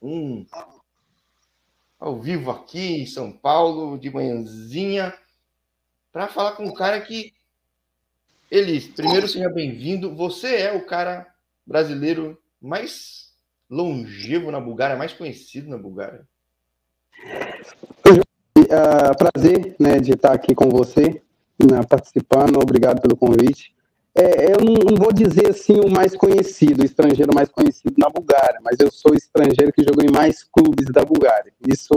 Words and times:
um 0.00 0.46
ao 1.98 2.20
vivo 2.20 2.50
aqui 2.50 3.02
em 3.02 3.06
São 3.06 3.32
Paulo, 3.32 3.98
de 3.98 4.10
manhãzinha, 4.10 5.12
para 6.12 6.28
falar 6.28 6.52
com 6.52 6.64
um 6.64 6.72
cara 6.72 7.00
que. 7.00 7.34
Elis, 8.50 8.86
primeiro 8.88 9.28
seja 9.28 9.50
bem-vindo. 9.50 10.14
Você 10.14 10.56
é 10.56 10.72
o 10.72 10.86
cara 10.86 11.26
brasileiro 11.66 12.40
mais 12.60 13.34
longevo 13.68 14.50
na 14.50 14.58
Bulgária, 14.58 14.96
mais 14.96 15.12
conhecido 15.12 15.68
na 15.68 15.76
Bulgária. 15.76 16.26
Uh, 18.56 19.16
prazer 19.18 19.76
né, 19.78 20.00
de 20.00 20.12
estar 20.12 20.32
aqui 20.32 20.54
com 20.54 20.70
você, 20.70 21.22
né, 21.58 21.82
participando. 21.88 22.56
Obrigado 22.56 23.02
pelo 23.02 23.16
convite 23.16 23.76
é, 24.20 24.52
eu 24.52 24.64
não, 24.64 24.74
não, 24.74 24.96
vou 24.96 25.12
dizer 25.12 25.50
assim 25.50 25.78
o 25.78 25.88
mais 25.88 26.16
conhecido, 26.16 26.82
o 26.82 26.84
estrangeiro 26.84 27.32
mais 27.32 27.48
conhecido 27.48 27.94
na 27.96 28.08
Bulgária, 28.08 28.58
mas 28.64 28.76
eu 28.80 28.90
sou 28.90 29.14
estrangeiro 29.14 29.72
que 29.72 29.84
jogou 29.84 30.04
em 30.04 30.10
mais 30.10 30.42
clubes 30.42 30.86
da 30.86 31.04
Bulgária. 31.04 31.52
Isso. 31.68 31.90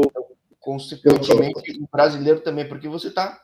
Consequentemente, 0.60 1.80
o 1.82 1.88
brasileiro 1.92 2.42
também, 2.42 2.68
porque 2.68 2.88
você 2.88 3.08
está. 3.08 3.42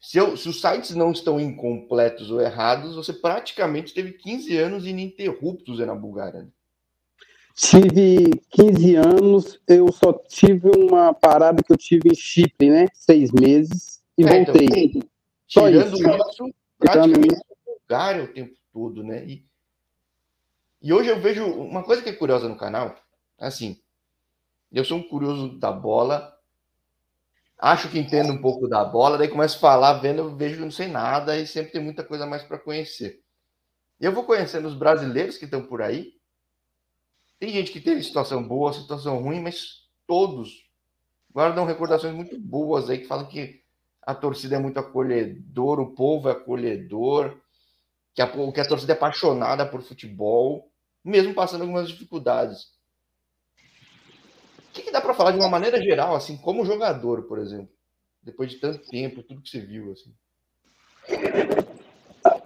Se, 0.00 0.18
eu, 0.18 0.36
se, 0.36 0.48
os 0.48 0.60
sites 0.60 0.96
não 0.96 1.12
estão 1.12 1.38
incompletos 1.38 2.32
ou 2.32 2.40
errados, 2.40 2.96
você 2.96 3.12
praticamente 3.12 3.94
teve 3.94 4.14
15 4.14 4.56
anos 4.56 4.86
ininterruptos 4.86 5.78
na 5.78 5.94
Bulgária. 5.94 6.40
Né? 6.40 6.48
Tive 7.54 8.30
15 8.50 8.96
anos, 8.96 9.60
eu 9.68 9.92
só 9.92 10.12
tive 10.12 10.70
uma 10.76 11.14
parada 11.14 11.62
que 11.62 11.72
eu 11.72 11.76
tive 11.76 12.08
em 12.08 12.14
Chipre, 12.16 12.70
né? 12.70 12.86
Seis 12.94 13.30
meses, 13.30 14.00
e 14.18 14.24
é, 14.24 14.44
voltei. 14.44 14.66
Então, 14.66 15.02
só 15.46 15.68
isso, 15.68 15.94
isso 15.94 16.54
praticamente 16.78 17.49
Bulgária 17.90 18.22
o 18.22 18.28
tempo 18.32 18.54
todo, 18.72 19.02
né? 19.02 19.24
E, 19.26 19.44
e 20.80 20.92
hoje 20.92 21.10
eu 21.10 21.20
vejo 21.20 21.44
uma 21.44 21.82
coisa 21.82 22.00
que 22.00 22.08
é 22.08 22.12
curiosa 22.12 22.48
no 22.48 22.56
canal, 22.56 22.94
assim, 23.36 23.80
eu 24.70 24.84
sou 24.84 24.98
um 24.98 25.08
curioso 25.08 25.58
da 25.58 25.72
bola, 25.72 26.32
acho 27.58 27.90
que 27.90 27.98
entendo 27.98 28.32
um 28.32 28.40
pouco 28.40 28.68
da 28.68 28.84
bola, 28.84 29.18
daí 29.18 29.26
começo 29.26 29.56
a 29.56 29.60
falar, 29.60 29.94
vendo, 29.94 30.20
eu 30.20 30.36
vejo 30.36 30.60
não 30.60 30.70
sei 30.70 30.86
nada 30.86 31.36
e 31.36 31.48
sempre 31.48 31.72
tem 31.72 31.82
muita 31.82 32.04
coisa 32.04 32.24
mais 32.26 32.44
para 32.44 32.58
conhecer. 32.60 33.20
Eu 33.98 34.12
vou 34.12 34.22
conhecendo 34.22 34.68
os 34.68 34.74
brasileiros 34.74 35.36
que 35.36 35.44
estão 35.44 35.66
por 35.66 35.82
aí. 35.82 36.14
Tem 37.40 37.50
gente 37.50 37.72
que 37.72 37.80
teve 37.80 38.02
situação 38.04 38.46
boa, 38.46 38.72
situação 38.72 39.20
ruim, 39.20 39.40
mas 39.40 39.88
todos 40.06 40.70
guardam 41.32 41.66
recordações 41.66 42.14
muito 42.14 42.38
boas 42.38 42.88
aí 42.88 42.98
que 42.98 43.06
falam 43.06 43.26
que 43.26 43.60
a 44.00 44.14
torcida 44.14 44.56
é 44.56 44.58
muito 44.58 44.78
acolhedor, 44.78 45.80
o 45.80 45.94
povo 45.94 46.28
é 46.28 46.32
acolhedor, 46.32 47.36
que 48.14 48.22
a, 48.22 48.52
que 48.52 48.60
a 48.60 48.68
torcida 48.68 48.92
é 48.92 48.96
apaixonada 48.96 49.66
por 49.66 49.82
futebol, 49.82 50.70
mesmo 51.04 51.34
passando 51.34 51.62
algumas 51.62 51.88
dificuldades. 51.88 52.68
O 54.68 54.72
que, 54.72 54.82
que 54.82 54.90
dá 54.92 55.00
para 55.00 55.14
falar 55.14 55.32
de 55.32 55.38
uma 55.38 55.48
maneira 55.48 55.80
geral, 55.82 56.14
assim, 56.14 56.36
como 56.36 56.64
jogador, 56.64 57.24
por 57.24 57.38
exemplo, 57.38 57.70
depois 58.22 58.50
de 58.50 58.58
tanto 58.58 58.86
tempo, 58.88 59.22
tudo 59.22 59.42
que 59.42 59.48
você 59.48 59.60
viu, 59.60 59.92
assim? 59.92 60.14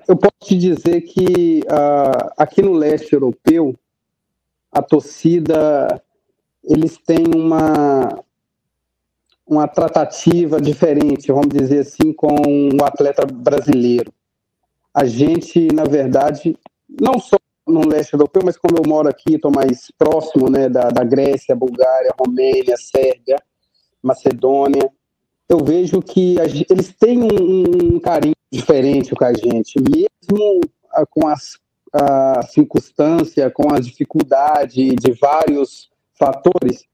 Eu 0.06 0.16
posso 0.16 0.34
te 0.42 0.56
dizer 0.56 1.02
que 1.02 1.60
uh, 1.64 2.32
aqui 2.36 2.62
no 2.62 2.72
leste 2.72 3.12
europeu, 3.12 3.78
a 4.70 4.82
torcida, 4.82 6.02
eles 6.62 6.96
têm 6.98 7.24
uma, 7.34 8.22
uma 9.46 9.68
tratativa 9.68 10.60
diferente, 10.60 11.32
vamos 11.32 11.48
dizer 11.48 11.80
assim, 11.80 12.12
com 12.12 12.34
o 12.34 12.84
atleta 12.84 13.26
brasileiro 13.26 14.12
a 14.94 15.04
gente, 15.04 15.68
na 15.72 15.84
verdade, 15.84 16.56
não 16.88 17.18
só 17.18 17.36
no 17.66 17.86
leste 17.86 18.12
europeu, 18.12 18.42
mas 18.44 18.56
como 18.56 18.76
eu 18.78 18.82
moro 18.86 19.08
aqui, 19.08 19.34
estou 19.34 19.50
mais 19.50 19.90
próximo 19.98 20.48
né, 20.48 20.68
da, 20.68 20.90
da 20.90 21.02
Grécia, 21.02 21.56
Bulgária, 21.56 22.14
Romênia, 22.18 22.76
Sérvia, 22.76 23.36
Macedônia, 24.02 24.88
eu 25.48 25.58
vejo 25.58 26.00
que 26.00 26.38
a, 26.40 26.44
eles 26.44 26.94
têm 26.98 27.22
um, 27.22 27.96
um, 27.96 28.00
carinho 28.00 28.34
diferente 28.52 29.14
com 29.14 29.24
a 29.24 29.32
gente, 29.32 29.80
mesmo 29.80 30.60
a, 30.92 31.04
com 31.06 31.26
as 31.26 31.58
a 31.94 32.42
circunstância, 32.42 33.48
com 33.50 33.72
a 33.72 33.78
dificuldade 33.78 34.96
de 34.96 35.12
vários 35.12 35.88
fatores, 36.18 36.84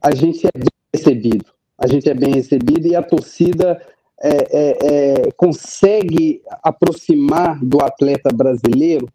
a 0.00 0.14
gente 0.14 0.46
é 0.46 0.50
bem 0.54 0.68
recebido. 0.94 1.46
A 1.78 1.86
gente 1.86 2.08
é 2.08 2.14
bem 2.14 2.34
recebido 2.34 2.86
e 2.86 2.94
a 2.94 3.02
torcida 3.02 3.80
é, 4.22 4.28
é, 4.30 5.26
é, 5.26 5.32
consegue 5.32 6.42
aproximar 6.62 7.58
do 7.64 7.82
atleta 7.82 8.30
brasileiro 8.32 9.08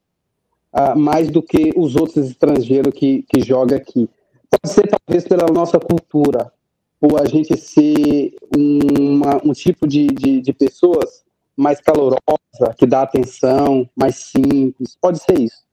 uh, 0.73 0.97
mais 0.97 1.29
do 1.29 1.41
que 1.41 1.71
os 1.77 1.95
outros 1.95 2.29
estrangeiros 2.29 2.93
que, 2.93 3.23
que 3.23 3.41
jogam 3.41 3.77
aqui. 3.77 4.09
Pode 4.49 4.73
ser 4.73 4.87
talvez 4.87 5.25
pela 5.25 5.47
nossa 5.47 5.79
cultura, 5.79 6.51
por 6.99 7.21
a 7.21 7.25
gente 7.25 7.55
ser 7.55 8.35
uma, 8.53 9.41
um 9.45 9.53
tipo 9.53 9.87
de, 9.87 10.07
de, 10.07 10.41
de 10.41 10.53
pessoas 10.53 11.23
mais 11.55 11.79
calorosa, 11.79 12.19
que 12.77 12.85
dá 12.85 13.03
atenção, 13.03 13.89
mais 13.95 14.15
simples. 14.15 14.97
Pode 14.99 15.19
ser 15.19 15.39
isso. 15.39 15.65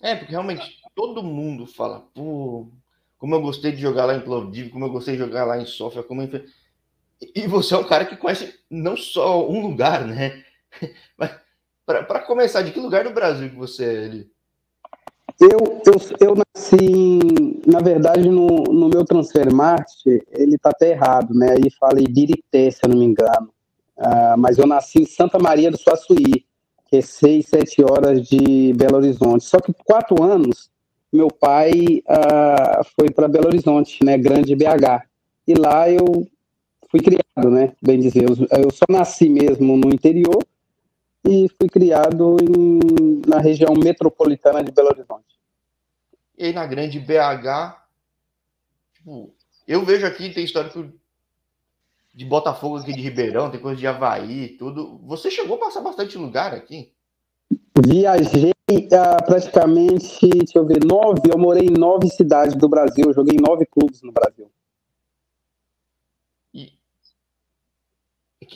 É, 0.00 0.14
porque 0.14 0.30
realmente 0.30 0.78
todo 0.94 1.22
mundo 1.22 1.66
fala, 1.66 2.04
pô, 2.14 2.68
como 3.18 3.34
eu 3.34 3.42
gostei 3.42 3.72
de 3.72 3.80
jogar 3.80 4.06
lá 4.06 4.14
em 4.14 4.20
Plovdiv, 4.20 4.70
como 4.70 4.86
eu 4.86 4.90
gostei 4.90 5.14
de 5.14 5.20
jogar 5.20 5.44
lá 5.44 5.60
em 5.60 5.66
Sofia, 5.66 6.02
como 6.02 6.22
eu... 6.22 6.28
E 7.34 7.46
você 7.46 7.74
é 7.74 7.78
um 7.78 7.84
cara 7.84 8.06
que 8.06 8.16
conhece 8.16 8.54
não 8.70 8.96
só 8.96 9.48
um 9.48 9.60
lugar, 9.60 10.06
né? 10.06 10.42
Mas 11.16 11.32
para 11.84 12.20
começar, 12.20 12.62
de 12.62 12.70
que 12.70 12.80
lugar 12.80 13.04
do 13.04 13.10
Brasil 13.10 13.50
que 13.50 13.56
você 13.56 13.84
é 13.84 14.04
ali? 14.04 14.30
Eu, 15.40 15.80
eu, 15.86 16.28
eu 16.28 16.34
nasci, 16.34 17.18
na 17.66 17.80
verdade, 17.80 18.28
no, 18.28 18.46
no 18.46 18.88
meu 18.88 19.04
transfer 19.04 19.52
Marte, 19.52 20.22
ele 20.30 20.58
tá 20.58 20.70
até 20.70 20.90
errado, 20.90 21.34
né? 21.34 21.52
Aí 21.52 21.70
fala 21.78 22.00
Ibirité, 22.00 22.70
se 22.70 22.80
eu 22.84 22.90
não 22.90 22.98
me 22.98 23.06
engano. 23.06 23.50
Uh, 23.96 24.36
mas 24.38 24.58
eu 24.58 24.66
nasci 24.66 25.02
em 25.02 25.06
Santa 25.06 25.38
Maria 25.38 25.70
do 25.70 25.78
Suaçuí, 25.78 26.44
que 26.86 26.98
é 26.98 27.00
seis, 27.00 27.46
sete 27.48 27.82
horas 27.82 28.28
de 28.28 28.72
Belo 28.74 28.96
Horizonte. 28.96 29.44
Só 29.44 29.58
que 29.60 29.72
quatro 29.84 30.22
anos, 30.22 30.70
meu 31.12 31.28
pai 31.28 31.70
uh, 32.06 32.84
foi 32.96 33.10
para 33.10 33.28
Belo 33.28 33.46
Horizonte, 33.46 34.04
né? 34.04 34.18
Grande 34.18 34.54
BH. 34.54 35.04
E 35.46 35.54
lá 35.54 35.90
eu 35.90 36.26
fui 36.90 37.00
criado, 37.00 37.50
né? 37.50 37.74
Bem 37.80 38.00
dizer, 38.00 38.24
eu, 38.24 38.70
só 38.70 38.84
nasci 38.88 39.28
mesmo 39.28 39.76
no 39.76 39.88
interior 39.88 40.44
e 41.24 41.48
fui 41.58 41.68
criado 41.68 42.36
em, 42.40 43.22
na 43.26 43.38
região 43.38 43.72
metropolitana 43.74 44.62
de 44.62 44.72
Belo 44.72 44.88
Horizonte. 44.88 45.38
E 46.36 46.46
aí 46.46 46.52
na 46.52 46.66
grande 46.66 46.98
BH, 46.98 47.76
tipo, 48.94 49.32
eu 49.68 49.84
vejo 49.84 50.06
aqui, 50.06 50.30
tem 50.30 50.44
histórico 50.44 50.90
de 52.12 52.24
Botafogo 52.24 52.78
aqui 52.78 52.92
de 52.92 53.00
Ribeirão, 53.00 53.50
tem 53.50 53.60
coisa 53.60 53.78
de 53.78 53.86
Havaí, 53.86 54.48
tudo. 54.58 54.98
Você 55.04 55.30
chegou 55.30 55.56
a 55.56 55.60
passar 55.60 55.80
bastante 55.80 56.18
lugar 56.18 56.52
aqui? 56.52 56.92
Viajei 57.86 58.52
uh, 58.70 59.24
praticamente, 59.24 60.28
deixa 60.28 60.58
eu 60.58 60.66
ver, 60.66 60.84
nove, 60.84 61.22
eu 61.30 61.38
morei 61.38 61.66
em 61.66 61.78
nove 61.78 62.08
cidades 62.08 62.54
do 62.56 62.68
Brasil, 62.68 63.12
joguei 63.12 63.36
em 63.36 63.40
nove 63.40 63.64
clubes 63.64 64.02
no 64.02 64.12
Brasil. 64.12 64.50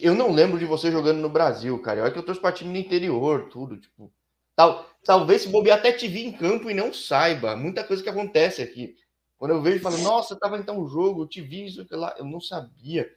Eu 0.00 0.15
não 0.15 0.32
lembro 0.32 0.59
de 0.59 0.65
você 0.65 0.91
jogando 0.91 1.21
no 1.21 1.28
Brasil, 1.28 1.78
cara. 1.81 2.03
Olha 2.03 2.10
que 2.10 2.19
eu 2.19 2.25
torço 2.25 2.41
pra 2.41 2.53
time 2.53 2.72
no 2.72 2.78
interior, 2.78 3.49
tudo, 3.49 3.77
tipo. 3.77 4.12
Tal, 4.56 4.88
talvez 5.05 5.43
se 5.43 5.49
bobear 5.49 5.78
até 5.78 5.93
te 5.93 6.06
vi 6.06 6.25
em 6.25 6.32
campo 6.32 6.71
e 6.71 6.75
não 6.75 6.93
saiba. 6.93 7.56
Muita 7.56 7.82
coisa 7.82 8.03
que 8.03 8.09
acontece 8.09 8.62
aqui. 8.62 8.97
Quando 9.38 9.53
eu 9.53 9.62
vejo 9.62 9.81
falo, 9.81 9.99
nossa, 9.99 10.37
tava 10.37 10.59
então 10.59 10.81
um 10.81 10.88
jogo, 10.88 11.22
eu 11.22 11.28
te 11.28 11.41
vi 11.41 11.66
isso 11.66 11.84
que 11.84 11.94
lá, 11.94 12.15
eu 12.19 12.25
não 12.25 12.41
sabia. 12.41 13.10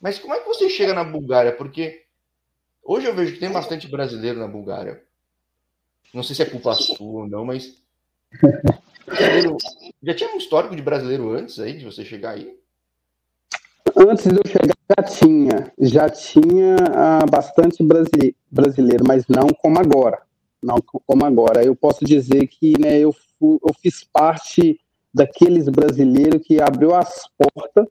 Mas 0.00 0.18
como 0.18 0.34
é 0.34 0.40
que 0.40 0.46
você 0.46 0.68
chega 0.68 0.94
na 0.94 1.02
Bulgária? 1.02 1.52
Porque 1.52 2.04
hoje 2.82 3.06
eu 3.06 3.14
vejo 3.14 3.32
que 3.32 3.40
tem 3.40 3.50
bastante 3.50 3.88
brasileiro 3.88 4.38
na 4.38 4.46
Bulgária. 4.46 5.02
Não 6.12 6.22
sei 6.22 6.36
se 6.36 6.42
é 6.42 6.46
culpa 6.46 6.74
sua 6.74 7.22
ou 7.22 7.28
não, 7.28 7.44
mas. 7.44 7.82
Já 10.02 10.14
tinha 10.14 10.34
um 10.34 10.38
histórico 10.38 10.76
de 10.76 10.82
brasileiro 10.82 11.32
antes 11.32 11.58
aí, 11.58 11.76
de 11.76 11.84
você 11.84 12.04
chegar 12.04 12.32
aí? 12.32 12.58
Antes 13.96 14.26
de 14.26 14.36
eu 14.36 14.46
chegar, 14.46 14.74
já 14.96 15.02
tinha, 15.02 15.72
já 15.78 16.10
tinha 16.10 16.76
ah, 16.94 17.26
bastante 17.30 17.82
brasileiro, 18.50 19.04
mas 19.06 19.24
não 19.28 19.48
como 19.48 19.78
agora. 19.78 20.22
Não 20.62 20.78
como 20.82 21.24
agora. 21.24 21.64
Eu 21.64 21.76
posso 21.76 22.04
dizer 22.04 22.46
que 22.48 22.78
né, 22.78 22.98
eu, 22.98 23.14
eu 23.40 23.74
fiz 23.80 24.04
parte 24.04 24.80
daqueles 25.12 25.68
brasileiros 25.68 26.42
que 26.44 26.60
abriu 26.60 26.94
as 26.94 27.24
portas 27.36 27.86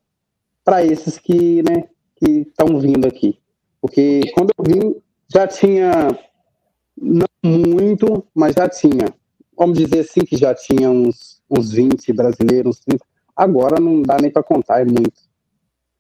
para 0.64 0.84
esses 0.84 1.18
que 1.18 1.62
né, 1.64 1.84
estão 2.22 2.80
vindo 2.80 3.08
aqui. 3.08 3.40
Porque 3.82 4.22
quando 4.34 4.52
eu 4.58 4.64
vim, 4.66 4.96
já 5.32 5.48
tinha, 5.48 6.08
não 6.98 7.28
muito, 7.44 8.26
mas 8.34 8.54
já 8.56 8.68
tinha. 8.68 9.14
Vamos 9.58 9.78
dizer 9.78 10.00
assim 10.00 10.22
que 10.22 10.36
já 10.36 10.54
tinha 10.54 10.90
uns, 10.90 11.42
uns 11.50 11.72
20 11.72 12.12
brasileiros, 12.14 12.78
uns 12.78 12.80
30. 12.82 13.06
Agora 13.36 13.80
não 13.80 14.02
dá 14.02 14.18
nem 14.22 14.32
para 14.32 14.44
contar, 14.44 14.82
é 14.82 14.86
muito. 14.86 15.27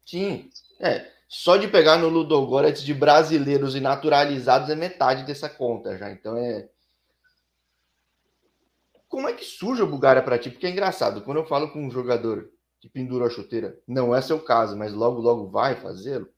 Sim, 0.07 0.49
é. 0.79 1.11
Só 1.27 1.57
de 1.57 1.67
pegar 1.67 1.97
no 1.97 2.07
Ludogorets 2.07 2.81
de 2.81 2.93
brasileiros 2.93 3.75
e 3.75 3.81
naturalizados 3.81 4.69
é 4.69 4.75
metade 4.75 5.25
dessa 5.25 5.49
conta 5.49 5.97
já. 5.97 6.09
Então 6.09 6.37
é. 6.37 6.69
como 9.09 9.27
é 9.27 9.33
que 9.33 9.43
surge 9.43 9.81
a 9.81 9.85
Bulgária 9.85 10.23
para 10.23 10.39
ti? 10.39 10.49
Porque 10.49 10.65
é 10.65 10.69
engraçado, 10.69 11.21
quando 11.23 11.37
eu 11.37 11.45
falo 11.45 11.69
com 11.73 11.85
um 11.85 11.91
jogador 11.91 12.49
que 12.79 12.87
pendura 12.87 13.25
a 13.25 13.29
chuteira, 13.29 13.77
não 13.85 14.15
é 14.15 14.21
seu 14.21 14.39
caso, 14.39 14.77
mas 14.77 14.93
logo, 14.93 15.19
logo 15.19 15.49
vai 15.49 15.75
fazê-lo. 15.75 16.29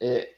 É, 0.00 0.34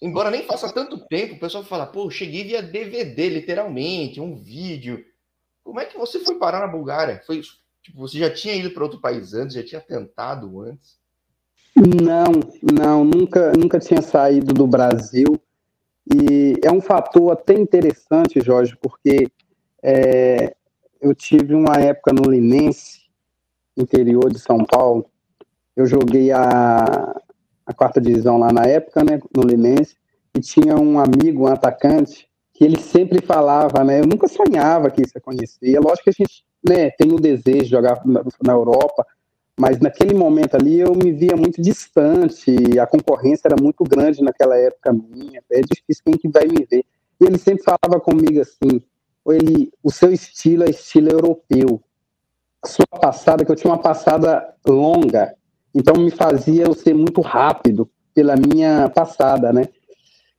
embora 0.00 0.30
nem 0.30 0.46
faça 0.46 0.72
tanto 0.72 1.06
tempo, 1.06 1.34
o 1.34 1.40
pessoal 1.40 1.62
fala, 1.62 1.86
pô, 1.86 2.10
cheguei 2.10 2.44
via 2.44 2.62
DVD, 2.62 3.28
literalmente, 3.28 4.18
um 4.18 4.34
vídeo. 4.34 5.04
Como 5.62 5.78
é 5.78 5.84
que 5.84 5.98
você 5.98 6.20
foi 6.20 6.38
parar 6.38 6.60
na 6.60 6.68
Bulgária? 6.68 7.22
Foi, 7.26 7.42
tipo, 7.82 7.98
você 7.98 8.18
já 8.18 8.32
tinha 8.32 8.54
ido 8.54 8.70
para 8.70 8.84
outro 8.84 9.00
país 9.00 9.34
antes, 9.34 9.54
já 9.54 9.62
tinha 9.62 9.80
tentado 9.80 10.62
antes? 10.62 11.03
Não, 11.76 12.40
não, 12.62 13.04
nunca, 13.04 13.52
nunca 13.52 13.80
tinha 13.80 14.00
saído 14.00 14.54
do 14.54 14.66
Brasil. 14.66 15.40
E 16.12 16.54
é 16.62 16.70
um 16.70 16.80
fator 16.80 17.32
até 17.32 17.54
interessante, 17.54 18.40
Jorge, 18.40 18.76
porque 18.80 19.28
é, 19.82 20.54
eu 21.00 21.14
tive 21.14 21.54
uma 21.54 21.76
época 21.76 22.12
no 22.12 22.30
Linense, 22.30 23.00
interior 23.76 24.30
de 24.30 24.38
São 24.38 24.58
Paulo. 24.58 25.06
Eu 25.74 25.86
joguei 25.86 26.30
a, 26.30 27.20
a 27.66 27.74
quarta 27.74 28.00
divisão 28.00 28.38
lá 28.38 28.52
na 28.52 28.64
época, 28.66 29.02
né, 29.02 29.20
no 29.36 29.42
Linense, 29.42 29.96
e 30.36 30.40
tinha 30.40 30.76
um 30.76 30.98
amigo, 30.98 31.44
um 31.44 31.52
atacante, 31.52 32.28
que 32.52 32.64
ele 32.64 32.78
sempre 32.78 33.20
falava, 33.20 33.82
né, 33.82 34.00
eu 34.00 34.06
nunca 34.06 34.28
sonhava 34.28 34.90
que 34.90 35.02
isso 35.02 35.12
ia 35.16 35.20
conhecer. 35.20 35.74
É 35.74 35.80
lógico 35.80 36.04
que 36.04 36.10
a 36.10 36.24
gente 36.24 36.44
né, 36.66 36.90
tem 36.90 37.12
o 37.12 37.20
desejo 37.20 37.64
de 37.64 37.70
jogar 37.70 38.00
na, 38.06 38.22
na 38.42 38.52
Europa, 38.52 39.04
mas 39.58 39.78
naquele 39.78 40.14
momento 40.14 40.56
ali 40.56 40.80
eu 40.80 40.94
me 40.94 41.12
via 41.12 41.36
muito 41.36 41.62
distante, 41.62 42.78
a 42.78 42.86
concorrência 42.86 43.46
era 43.46 43.56
muito 43.60 43.84
grande 43.84 44.22
naquela 44.22 44.56
época 44.56 44.92
minha, 44.92 45.42
é 45.50 45.60
difícil 45.60 46.02
quem 46.04 46.18
que 46.18 46.28
vai 46.28 46.46
me 46.46 46.66
ver. 46.68 46.84
E 47.20 47.24
ele 47.24 47.38
sempre 47.38 47.62
falava 47.62 48.00
comigo 48.00 48.40
assim, 48.40 48.82
ele, 49.28 49.72
o 49.82 49.90
seu 49.90 50.12
estilo 50.12 50.64
é 50.64 50.70
estilo 50.70 51.10
europeu. 51.10 51.80
A 52.62 52.66
sua 52.66 52.86
passada, 52.86 53.44
que 53.44 53.52
eu 53.52 53.56
tinha 53.56 53.72
uma 53.72 53.80
passada 53.80 54.54
longa, 54.66 55.34
então 55.74 56.02
me 56.02 56.10
fazia 56.10 56.64
eu 56.64 56.74
ser 56.74 56.94
muito 56.94 57.20
rápido 57.20 57.88
pela 58.12 58.34
minha 58.36 58.88
passada, 58.88 59.52
né? 59.52 59.68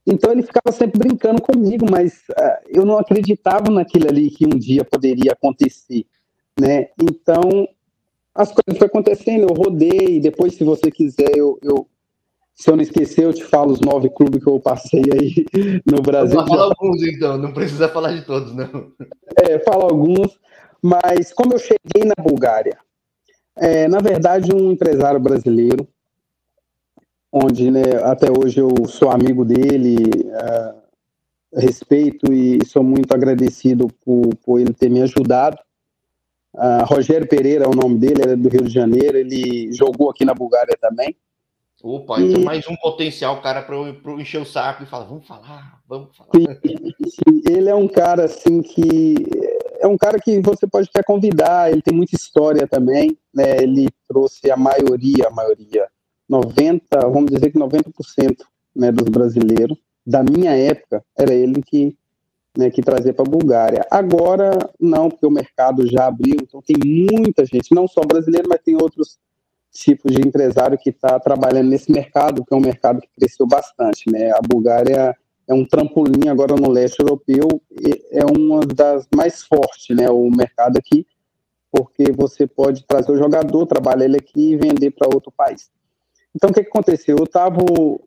Então 0.05 0.31
ele 0.31 0.43
ficava 0.43 0.71
sempre 0.71 0.99
brincando 0.99 1.41
comigo, 1.41 1.85
mas 1.89 2.23
uh, 2.29 2.67
eu 2.67 2.85
não 2.85 2.97
acreditava 2.97 3.71
naquilo 3.71 4.07
ali 4.07 4.29
que 4.29 4.45
um 4.45 4.57
dia 4.57 4.83
poderia 4.85 5.31
acontecer, 5.31 6.05
né? 6.59 6.89
Então 7.01 7.67
as 8.35 8.51
coisas 8.51 8.77
foram 8.77 8.87
acontecendo, 8.87 9.43
eu 9.43 9.55
rodei, 9.55 10.19
depois, 10.19 10.55
se 10.55 10.63
você 10.63 10.91
quiser, 10.91 11.37
eu, 11.37 11.57
eu, 11.63 11.87
se 12.53 12.69
eu 12.69 12.75
não 12.75 12.83
esquecer, 12.83 13.23
eu 13.23 13.33
te 13.33 13.43
falo 13.43 13.71
os 13.71 13.79
nove 13.79 14.09
clubes 14.09 14.43
que 14.43 14.49
eu 14.49 14.59
passei 14.59 15.03
aí 15.13 15.45
no 15.89 16.01
Brasil. 16.01 16.45
Fala 16.45 16.65
alguns, 16.65 17.01
então, 17.03 17.37
não 17.37 17.53
precisa 17.53 17.87
falar 17.87 18.11
de 18.11 18.25
todos, 18.25 18.53
não. 18.53 18.91
É, 19.41 19.57
fala 19.59 19.85
alguns, 19.85 20.37
mas 20.81 21.31
como 21.31 21.53
eu 21.53 21.59
cheguei 21.59 22.03
na 22.03 22.21
Bulgária, 22.21 22.77
é, 23.55 23.87
na 23.87 23.99
verdade, 23.99 24.53
um 24.53 24.71
empresário 24.71 25.19
brasileiro, 25.19 25.87
onde 27.31 27.71
né, 27.71 27.83
até 28.03 28.27
hoje 28.29 28.59
eu 28.59 28.69
sou 28.85 29.09
amigo 29.09 29.45
dele, 29.45 29.95
é, 30.33 30.75
respeito 31.61 32.33
e 32.33 32.59
sou 32.65 32.83
muito 32.83 33.13
agradecido 33.13 33.87
por, 34.03 34.35
por 34.43 34.59
ele 34.59 34.73
ter 34.73 34.89
me 34.89 35.01
ajudado. 35.01 35.57
Uh, 36.55 36.85
Rogério 36.85 37.27
Pereira 37.27 37.65
é 37.65 37.67
o 37.67 37.75
nome 37.75 37.97
dele, 37.97 38.21
ele 38.21 38.31
é 38.31 38.35
do 38.35 38.47
Rio 38.47 38.63
de 38.63 38.73
Janeiro, 38.73 39.17
ele 39.17 39.71
jogou 39.73 40.09
aqui 40.09 40.23
na 40.23 40.33
Bulgária 40.33 40.77
também. 40.79 41.15
Opa, 41.83 42.19
e... 42.19 42.31
então 42.31 42.43
mais 42.43 42.65
um 42.67 42.75
potencial, 42.77 43.41
cara, 43.41 43.61
para 43.61 43.75
eu 43.75 44.19
encher 44.19 44.41
o 44.41 44.45
saco 44.45 44.83
e 44.83 44.85
falar, 44.85 45.05
vamos 45.05 45.27
falar, 45.27 45.79
vamos 45.87 46.15
falar. 46.15 46.29
ele 47.45 47.69
é 47.69 47.75
um 47.75 47.87
cara 47.87 48.25
assim 48.25 48.61
que 48.61 49.15
é 49.79 49.87
um 49.87 49.97
cara 49.97 50.17
que 50.17 50.39
você 50.39 50.65
pode 50.65 50.89
até 50.89 51.03
convidar, 51.03 51.71
ele 51.71 51.81
tem 51.81 51.93
muita 51.93 52.15
história 52.15 52.65
também, 52.65 53.17
né? 53.33 53.57
Ele 53.61 53.87
trouxe 54.07 54.49
a 54.49 54.55
maioria, 54.55 55.27
a 55.27 55.31
maioria, 55.31 55.87
90, 56.27 57.01
vamos 57.01 57.31
dizer 57.31 57.51
que 57.51 57.59
90% 57.59 58.37
né, 58.75 58.91
dos 58.91 59.09
brasileiros 59.09 59.77
da 60.05 60.23
minha 60.23 60.55
época, 60.55 61.03
era 61.17 61.33
ele 61.33 61.61
que 61.61 61.95
né, 62.57 62.69
que 62.69 62.81
trazer 62.81 63.13
para 63.13 63.25
a 63.25 63.29
Bulgária. 63.29 63.85
Agora, 63.89 64.57
não, 64.79 65.09
porque 65.09 65.25
o 65.25 65.31
mercado 65.31 65.87
já 65.87 66.07
abriu, 66.07 66.37
então 66.41 66.61
tem 66.61 66.75
muita 66.83 67.45
gente, 67.45 67.73
não 67.73 67.87
só 67.87 68.01
brasileiro, 68.01 68.47
mas 68.49 68.61
tem 68.63 68.75
outros 68.75 69.17
tipos 69.71 70.13
de 70.13 70.21
empresário 70.21 70.77
que 70.77 70.89
está 70.89 71.19
trabalhando 71.19 71.69
nesse 71.69 71.91
mercado, 71.91 72.45
que 72.45 72.53
é 72.53 72.57
um 72.57 72.61
mercado 72.61 73.01
que 73.01 73.09
cresceu 73.17 73.45
bastante. 73.45 74.09
Né? 74.09 74.31
A 74.31 74.39
Bulgária 74.41 75.15
é 75.47 75.53
um 75.53 75.65
trampolim 75.65 76.29
agora 76.29 76.55
no 76.55 76.69
leste 76.69 76.99
europeu, 76.99 77.61
é 78.11 78.25
uma 78.25 78.61
das 78.61 79.07
mais 79.13 79.43
fortes, 79.43 79.95
né, 79.95 80.09
o 80.09 80.29
mercado 80.29 80.77
aqui, 80.77 81.05
porque 81.71 82.11
você 82.11 82.47
pode 82.47 82.83
trazer 82.85 83.11
o 83.11 83.17
jogador, 83.17 83.65
trabalhar 83.67 84.05
ele 84.05 84.17
aqui 84.17 84.53
e 84.53 84.55
vender 84.55 84.91
para 84.91 85.13
outro 85.13 85.31
país. 85.31 85.69
Então, 86.35 86.49
o 86.49 86.53
que, 86.53 86.63
que 86.63 86.69
aconteceu? 86.69 87.15
Eu 87.17 87.23
estava 87.23 87.55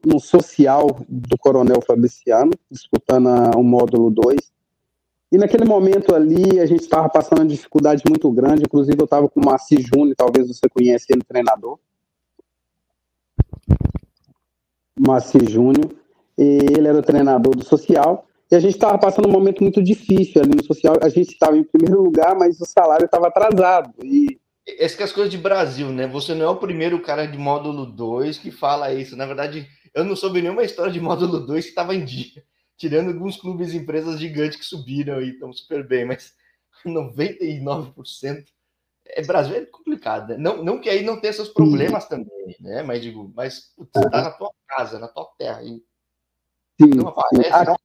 no 0.05 0.21
social 0.21 1.01
do 1.09 1.39
Coronel 1.39 1.81
Fabriciano, 1.81 2.51
disputando 2.71 3.27
o 3.57 3.63
módulo 3.63 4.11
2, 4.11 4.37
e 5.33 5.39
naquele 5.39 5.65
momento 5.65 6.15
ali 6.15 6.61
a 6.61 6.67
gente 6.67 6.83
estava 6.83 7.09
passando 7.09 7.39
uma 7.39 7.47
dificuldade 7.47 8.03
muito 8.07 8.31
grande, 8.31 8.63
inclusive 8.63 8.97
eu 8.99 9.05
estava 9.05 9.29
com 9.29 9.41
o 9.41 9.45
Marci 9.45 9.81
Júnior, 9.81 10.15
talvez 10.15 10.47
você 10.47 10.69
conheça 10.69 11.07
ele, 11.09 11.23
treinador. 11.23 11.79
Marci 14.99 15.39
Júnior, 15.49 15.91
ele 16.37 16.87
era 16.87 16.99
o 16.99 17.03
treinador 17.03 17.57
do 17.57 17.65
social, 17.65 18.27
e 18.51 18.57
a 18.57 18.61
gente 18.61 18.75
estava 18.75 18.99
passando 18.99 19.29
um 19.29 19.33
momento 19.33 19.63
muito 19.63 19.83
difícil 19.83 20.43
ali 20.43 20.55
no 20.55 20.65
social, 20.65 20.97
a 21.03 21.09
gente 21.09 21.33
estava 21.33 21.57
em 21.57 21.65
primeiro 21.65 22.03
lugar, 22.03 22.35
mas 22.35 22.61
o 22.61 22.67
salário 22.67 23.07
estava 23.07 23.29
atrasado, 23.29 23.95
e 24.05 24.39
essas 24.77 24.97
que 24.97 25.03
é 25.03 25.05
as 25.07 25.13
coisas 25.13 25.31
de 25.31 25.39
Brasil, 25.39 25.91
né? 25.91 26.07
Você 26.07 26.35
não 26.35 26.45
é 26.45 26.49
o 26.49 26.57
primeiro 26.57 27.01
cara 27.01 27.27
de 27.27 27.39
módulo 27.39 27.87
2 27.87 28.39
que 28.39 28.51
fala 28.51 28.93
isso. 28.93 29.17
Na 29.17 29.25
verdade, 29.25 29.69
eu 29.95 30.05
não 30.05 30.15
soube 30.15 30.43
nenhuma 30.43 30.63
história 30.63 30.93
de 30.93 31.01
módulo 31.01 31.41
2 31.41 31.65
que 31.65 31.71
estava 31.71 31.95
em 31.95 32.05
dia. 32.05 32.45
Tirando 32.77 33.09
alguns 33.09 33.37
clubes 33.37 33.73
e 33.73 33.79
empresas 33.79 34.21
gigantes 34.21 34.59
que 34.59 34.65
subiram 34.65 35.21
e 35.21 35.31
estão 35.31 35.53
super 35.53 35.87
bem, 35.87 36.05
mas 36.05 36.35
99% 36.87 38.45
é 39.07 39.23
Brasil 39.23 39.57
é 39.57 39.65
complicado, 39.65 40.29
né? 40.29 40.37
Não, 40.37 40.63
não 40.63 40.81
que 40.81 40.89
aí 40.89 41.03
não 41.03 41.19
tenha 41.19 41.33
seus 41.33 41.49
problemas 41.49 42.05
Sim. 42.05 42.11
também, 42.11 42.57
né? 42.61 42.83
Mas 42.83 43.03
digo, 43.03 43.33
mas 43.35 43.73
putz, 43.75 43.91
tá 43.93 44.23
na 44.23 44.31
tua 44.31 44.51
casa, 44.69 44.99
na 44.99 45.09
tua 45.09 45.27
terra. 45.39 45.63
E 45.63 45.83
Sim. 46.81 46.91
Não 46.95 47.09
aparece, 47.09 47.53
aqui, 47.53 47.83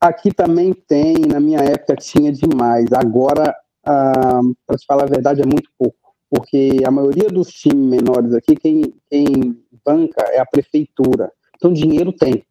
aqui 0.00 0.34
também 0.34 0.72
tem, 0.72 1.14
na 1.20 1.38
minha 1.38 1.60
época 1.60 1.94
tinha 1.96 2.32
demais. 2.32 2.92
Agora 2.92 3.54
ah, 3.84 4.40
para 4.66 4.76
te 4.76 4.86
falar 4.86 5.04
a 5.04 5.06
verdade, 5.06 5.42
é 5.42 5.46
muito 5.46 5.70
pouco, 5.78 6.14
porque 6.30 6.78
a 6.84 6.90
maioria 6.90 7.28
dos 7.28 7.48
times 7.48 8.00
menores 8.00 8.34
aqui, 8.34 8.56
quem, 8.56 8.94
quem 9.10 9.62
banca 9.84 10.22
é 10.30 10.38
a 10.38 10.46
prefeitura. 10.46 11.32
Então, 11.56 11.72
dinheiro 11.72 12.12
tem. 12.12 12.44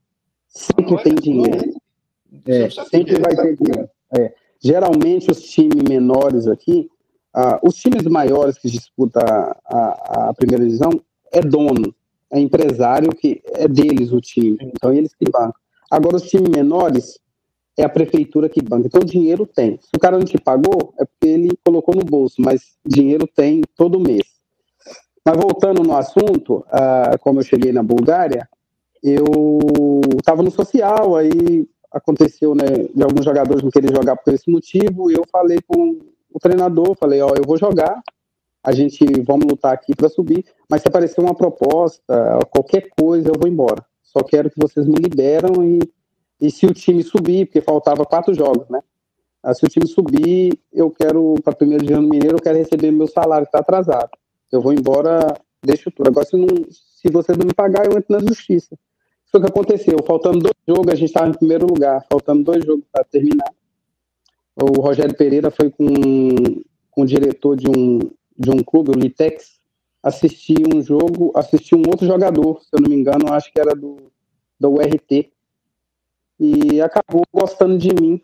Sempre 0.47 1.03
tem 1.03 1.15
dinheiro. 1.15 1.73
É, 2.45 2.69
sempre 2.69 3.19
vai 3.19 3.35
ter 3.35 3.55
dinheiro. 3.55 3.89
É. 4.17 4.33
Geralmente, 4.59 5.31
os 5.31 5.41
times 5.41 5.83
menores 5.87 6.47
aqui, 6.47 6.89
ah, 7.33 7.59
os 7.63 7.75
times 7.75 8.03
maiores 8.03 8.57
que 8.57 8.69
disputam 8.69 9.23
a, 9.23 9.57
a, 9.65 10.29
a, 10.29 10.33
primeira 10.33 10.63
divisão, 10.63 10.91
é 11.31 11.41
dono, 11.41 11.95
é 12.29 12.39
empresário 12.39 13.09
que 13.15 13.41
é 13.45 13.67
deles 13.67 14.11
o 14.11 14.19
time. 14.19 14.57
Então, 14.61 14.93
eles 14.93 15.13
que 15.15 15.25
bancam. 15.31 15.53
Agora, 15.89 16.17
os 16.17 16.23
times 16.23 16.49
menores, 16.49 17.19
é 17.77 17.83
a 17.83 17.89
prefeitura 17.89 18.49
que 18.49 18.61
banca. 18.61 18.87
Então, 18.87 19.01
dinheiro 19.01 19.45
tem. 19.45 19.79
Se 19.81 19.89
o 19.95 19.99
cara 19.99 20.17
não 20.17 20.25
te 20.25 20.37
pagou, 20.37 20.93
é 20.99 21.05
porque 21.05 21.27
ele 21.27 21.49
colocou 21.63 21.95
no 21.95 22.03
bolso, 22.03 22.35
mas 22.39 22.75
dinheiro 22.85 23.27
tem 23.27 23.61
todo 23.75 23.99
mês. 23.99 24.23
Mas 25.25 25.37
voltando 25.37 25.83
no 25.83 25.95
assunto, 25.95 26.65
uh, 26.67 27.17
como 27.21 27.39
eu 27.39 27.43
cheguei 27.43 27.71
na 27.71 27.83
Bulgária, 27.83 28.47
eu 29.03 30.01
estava 30.17 30.43
no 30.43 30.51
social, 30.51 31.15
aí 31.15 31.67
aconteceu, 31.91 32.55
né, 32.55 32.65
de 32.93 33.03
alguns 33.03 33.25
jogadores 33.25 33.63
não 33.63 33.69
querem 33.69 33.93
jogar 33.93 34.15
por 34.15 34.33
esse 34.33 34.49
motivo, 34.49 35.11
e 35.11 35.13
eu 35.13 35.23
falei 35.31 35.59
com 35.67 35.99
o 36.33 36.39
treinador, 36.39 36.95
falei, 36.95 37.21
ó, 37.21 37.29
eu 37.35 37.43
vou 37.45 37.57
jogar, 37.57 38.01
a 38.63 38.71
gente 38.71 39.03
vamos 39.21 39.45
lutar 39.45 39.73
aqui 39.73 39.95
para 39.95 40.07
subir, 40.07 40.45
mas 40.69 40.81
se 40.81 40.87
aparecer 40.87 41.19
uma 41.19 41.35
proposta, 41.35 42.39
qualquer 42.49 42.89
coisa, 42.97 43.29
eu 43.29 43.39
vou 43.39 43.49
embora. 43.49 43.83
Só 44.03 44.23
quero 44.23 44.49
que 44.49 44.59
vocês 44.59 44.85
me 44.87 44.95
liberam 44.95 45.63
e 45.63 45.79
e 46.41 46.49
se 46.49 46.65
o 46.65 46.73
time 46.73 47.03
subir, 47.03 47.45
porque 47.45 47.61
faltava 47.61 48.03
quatro 48.03 48.33
jogos, 48.33 48.67
né? 48.67 48.81
Ah, 49.43 49.53
se 49.53 49.63
o 49.63 49.69
time 49.69 49.87
subir, 49.87 50.57
eu 50.73 50.89
quero, 50.89 51.35
para 51.43 51.55
primeiro 51.55 51.85
dia 51.85 51.97
no 51.97 52.07
Mineiro, 52.07 52.37
eu 52.37 52.41
quero 52.41 52.57
receber 52.57 52.91
meu 52.91 53.07
salário, 53.07 53.45
que 53.45 53.49
está 53.49 53.59
atrasado. 53.59 54.09
Eu 54.51 54.59
vou 54.59 54.73
embora, 54.73 55.35
deixo 55.63 55.91
tudo. 55.91 56.07
Agora, 56.07 56.25
se, 56.25 56.35
não, 56.35 56.47
se 56.69 57.11
você 57.11 57.31
não 57.33 57.45
me 57.45 57.53
pagar, 57.53 57.85
eu 57.85 57.97
entro 57.97 58.05
na 58.09 58.19
justiça. 58.19 58.75
Isso 59.25 59.39
que 59.39 59.47
aconteceu. 59.47 59.97
Faltando 60.05 60.39
dois 60.39 60.55
jogos, 60.67 60.91
a 60.91 60.95
gente 60.95 61.09
estava 61.09 61.29
em 61.29 61.33
primeiro 61.33 61.65
lugar. 61.65 62.05
Faltando 62.11 62.43
dois 62.43 62.65
jogos 62.65 62.83
para 62.91 63.03
terminar. 63.03 63.51
O 64.55 64.81
Rogério 64.81 65.15
Pereira 65.15 65.49
foi 65.49 65.69
com, 65.69 65.87
com 66.91 67.01
o 67.01 67.05
diretor 67.05 67.55
de 67.55 67.69
um, 67.69 67.99
de 68.37 68.51
um 68.51 68.63
clube, 68.63 68.91
o 68.91 68.99
Litex, 68.99 69.59
assistir 70.03 70.57
um 70.73 70.81
jogo, 70.81 71.31
assistir 71.35 71.75
um 71.75 71.83
outro 71.87 72.05
jogador, 72.05 72.61
se 72.61 72.69
eu 72.73 72.81
não 72.81 72.89
me 72.89 72.95
engano, 72.95 73.31
acho 73.31 73.51
que 73.51 73.59
era 73.59 73.73
do, 73.73 74.11
do 74.59 74.71
URT 74.71 75.31
e 76.41 76.81
acabou 76.81 77.21
gostando 77.31 77.77
de 77.77 77.93
mim. 77.93 78.19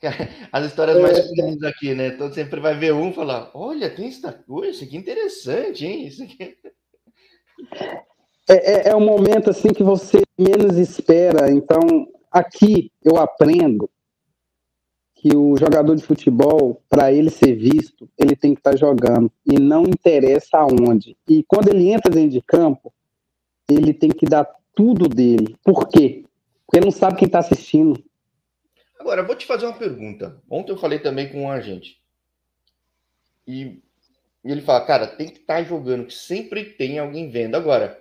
As 0.52 0.66
histórias 0.66 1.00
mais 1.00 1.18
é. 1.18 1.28
comuns 1.28 1.62
aqui, 1.64 1.92
né? 1.92 2.06
Então 2.06 2.32
sempre 2.32 2.60
vai 2.60 2.78
ver 2.78 2.92
um 2.94 3.12
falar: 3.12 3.50
olha, 3.52 3.90
tem 3.90 4.06
essa 4.06 4.32
coisa, 4.32 4.70
isso 4.70 4.84
aqui 4.84 4.96
é 4.96 5.00
interessante, 5.00 5.84
hein? 5.84 6.06
Isso 6.06 6.22
aqui... 6.22 6.56
É, 8.48 8.54
é, 8.54 8.88
é 8.90 8.96
um 8.96 9.04
momento 9.04 9.50
assim 9.50 9.72
que 9.72 9.82
você 9.82 10.22
menos 10.38 10.78
espera. 10.78 11.50
Então, 11.50 11.80
aqui 12.30 12.90
eu 13.04 13.16
aprendo 13.16 13.90
que 15.16 15.36
o 15.36 15.56
jogador 15.56 15.94
de 15.96 16.02
futebol, 16.02 16.80
para 16.88 17.12
ele 17.12 17.28
ser 17.28 17.54
visto, 17.54 18.08
ele 18.16 18.34
tem 18.34 18.54
que 18.54 18.60
estar 18.60 18.70
tá 18.70 18.76
jogando. 18.76 19.30
E 19.44 19.58
não 19.58 19.82
interessa 19.82 20.58
aonde. 20.58 21.16
E 21.28 21.42
quando 21.42 21.68
ele 21.68 21.90
entra 21.90 22.10
dentro 22.10 22.30
de 22.30 22.40
campo, 22.40 22.92
ele 23.68 23.92
tem 23.92 24.10
que 24.10 24.24
dar 24.24 24.48
tudo 24.74 25.08
dele. 25.08 25.56
Por 25.62 25.86
quê? 25.88 26.24
Porque 26.70 26.78
ele 26.78 26.84
não 26.84 26.92
sabe 26.92 27.16
quem 27.16 27.26
está 27.26 27.40
assistindo. 27.40 28.00
Agora, 28.96 29.24
vou 29.24 29.34
te 29.34 29.44
fazer 29.44 29.66
uma 29.66 29.76
pergunta. 29.76 30.40
Ontem 30.48 30.70
eu 30.70 30.78
falei 30.78 31.00
também 31.00 31.28
com 31.28 31.42
um 31.42 31.50
agente. 31.50 32.00
E, 33.44 33.82
e 34.44 34.52
ele 34.52 34.62
fala, 34.62 34.86
cara, 34.86 35.08
tem 35.08 35.26
que 35.26 35.40
estar 35.40 35.56
tá 35.56 35.64
jogando, 35.64 36.06
que 36.06 36.14
sempre 36.14 36.64
tem 36.64 37.00
alguém 37.00 37.28
vendo. 37.28 37.56
Agora, 37.56 38.00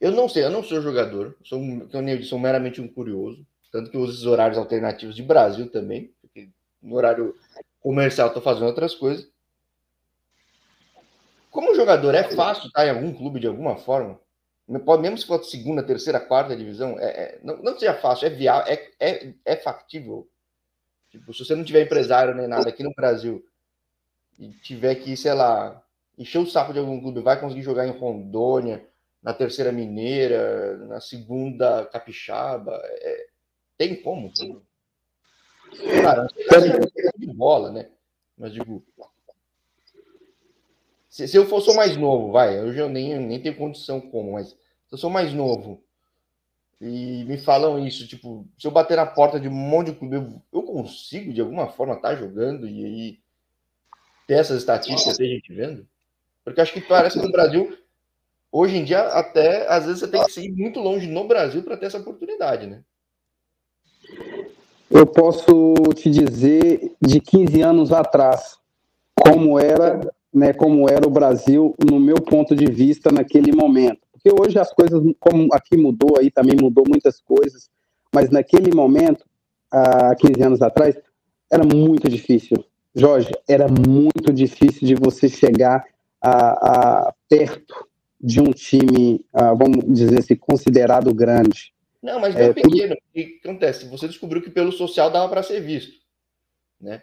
eu 0.00 0.12
não 0.12 0.28
sei, 0.28 0.44
eu 0.44 0.50
não 0.50 0.62
sou 0.62 0.80
jogador, 0.80 1.36
sou, 1.42 1.60
eu 1.92 2.00
nem 2.00 2.22
sou 2.22 2.38
meramente 2.38 2.80
um 2.80 2.86
curioso. 2.86 3.44
Tanto 3.72 3.90
que 3.90 3.96
eu 3.96 4.02
uso 4.02 4.12
os 4.12 4.26
horários 4.26 4.58
alternativos 4.58 5.16
de 5.16 5.22
Brasil 5.22 5.68
também 5.68 6.14
no 6.84 6.96
horário 6.96 7.34
comercial 7.80 8.28
estou 8.28 8.42
fazendo 8.42 8.66
outras 8.66 8.94
coisas. 8.94 9.26
Como 11.50 11.74
jogador, 11.74 12.14
é 12.14 12.24
fácil 12.24 12.66
estar 12.66 12.86
em 12.86 12.90
algum 12.90 13.12
clube 13.14 13.40
de 13.40 13.46
alguma 13.46 13.76
forma? 13.76 14.20
Mesmo 14.66 15.18
se 15.18 15.26
for 15.26 15.44
segunda, 15.44 15.82
terceira, 15.82 16.18
quarta 16.18 16.56
divisão, 16.56 16.98
é, 16.98 17.04
é, 17.04 17.40
não, 17.42 17.58
não 17.58 17.78
seja 17.78 17.94
fácil, 17.94 18.26
é 18.26 18.30
viável, 18.30 18.72
é, 18.72 18.90
é, 18.98 19.34
é 19.44 19.56
factível. 19.56 20.28
Tipo, 21.10 21.32
se 21.34 21.44
você 21.44 21.54
não 21.54 21.64
tiver 21.64 21.82
empresário 21.82 22.34
nem 22.34 22.48
nada 22.48 22.68
aqui 22.68 22.82
no 22.82 22.94
Brasil 22.94 23.44
e 24.38 24.50
tiver 24.52 24.94
que, 24.96 25.16
sei 25.16 25.34
lá, 25.34 25.82
encher 26.16 26.38
o 26.38 26.46
saco 26.46 26.72
de 26.72 26.78
algum 26.78 27.00
clube, 27.00 27.20
vai 27.20 27.38
conseguir 27.38 27.62
jogar 27.62 27.86
em 27.86 27.96
Rondônia, 27.96 28.86
na 29.22 29.32
terceira 29.32 29.72
mineira, 29.72 30.76
na 30.86 31.00
segunda 31.00 31.86
capixaba, 31.86 32.78
é, 32.84 33.26
tem 33.76 34.00
como? 34.02 34.30
Cara, 36.02 36.26
de 37.16 37.26
bola, 37.32 37.72
né? 37.72 37.90
Mas 38.36 38.52
digo. 38.52 38.84
Se, 41.14 41.28
se 41.28 41.36
eu 41.36 41.46
fosse 41.46 41.72
mais 41.76 41.96
novo, 41.96 42.32
vai, 42.32 42.60
hoje 42.60 42.80
eu 42.80 42.88
nem, 42.88 43.16
nem 43.20 43.40
tenho 43.40 43.54
condição 43.54 44.00
como, 44.00 44.32
mas 44.32 44.48
se 44.48 44.56
eu 44.90 44.98
sou 44.98 45.08
mais 45.08 45.32
novo 45.32 45.80
e 46.80 47.24
me 47.24 47.38
falam 47.38 47.78
isso, 47.86 48.08
tipo, 48.08 48.44
se 48.58 48.66
eu 48.66 48.72
bater 48.72 48.96
na 48.96 49.06
porta 49.06 49.38
de 49.38 49.46
um 49.46 49.52
monte 49.52 49.92
de 49.92 49.96
clube, 49.96 50.16
eu, 50.16 50.42
eu 50.52 50.62
consigo 50.64 51.32
de 51.32 51.40
alguma 51.40 51.68
forma 51.68 51.94
estar 51.94 52.08
tá 52.08 52.16
jogando 52.16 52.66
e 52.66 52.84
aí 52.84 53.18
ter 54.26 54.34
essas 54.34 54.58
estatísticas 54.58 55.20
a 55.20 55.24
gente 55.24 55.54
vendo? 55.54 55.86
Porque 56.44 56.60
acho 56.60 56.72
que 56.72 56.80
parece 56.80 57.16
que 57.16 57.24
no 57.24 57.30
Brasil, 57.30 57.78
hoje 58.50 58.76
em 58.76 58.84
dia, 58.84 59.02
até 59.10 59.68
às 59.68 59.84
vezes 59.84 60.00
você 60.00 60.08
tem 60.08 60.24
que 60.24 60.40
ir 60.40 60.50
muito 60.50 60.80
longe 60.80 61.06
no 61.06 61.28
Brasil 61.28 61.62
para 61.62 61.76
ter 61.76 61.86
essa 61.86 61.98
oportunidade, 61.98 62.66
né? 62.66 62.82
Eu 64.90 65.06
posso 65.06 65.74
te 65.94 66.10
dizer 66.10 66.92
de 67.00 67.20
15 67.20 67.62
anos 67.62 67.92
atrás 67.92 68.58
como 69.14 69.60
era, 69.60 70.12
né, 70.34 70.52
como 70.52 70.90
era 70.90 71.06
o 71.06 71.10
Brasil 71.10 71.74
no 71.88 72.00
meu 72.00 72.16
ponto 72.16 72.56
de 72.56 72.66
vista 72.66 73.12
naquele 73.12 73.52
momento. 73.52 74.00
Porque 74.12 74.30
hoje 74.30 74.58
as 74.58 74.72
coisas, 74.72 75.00
como 75.20 75.48
aqui 75.52 75.76
mudou, 75.76 76.18
aí 76.18 76.30
também 76.30 76.56
mudou 76.60 76.84
muitas 76.88 77.20
coisas, 77.20 77.70
mas 78.12 78.30
naquele 78.30 78.74
momento, 78.74 79.24
há 79.70 80.14
15 80.16 80.42
anos 80.42 80.62
atrás, 80.62 80.96
era 81.50 81.62
muito 81.62 82.08
difícil. 82.08 82.64
Jorge, 82.94 83.30
era 83.46 83.66
muito 83.68 84.32
difícil 84.32 84.86
de 84.86 84.94
você 84.94 85.28
chegar 85.28 85.84
a, 86.20 87.08
a 87.08 87.14
perto 87.28 87.86
de 88.20 88.40
um 88.40 88.50
time, 88.50 89.24
a, 89.32 89.52
vamos 89.52 89.84
dizer 89.86 90.18
assim, 90.18 90.34
considerado 90.34 91.14
grande. 91.14 91.72
Não, 92.02 92.18
mas 92.18 92.34
bem 92.34 92.48
é, 92.48 92.52
pequeno. 92.52 92.94
O 92.94 93.12
que 93.12 93.40
acontece? 93.42 93.86
Você 93.88 94.08
descobriu 94.08 94.42
que 94.42 94.50
pelo 94.50 94.72
social 94.72 95.10
dava 95.10 95.28
para 95.28 95.42
ser 95.42 95.60
visto, 95.60 96.00
né? 96.80 97.02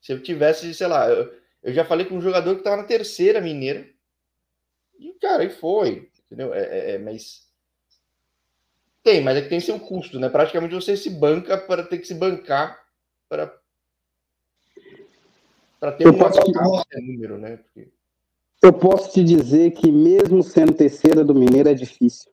Se 0.00 0.12
eu 0.12 0.22
tivesse, 0.22 0.72
sei 0.74 0.86
lá, 0.86 1.08
eu, 1.08 1.30
eu 1.62 1.72
já 1.72 1.84
falei 1.84 2.06
com 2.06 2.16
um 2.16 2.20
jogador 2.20 2.54
que 2.54 2.60
estava 2.60 2.76
na 2.76 2.84
terceira 2.84 3.40
mineira 3.40 3.88
e, 4.98 5.12
cara, 5.20 5.44
e 5.44 5.50
foi, 5.50 6.10
entendeu? 6.26 6.54
É, 6.54 6.60
é, 6.60 6.90
é, 6.92 6.98
mas 6.98 7.46
tem, 9.02 9.20
mas 9.20 9.36
é 9.36 9.42
que 9.42 9.48
tem 9.48 9.60
seu 9.60 9.80
custo, 9.80 10.20
né? 10.20 10.28
Praticamente 10.28 10.74
você 10.74 10.96
se 10.96 11.10
banca 11.10 11.58
para 11.58 11.82
ter 11.82 11.98
que 11.98 12.06
se 12.06 12.14
bancar 12.14 12.80
para 13.28 13.60
para 15.80 15.92
ter 15.92 16.06
eu 16.06 16.12
um 16.12 16.18
posso 16.18 16.40
te... 16.40 17.00
número, 17.00 17.38
né? 17.38 17.56
Porque... 17.56 17.90
Eu 18.62 18.72
posso 18.72 19.12
te 19.12 19.24
dizer 19.24 19.72
que 19.72 19.90
mesmo 19.90 20.40
sendo 20.40 20.72
terceira 20.72 21.24
do 21.24 21.34
Mineiro 21.34 21.68
é 21.68 21.74
difícil. 21.74 22.30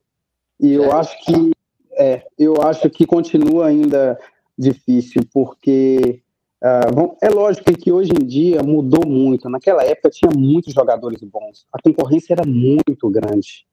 E 0.60 0.72
eu 0.72 0.92
acho 0.92 1.18
que 1.26 1.52
é, 1.94 2.28
eu 2.38 2.62
acho 2.62 2.88
que 2.92 3.08
continua 3.08 3.68
ainda 3.68 4.20
difícil, 4.56 5.24
porque 5.34 6.22
uh, 6.64 7.18
é 7.22 7.30
lógico 7.30 7.74
que 7.74 7.92
hoje 7.92 8.12
em 8.12 8.26
dia 8.26 8.62
mudou 8.64 9.06
muito. 9.08 9.50
Naquela 9.50 9.84
época 9.84 10.10
tinha 10.10 10.32
muitos 10.36 10.74
jogadores 10.74 11.22
bons, 11.24 11.66
a 11.72 11.82
concorrência 11.82 12.34
era 12.34 12.46
muito 12.46 13.10
grande. 13.10 13.66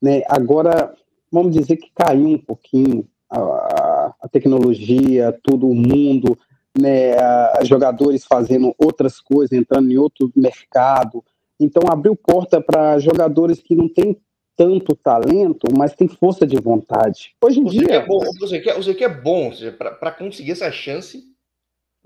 Né? 0.00 0.22
Agora, 0.28 0.94
vamos 1.30 1.52
dizer 1.52 1.76
que 1.76 1.90
caiu 1.94 2.28
um 2.28 2.38
pouquinho 2.38 3.06
a, 3.30 4.14
a 4.22 4.28
tecnologia, 4.28 5.38
todo 5.42 5.68
o 5.68 5.74
mundo, 5.74 6.38
né, 6.78 7.16
jogadores 7.64 8.24
fazendo 8.24 8.74
outras 8.78 9.20
coisas, 9.20 9.52
entrando 9.52 9.90
em 9.90 9.98
outro 9.98 10.30
mercado. 10.34 11.24
Então, 11.60 11.82
abriu 11.90 12.14
porta 12.14 12.60
para 12.60 12.98
jogadores 12.98 13.60
que 13.60 13.74
não 13.74 13.88
têm 13.88 14.16
tanto 14.56 14.96
talento, 14.96 15.66
mas 15.76 15.94
tem 15.94 16.08
força 16.08 16.46
de 16.46 16.56
vontade. 16.56 17.34
Hoje 17.42 17.60
em 17.60 17.64
você 17.64 17.78
dia. 17.78 17.86
Que 17.86 17.92
é 17.92 18.06
bom, 18.06 18.20
você, 18.40 18.60
que, 18.60 18.72
você 18.72 18.94
que 18.94 19.04
é 19.04 19.08
bom, 19.08 19.52
para 19.78 20.12
conseguir 20.12 20.52
essa 20.52 20.70
chance. 20.70 21.27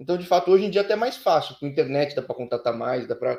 Então, 0.02 0.18
de 0.18 0.26
fato, 0.26 0.50
hoje 0.50 0.64
em 0.64 0.71
dia 0.71 0.80
é 0.80 0.85
até 0.85 0.97
mais 0.97 1.16
fácil. 1.16 1.54
Com 1.61 1.64
a 1.64 1.68
internet 1.68 2.16
dá 2.16 2.23
para 2.23 2.35
contatar 2.35 2.76
mais, 2.76 3.06
dá 3.06 3.14
para. 3.14 3.38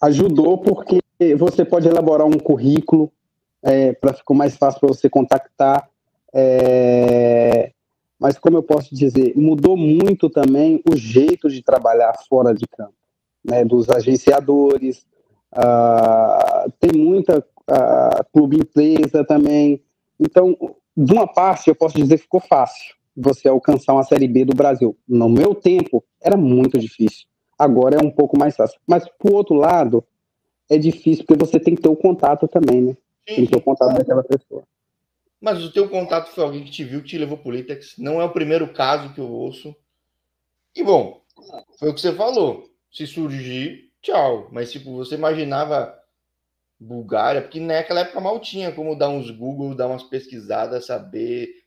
Ajudou 0.00 0.56
porque 0.58 1.00
você 1.36 1.64
pode 1.64 1.88
elaborar 1.88 2.24
um 2.24 2.38
currículo 2.38 3.12
é, 3.60 3.92
para 3.92 4.14
ficar 4.14 4.34
mais 4.34 4.56
fácil 4.56 4.78
para 4.78 4.88
você 4.88 5.10
contactar. 5.10 5.90
É... 6.32 7.72
Mas, 8.20 8.38
como 8.38 8.56
eu 8.56 8.62
posso 8.62 8.94
dizer, 8.94 9.32
mudou 9.36 9.76
muito 9.76 10.30
também 10.30 10.80
o 10.88 10.96
jeito 10.96 11.50
de 11.50 11.60
trabalhar 11.60 12.14
fora 12.28 12.54
de 12.54 12.64
campo, 12.68 12.94
né, 13.44 13.64
dos 13.64 13.90
agenciadores, 13.90 15.04
tem 16.78 16.92
muita 17.02 17.44
clube 18.32 18.58
empresa 18.58 19.24
também. 19.24 19.82
Então, 20.20 20.56
de 20.96 21.12
uma 21.12 21.26
parte, 21.26 21.68
eu 21.68 21.74
posso 21.74 21.96
dizer 21.96 22.18
que 22.18 22.22
ficou 22.22 22.40
fácil 22.40 22.94
você 23.16 23.48
alcançar 23.48 23.92
uma 23.92 24.02
Série 24.04 24.28
B 24.28 24.44
do 24.44 24.54
Brasil. 24.54 24.96
No 25.06 25.28
meu 25.28 25.54
tempo, 25.54 26.04
era 26.20 26.36
muito 26.36 26.78
difícil. 26.78 27.26
Agora 27.58 27.96
é 27.96 28.04
um 28.04 28.10
pouco 28.10 28.38
mais 28.38 28.56
fácil. 28.56 28.80
Mas, 28.86 29.08
por 29.18 29.32
outro 29.32 29.54
lado, 29.54 30.04
é 30.68 30.78
difícil 30.78 31.24
porque 31.24 31.44
você 31.44 31.60
tem 31.60 31.74
que 31.74 31.82
ter 31.82 31.88
o 31.88 31.96
contato 31.96 32.48
também, 32.48 32.82
né? 32.82 32.96
Sim. 33.28 33.36
Tem 33.36 33.44
que 33.44 33.50
ter 33.52 33.58
o 33.58 33.62
contato 33.62 33.94
daquela 33.94 34.24
pessoa. 34.24 34.64
Mas 35.40 35.62
o 35.62 35.72
teu 35.72 35.88
contato 35.88 36.28
foi 36.30 36.44
alguém 36.44 36.64
que 36.64 36.70
te 36.70 36.84
viu, 36.84 37.02
que 37.02 37.08
te 37.08 37.18
levou 37.18 37.36
para 37.36 37.48
o 37.48 37.52
Litex. 37.52 37.94
Não 37.98 38.20
é 38.20 38.24
o 38.24 38.32
primeiro 38.32 38.72
caso 38.72 39.12
que 39.12 39.20
eu 39.20 39.28
ouço. 39.28 39.74
E, 40.74 40.82
bom, 40.82 41.20
foi 41.78 41.90
o 41.90 41.94
que 41.94 42.00
você 42.00 42.12
falou. 42.14 42.70
Se 42.90 43.06
surgir, 43.06 43.90
tchau. 44.00 44.48
Mas, 44.52 44.70
tipo, 44.72 44.94
você 44.96 45.14
imaginava 45.14 45.98
Bulgária, 46.82 47.42
porque 47.42 47.60
naquela 47.60 48.00
época 48.00 48.20
mal 48.20 48.40
tinha 48.40 48.72
como 48.72 48.96
dar 48.96 49.08
uns 49.08 49.30
Google, 49.30 49.74
dar 49.74 49.88
umas 49.88 50.02
pesquisadas, 50.02 50.86
saber. 50.86 51.61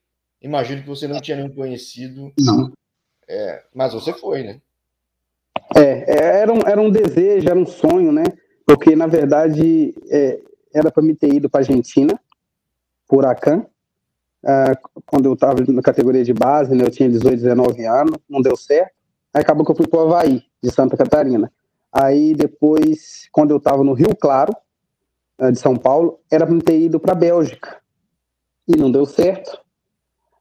Imagino 0.46 0.84
que 0.84 0.88
você 0.88 1.08
não 1.08 1.20
tinha 1.20 1.38
nenhum 1.38 1.50
conhecido. 1.50 2.32
Não. 2.40 2.72
É, 3.28 3.64
mas 3.74 3.94
você 3.94 4.14
foi, 4.14 4.44
né? 4.44 4.62
É, 5.76 6.14
é 6.14 6.42
era 6.42 6.54
um, 6.54 6.60
era 6.60 6.80
um 6.80 6.92
desejo, 6.92 7.50
era 7.50 7.58
um 7.58 7.66
sonho, 7.66 8.12
né? 8.12 8.24
Porque, 8.64 8.96
na 8.96 9.08
verdade, 9.08 9.96
é, 10.08 10.40
era 10.72 10.92
para 10.92 11.02
me 11.02 11.16
ter 11.16 11.34
ido 11.34 11.50
para 11.50 11.62
Argentina, 11.62 12.20
por 13.08 13.26
Acan. 13.26 13.66
Uh, 14.44 15.02
quando 15.08 15.26
eu 15.26 15.34
estava 15.34 15.64
na 15.68 15.82
categoria 15.82 16.24
de 16.24 16.32
base, 16.32 16.76
né, 16.76 16.84
eu 16.84 16.92
tinha 16.92 17.10
18, 17.10 17.38
19 17.38 17.84
anos, 17.84 18.20
não 18.30 18.40
deu 18.40 18.56
certo. 18.56 18.94
Aí 19.34 19.42
acabou 19.42 19.66
que 19.66 19.72
eu 19.72 19.76
fui 19.76 19.88
para 19.88 20.00
o 20.00 20.04
Havaí, 20.04 20.44
de 20.62 20.72
Santa 20.72 20.96
Catarina. 20.96 21.52
Aí 21.92 22.36
depois, 22.36 23.28
quando 23.32 23.50
eu 23.50 23.58
estava 23.58 23.84
no 23.84 23.94
Rio 23.94 24.16
Claro, 24.16 24.56
eh, 25.40 25.52
de 25.52 25.58
São 25.58 25.76
Paulo, 25.76 26.20
era 26.32 26.46
para 26.46 26.60
ter 26.60 26.80
ido 26.80 27.00
para 27.00 27.14
a 27.14 27.16
Bélgica. 27.16 27.82
E 28.68 28.78
não 28.78 28.92
deu 28.92 29.08
certo. 29.08 29.65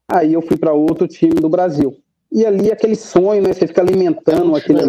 Aí 0.09 0.33
eu 0.33 0.43
fui 0.43 0.57
para 0.57 0.73
outro 0.73 1.09
time 1.09 1.35
do 1.35 1.49
Brasil. 1.49 2.01
E 2.31 2.45
ali 2.45 2.71
aquele 2.71 2.97
sonho, 2.97 3.43
né? 3.43 3.53
Você 3.53 3.67
fica 3.67 3.81
alimentando 3.81 4.55
aquele. 4.57 4.81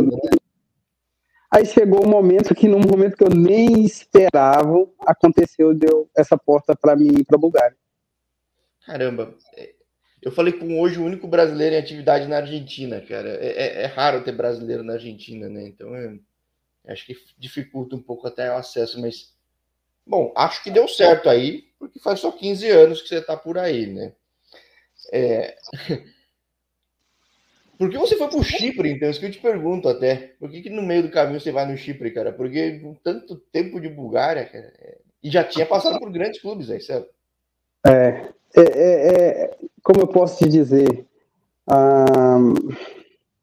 Aí 1.51 1.65
chegou 1.65 2.03
o 2.03 2.07
um 2.07 2.09
momento 2.09 2.53
que, 2.53 2.67
num 2.67 2.79
momento 2.79 3.15
que 3.15 3.23
eu 3.23 3.29
nem 3.29 3.83
esperava, 3.85 4.87
aconteceu, 5.01 5.73
deu 5.73 6.09
essa 6.17 6.37
porta 6.37 6.75
para 6.75 6.95
mim 6.95 7.19
ir 7.19 7.23
para 7.23 7.37
a 7.37 7.39
Bulgária. 7.39 7.77
Caramba. 8.85 9.35
É, 9.55 9.73
Eu 10.21 10.31
falei 10.31 10.53
com 10.53 10.81
hoje 10.81 10.99
o 10.99 11.05
único 11.05 11.27
brasileiro 11.27 11.75
em 11.75 11.77
atividade 11.79 12.27
na 12.27 12.37
Argentina, 12.37 12.99
cara. 12.99 13.29
É, 13.29 13.47
é, 13.47 13.83
é 13.83 13.85
raro 13.85 14.23
ter 14.23 14.31
brasileiro 14.31 14.83
na 14.83 14.93
Argentina, 14.93 15.47
né? 15.47 15.67
Então, 15.67 15.95
é, 15.95 16.17
acho 16.87 17.05
que 17.05 17.15
dificulta 17.37 17.95
um 17.95 18.01
pouco 18.01 18.27
até 18.27 18.51
o 18.51 18.57
acesso, 18.57 18.99
mas. 18.99 19.33
Bom, 20.05 20.33
acho 20.35 20.63
que 20.63 20.69
deu 20.69 20.87
certo 20.87 21.29
aí, 21.29 21.69
porque 21.79 21.99
faz 21.99 22.19
só 22.19 22.31
15 22.31 22.69
anos 22.69 23.01
que 23.01 23.07
você 23.07 23.19
está 23.19 23.37
por 23.37 23.57
aí, 23.57 23.87
né? 23.87 24.13
É... 25.11 25.55
Por 27.77 27.89
que 27.89 27.97
você 27.97 28.15
foi 28.15 28.29
para 28.29 28.39
o 28.39 28.43
Chipre, 28.43 28.89
então? 28.89 29.09
Isso 29.09 29.19
que 29.19 29.25
eu 29.25 29.31
te 29.31 29.39
pergunto 29.39 29.89
até. 29.89 30.33
Por 30.39 30.49
que, 30.49 30.61
que 30.61 30.69
no 30.69 30.81
meio 30.81 31.03
do 31.03 31.11
caminho 31.11 31.41
você 31.41 31.51
vai 31.51 31.69
no 31.69 31.77
Chipre, 31.77 32.11
cara? 32.11 32.31
Porque 32.31 32.81
tanto 33.03 33.35
tempo 33.51 33.81
de 33.81 33.89
Bulgária, 33.89 34.45
cara, 34.45 34.73
é... 34.79 34.97
e 35.21 35.29
já 35.29 35.43
tinha 35.43 35.65
passado 35.65 35.99
por 35.99 36.09
grandes 36.09 36.41
clubes 36.41 36.69
aí, 36.69 36.79
certo? 36.79 37.09
É, 37.85 38.29
é, 38.55 38.61
é, 38.61 39.43
é 39.43 39.57
como 39.83 40.01
eu 40.01 40.07
posso 40.07 40.43
te 40.43 40.49
dizer, 40.49 41.05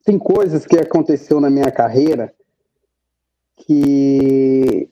tem 0.04 0.18
coisas 0.18 0.66
que 0.66 0.76
aconteceu 0.76 1.40
na 1.40 1.50
minha 1.50 1.70
carreira 1.70 2.34
que 3.56 4.88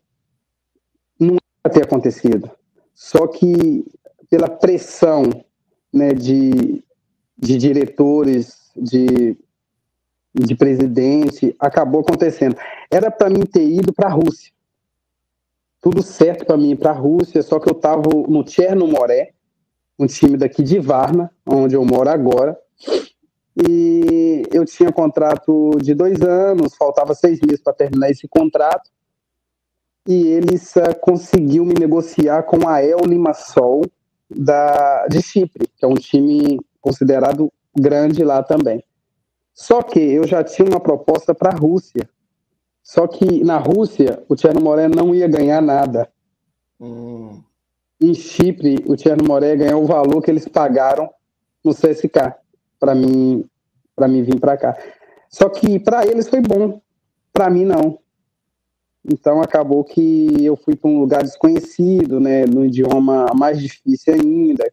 não 1.19 1.35
ia 1.35 1.73
ter 1.73 1.83
acontecido. 1.83 2.51
Só 2.95 3.27
que 3.27 3.85
pela 4.29 4.49
pressão 4.49 5.45
né, 5.93 6.13
de, 6.13 6.83
de 7.37 7.57
diretores, 7.57 8.71
de, 8.77 9.37
de 10.35 10.55
presidente, 10.55 11.55
acabou 11.59 12.01
acontecendo. 12.01 12.57
Era 12.91 13.11
para 13.11 13.31
mim 13.31 13.45
ter 13.45 13.67
ido 13.67 13.93
para 13.93 14.09
a 14.09 14.13
Rússia. 14.13 14.53
Tudo 15.81 16.03
certo 16.03 16.45
para 16.45 16.57
mim 16.57 16.71
ir 16.71 16.77
para 16.77 16.91
a 16.91 16.95
Rússia, 16.95 17.43
só 17.43 17.59
que 17.59 17.69
eu 17.69 17.77
estava 17.77 18.03
no 18.29 18.47
Chernomoré, 18.47 19.33
um 19.99 20.07
time 20.07 20.37
daqui 20.37 20.63
de 20.63 20.79
Varna, 20.79 21.31
onde 21.47 21.75
eu 21.75 21.85
moro 21.85 22.09
agora. 22.09 22.59
E 23.69 24.43
eu 24.53 24.65
tinha 24.65 24.93
contrato 24.93 25.73
de 25.81 25.95
dois 25.95 26.21
anos, 26.23 26.75
faltava 26.77 27.15
seis 27.15 27.41
meses 27.41 27.63
para 27.63 27.73
terminar 27.73 28.11
esse 28.11 28.29
contrato. 28.29 28.91
E 30.07 30.29
eles 30.29 30.75
uh, 30.77 30.99
conseguiu 31.01 31.65
me 31.65 31.75
negociar 31.75 32.43
com 32.45 32.67
a 32.67 32.83
El 32.83 33.01
Limassol 33.07 33.83
da, 34.31 35.07
de 35.09 35.23
Chipre, 35.23 35.69
que 35.77 35.85
é 35.85 35.89
um 35.89 35.95
time 35.95 36.59
considerado 36.81 37.53
grande 37.77 38.25
lá 38.25 38.43
também. 38.43 38.83
Só 39.55 39.83
que 39.83 39.99
eu 39.99 40.27
já 40.27 40.43
tinha 40.43 40.69
uma 40.69 40.81
proposta 40.81 41.35
para 41.35 41.51
a 41.51 41.59
Rússia. 41.59 42.09
Só 42.83 43.07
que 43.07 43.45
na 43.45 43.59
Rússia, 43.59 44.23
o 44.29 44.35
Tcherno 44.35 44.61
Moré 44.61 44.89
não 44.89 45.15
ia 45.15 45.29
ganhar 45.29 45.61
nada. 45.61 46.09
Hum 46.81 47.43
em 48.01 48.15
Chipre, 48.15 48.83
o 48.87 48.97
Thierry 48.97 49.23
Moré 49.23 49.55
ganhou 49.55 49.85
o 49.85 49.87
valor 49.87 50.23
que 50.23 50.31
eles 50.31 50.49
pagaram 50.49 51.11
no 51.63 51.75
CSK 51.75 52.35
para 52.79 52.95
mim 52.95 53.45
para 53.95 54.09
mim 54.09 54.23
vir 54.23 54.41
para 54.41 54.57
cá. 54.57 54.79
Só 55.29 55.51
que 55.51 55.79
para 55.79 56.07
eles 56.07 56.27
foi 56.29 56.41
bom, 56.41 56.81
para 57.33 57.51
mim 57.51 57.67
não. 57.67 57.99
Então 59.05 59.41
acabou 59.41 59.83
que 59.83 60.45
eu 60.45 60.57
fui 60.57 60.77
para 60.77 60.91
um 60.91 61.01
lugar 61.01 61.23
desconhecido, 61.23 62.21
né, 62.21 62.45
no 62.45 62.67
idioma 62.67 63.27
mais 63.35 63.61
difícil 63.61 64.15
ainda. 64.15 64.71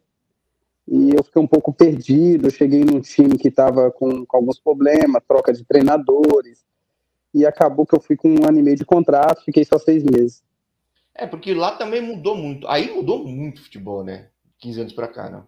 E 0.86 1.10
eu 1.14 1.22
fiquei 1.22 1.40
um 1.40 1.46
pouco 1.46 1.72
perdido. 1.72 2.46
Eu 2.46 2.50
cheguei 2.50 2.84
num 2.84 3.00
time 3.00 3.36
que 3.36 3.48
estava 3.48 3.90
com, 3.90 4.24
com, 4.24 4.36
alguns 4.36 4.58
problemas, 4.58 5.22
troca 5.26 5.52
de 5.52 5.64
treinadores. 5.64 6.64
E 7.34 7.44
acabou 7.44 7.86
que 7.86 7.94
eu 7.94 8.00
fui 8.00 8.16
com 8.16 8.28
um 8.28 8.46
ano 8.46 8.58
e 8.58 8.62
meio 8.62 8.76
de 8.76 8.86
contrato, 8.86 9.44
fiquei 9.44 9.64
só 9.64 9.78
seis 9.78 10.02
meses. 10.02 10.42
É, 11.14 11.26
porque 11.26 11.52
lá 11.52 11.76
também 11.76 12.00
mudou 12.00 12.34
muito. 12.34 12.66
Aí 12.68 12.94
mudou 12.94 13.26
muito 13.26 13.58
o 13.58 13.62
futebol, 13.62 14.02
né? 14.02 14.28
15 14.60 14.80
anos 14.80 14.92
para 14.92 15.08
cá, 15.08 15.28
não? 15.28 15.46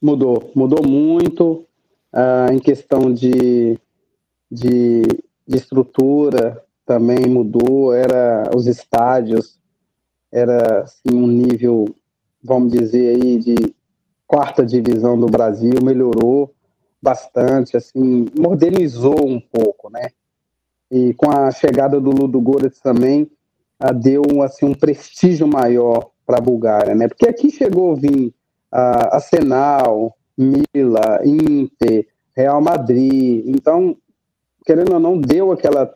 Mudou, 0.00 0.50
mudou 0.54 0.82
muito 0.86 1.66
uh, 2.12 2.52
em 2.52 2.58
questão 2.58 3.12
de, 3.12 3.78
de, 4.50 5.02
de, 5.46 5.56
estrutura 5.56 6.64
também 6.84 7.26
mudou. 7.26 7.92
Era 7.92 8.50
os 8.54 8.66
estádios, 8.66 9.58
era 10.30 10.82
assim, 10.82 11.14
um 11.14 11.26
nível, 11.26 11.84
vamos 12.42 12.72
dizer 12.72 13.16
aí, 13.16 13.38
de 13.38 13.54
quarta 14.26 14.64
divisão 14.64 15.18
do 15.18 15.26
Brasil, 15.26 15.74
melhorou 15.82 16.54
bastante, 17.00 17.76
assim, 17.76 18.26
modernizou 18.38 19.26
um 19.26 19.40
pouco, 19.40 19.90
né? 19.90 20.08
E 20.90 21.12
com 21.14 21.30
a 21.30 21.50
chegada 21.50 22.00
do 22.00 22.10
Ludo 22.10 22.40
Goretz 22.40 22.78
também, 22.80 23.30
deu 24.00 24.22
assim, 24.42 24.66
um 24.66 24.74
prestígio 24.74 25.46
maior 25.46 26.10
para 26.24 26.38
a 26.38 26.40
Bulgária, 26.40 26.94
né? 26.94 27.08
Porque 27.08 27.26
aqui 27.26 27.50
chegou 27.50 27.92
a 27.92 27.96
vir 27.96 28.34
a 28.70 29.16
Arsenal, 29.16 30.16
Mila, 30.38 31.20
Inter, 31.24 32.06
Real 32.34 32.60
Madrid. 32.60 33.44
Então, 33.46 33.96
querendo 34.64 34.94
ou 34.94 35.00
não, 35.00 35.18
deu 35.18 35.52
aquela. 35.52 35.92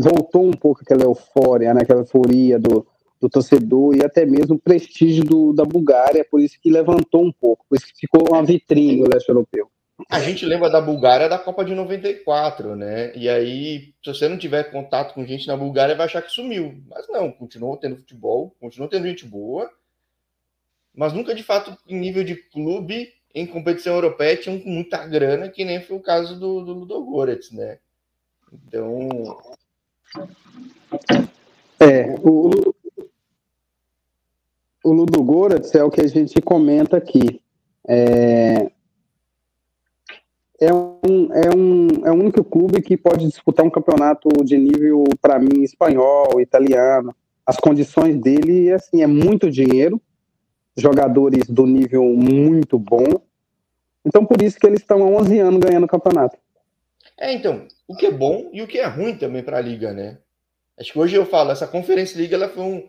Voltou 0.00 0.46
um 0.46 0.52
pouco 0.52 0.80
aquela 0.82 1.04
eufória, 1.04 1.72
né? 1.74 1.82
aquela 1.82 2.00
euforia 2.00 2.58
do, 2.58 2.86
do 3.20 3.28
torcedor 3.28 3.96
e 3.96 4.04
até 4.04 4.24
mesmo 4.24 4.56
o 4.56 4.58
prestígio 4.58 5.24
do, 5.24 5.52
da 5.52 5.64
Bulgária, 5.64 6.26
por 6.28 6.40
isso 6.40 6.58
que 6.60 6.70
levantou 6.70 7.24
um 7.24 7.32
pouco, 7.32 7.64
por 7.68 7.76
isso 7.76 7.86
que 7.86 8.00
ficou 8.00 8.28
uma 8.28 8.42
vitrine 8.42 9.02
o 9.02 9.08
leste 9.08 9.28
europeu. 9.28 9.70
A 10.08 10.18
gente 10.20 10.46
lembra 10.46 10.70
da 10.70 10.80
Bulgária 10.80 11.28
da 11.28 11.38
Copa 11.38 11.62
de 11.62 11.74
94, 11.74 12.74
né? 12.74 13.14
E 13.14 13.28
aí, 13.28 13.92
se 14.02 14.14
você 14.14 14.28
não 14.28 14.38
tiver 14.38 14.70
contato 14.70 15.12
com 15.12 15.26
gente 15.26 15.46
na 15.46 15.56
Bulgária, 15.56 15.94
vai 15.94 16.06
achar 16.06 16.22
que 16.22 16.32
sumiu. 16.32 16.82
Mas 16.88 17.06
não, 17.08 17.30
continuou 17.30 17.76
tendo 17.76 17.96
futebol, 17.96 18.54
continuou 18.58 18.88
tendo 18.88 19.06
gente 19.06 19.26
boa, 19.26 19.70
mas 20.94 21.12
nunca 21.12 21.34
de 21.34 21.42
fato 21.42 21.76
em 21.86 21.98
nível 21.98 22.24
de 22.24 22.34
clube 22.34 23.12
em 23.34 23.46
competição 23.46 23.94
europeia 23.94 24.36
tinham 24.36 24.60
muita 24.64 25.06
grana, 25.06 25.48
que 25.48 25.64
nem 25.64 25.80
foi 25.82 25.96
o 25.96 26.02
caso 26.02 26.38
do, 26.38 26.64
do 26.64 26.72
Ludogorets, 26.72 27.52
né? 27.52 27.78
Então. 28.52 29.38
É, 31.78 32.14
o, 32.22 32.50
o 34.84 34.92
Ludogorets 34.92 35.74
é 35.74 35.84
o 35.84 35.90
que 35.90 36.00
a 36.00 36.06
gente 36.06 36.40
comenta 36.42 36.96
aqui. 36.96 37.40
É, 37.86 38.70
é 40.60 40.74
um, 40.74 41.32
é, 41.32 41.56
um, 41.56 41.88
é 42.06 42.10
o 42.10 42.14
único 42.14 42.44
clube 42.44 42.82
que 42.82 42.96
pode 42.96 43.26
disputar 43.26 43.64
um 43.64 43.70
campeonato 43.70 44.28
de 44.44 44.58
nível, 44.58 45.04
para 45.20 45.38
mim, 45.38 45.62
espanhol, 45.62 46.40
italiano. 46.40 47.14
As 47.46 47.56
condições 47.56 48.20
dele, 48.20 48.70
assim, 48.70 49.02
é 49.02 49.06
muito 49.06 49.50
dinheiro, 49.50 50.00
jogadores 50.76 51.48
do 51.48 51.66
nível 51.66 52.04
muito 52.04 52.78
bom. 52.78 53.22
Então, 54.04 54.24
por 54.24 54.42
isso 54.42 54.58
que 54.58 54.66
eles 54.66 54.80
estão 54.80 55.02
há 55.02 55.20
11 55.20 55.38
anos 55.38 55.60
ganhando 55.60 55.84
o 55.84 55.88
campeonato. 55.88 56.36
É, 57.20 57.30
então, 57.34 57.68
o 57.86 57.94
que 57.94 58.06
é 58.06 58.10
bom 58.10 58.48
e 58.50 58.62
o 58.62 58.66
que 58.66 58.78
é 58.78 58.86
ruim 58.86 59.14
também 59.14 59.42
para 59.42 59.58
a 59.58 59.60
liga, 59.60 59.92
né? 59.92 60.18
Acho 60.78 60.94
que 60.94 60.98
hoje 60.98 61.14
eu 61.14 61.26
falo, 61.26 61.50
essa 61.50 61.68
Conferência 61.68 62.16
Liga 62.16 62.34
ela 62.34 62.48
foi 62.48 62.62
um 62.64 62.88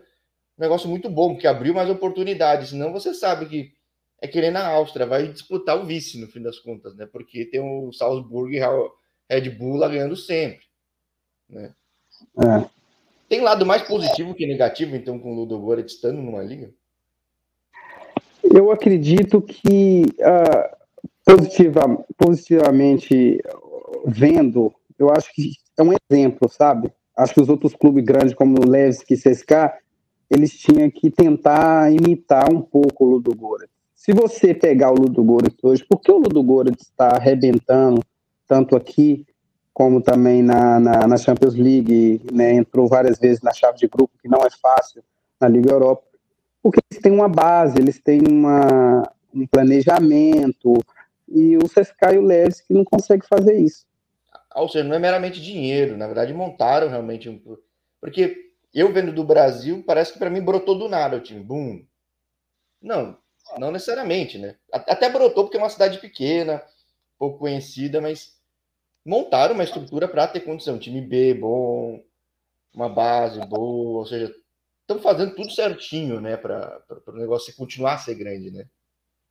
negócio 0.58 0.88
muito 0.88 1.10
bom, 1.10 1.38
que 1.38 1.46
abriu 1.46 1.74
mais 1.74 1.90
oportunidades. 1.90 2.70
Senão 2.70 2.94
você 2.94 3.14
sabe 3.14 3.46
que 3.48 3.74
é 4.22 4.28
querer 4.30 4.50
na 4.50 4.66
Áustria, 4.66 5.06
vai 5.06 5.28
disputar 5.28 5.78
o 5.78 5.86
vice 5.86 6.18
no 6.18 6.28
fim 6.28 6.42
das 6.42 6.58
contas, 6.60 6.96
né? 6.96 7.06
Porque 7.06 7.46
tem 7.46 7.60
o 7.60 7.92
Salzburg 7.92 8.56
e 8.56 8.64
o 8.64 8.92
Red 9.30 9.50
Bull 9.50 9.76
lá 9.76 9.90
ganhando 9.90 10.16
sempre, 10.16 10.64
né? 11.50 11.74
É. 12.38 12.70
Tem 13.28 13.42
lado 13.42 13.66
mais 13.66 13.82
positivo 13.82 14.34
que 14.34 14.48
negativo, 14.48 14.96
então, 14.96 15.20
com 15.20 15.34
o 15.34 15.36
Ludogorets 15.36 15.96
estando 15.96 16.22
numa 16.22 16.44
liga? 16.44 16.72
Eu 18.44 18.72
acredito 18.72 19.42
que 19.42 20.04
uh, 20.20 20.78
positiva, 21.26 22.06
positivamente 22.18 23.42
vendo, 24.06 24.74
eu 24.98 25.10
acho 25.10 25.34
que 25.34 25.54
é 25.78 25.84
um 25.84 25.94
exemplo, 26.10 26.50
sabe? 26.50 26.92
Acho 27.16 27.34
que 27.34 27.42
os 27.42 27.50
outros 27.50 27.76
clubes 27.76 28.04
grandes, 28.04 28.34
como 28.34 28.60
o 28.60 28.70
Levski 28.70 29.14
e 29.14 29.18
CSK, 29.18 29.74
eles 30.30 30.52
tinham 30.52 30.90
que 30.90 31.10
tentar 31.10 31.92
imitar 31.92 32.52
um 32.52 32.62
pouco 32.62 33.06
o 33.06 33.10
Ludogorets 33.10 33.82
se 34.02 34.14
você 34.14 34.52
pegar 34.52 34.90
o 34.90 34.96
Ludogorets 34.96 35.64
hoje, 35.64 35.86
por 35.88 36.02
que 36.02 36.12
o 36.12 36.18
Ludogorets 36.18 36.88
está 36.88 37.10
arrebentando 37.10 38.02
tanto 38.48 38.76
aqui 38.76 39.28
como 39.72 40.02
também 40.02 40.42
na, 40.42 40.80
na, 40.80 41.08
na 41.08 41.18
Champions 41.18 41.54
League, 41.54 42.20
né, 42.34 42.52
entrou 42.52 42.88
várias 42.88 43.20
vezes 43.20 43.44
na 43.44 43.54
chave 43.54 43.78
de 43.78 43.88
grupo, 43.88 44.18
que 44.20 44.28
não 44.28 44.40
é 44.40 44.50
fácil 44.50 45.04
na 45.40 45.48
Liga 45.48 45.72
Europa, 45.72 46.02
porque 46.64 46.80
eles 46.90 47.00
têm 47.00 47.12
uma 47.12 47.30
base, 47.30 47.78
eles 47.78 48.00
têm 48.00 48.22
uma, 48.28 49.08
um 49.32 49.46
planejamento, 49.46 50.84
e 51.30 51.56
o 51.58 51.70
CSKA 51.70 52.16
e 52.16 52.18
o 52.18 52.24
Leves 52.24 52.64
não 52.72 52.84
conseguem 52.84 53.28
fazer 53.30 53.60
isso. 53.60 53.86
Ou 54.56 54.68
seja, 54.70 54.84
não 54.84 54.96
é 54.96 55.00
meramente 55.00 55.42
dinheiro, 55.42 55.98
na 55.98 56.08
verdade 56.08 56.34
montaram 56.34 56.90
realmente 56.90 57.30
um... 57.30 57.42
Porque 58.00 58.52
eu 58.74 58.92
vendo 58.92 59.12
do 59.12 59.24
Brasil, 59.24 59.84
parece 59.86 60.14
que 60.14 60.20
para 60.20 60.30
mim 60.30 60.42
brotou 60.42 60.78
do 60.78 60.90
nada 60.90 61.18
o 61.18 61.22
time, 61.22 61.44
boom. 61.44 61.86
Não, 62.82 63.18
não 63.58 63.72
necessariamente, 63.72 64.38
né? 64.38 64.56
Até 64.72 65.10
brotou 65.10 65.44
porque 65.44 65.58
é 65.58 65.60
uma 65.60 65.70
cidade 65.70 66.00
pequena, 66.00 66.64
pouco 67.18 67.40
conhecida, 67.40 68.02
mas 68.02 68.38
montaram 69.06 69.54
uma 69.54 69.64
estrutura 69.64 70.08
para 70.08 70.28
ter 70.28 70.42
condição. 70.42 70.80
Time 70.80 71.02
B 71.02 71.34
bom, 71.34 72.04
uma 72.74 72.90
base 72.90 73.40
boa, 73.46 74.00
ou 74.00 74.06
seja, 74.06 74.34
estão 74.82 75.00
fazendo 75.00 75.36
tudo 75.36 75.52
certinho, 75.52 76.20
né? 76.20 76.38
Para 76.38 76.84
o 77.08 77.14
negócio 77.14 77.56
continuar 77.56 77.96
a 77.96 77.98
ser 77.98 78.16
grande, 78.16 78.52
né? 78.52 78.66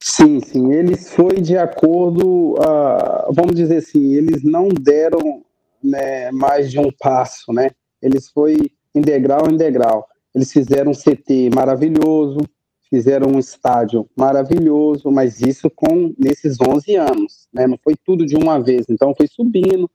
Sim, 0.02 0.40
sim. 0.40 0.72
Eles 0.72 1.10
foi 1.10 1.40
de 1.40 1.56
acordo, 1.58 2.54
uh, 2.54 3.32
vamos 3.32 3.54
dizer 3.54 3.76
assim, 3.78 4.14
eles 4.14 4.42
não 4.42 4.68
deram 4.68 5.42
né, 5.82 6.30
mais 6.30 6.70
de 6.70 6.78
um 6.78 6.90
passo, 6.90 7.52
né? 7.52 7.70
Eles 8.00 8.30
foi 8.30 8.56
em 8.94 9.00
degrau 9.00 9.46
em. 9.56 10.06
Eles 10.34 10.52
fizeram 10.52 10.92
um 10.92 10.94
CT 10.94 11.50
maravilhoso, 11.54 12.38
fizeram 12.88 13.32
um 13.32 13.38
estádio 13.38 14.08
maravilhoso, 14.16 15.10
mas 15.10 15.40
isso 15.40 15.68
com 15.68 16.14
nesses 16.18 16.56
11 16.60 16.96
anos, 16.96 17.48
né? 17.52 17.66
Não 17.66 17.78
foi 17.82 17.94
tudo 17.94 18.24
de 18.24 18.36
uma 18.36 18.58
vez. 18.58 18.86
Então 18.88 19.14
foi 19.14 19.26
subindo. 19.26 19.90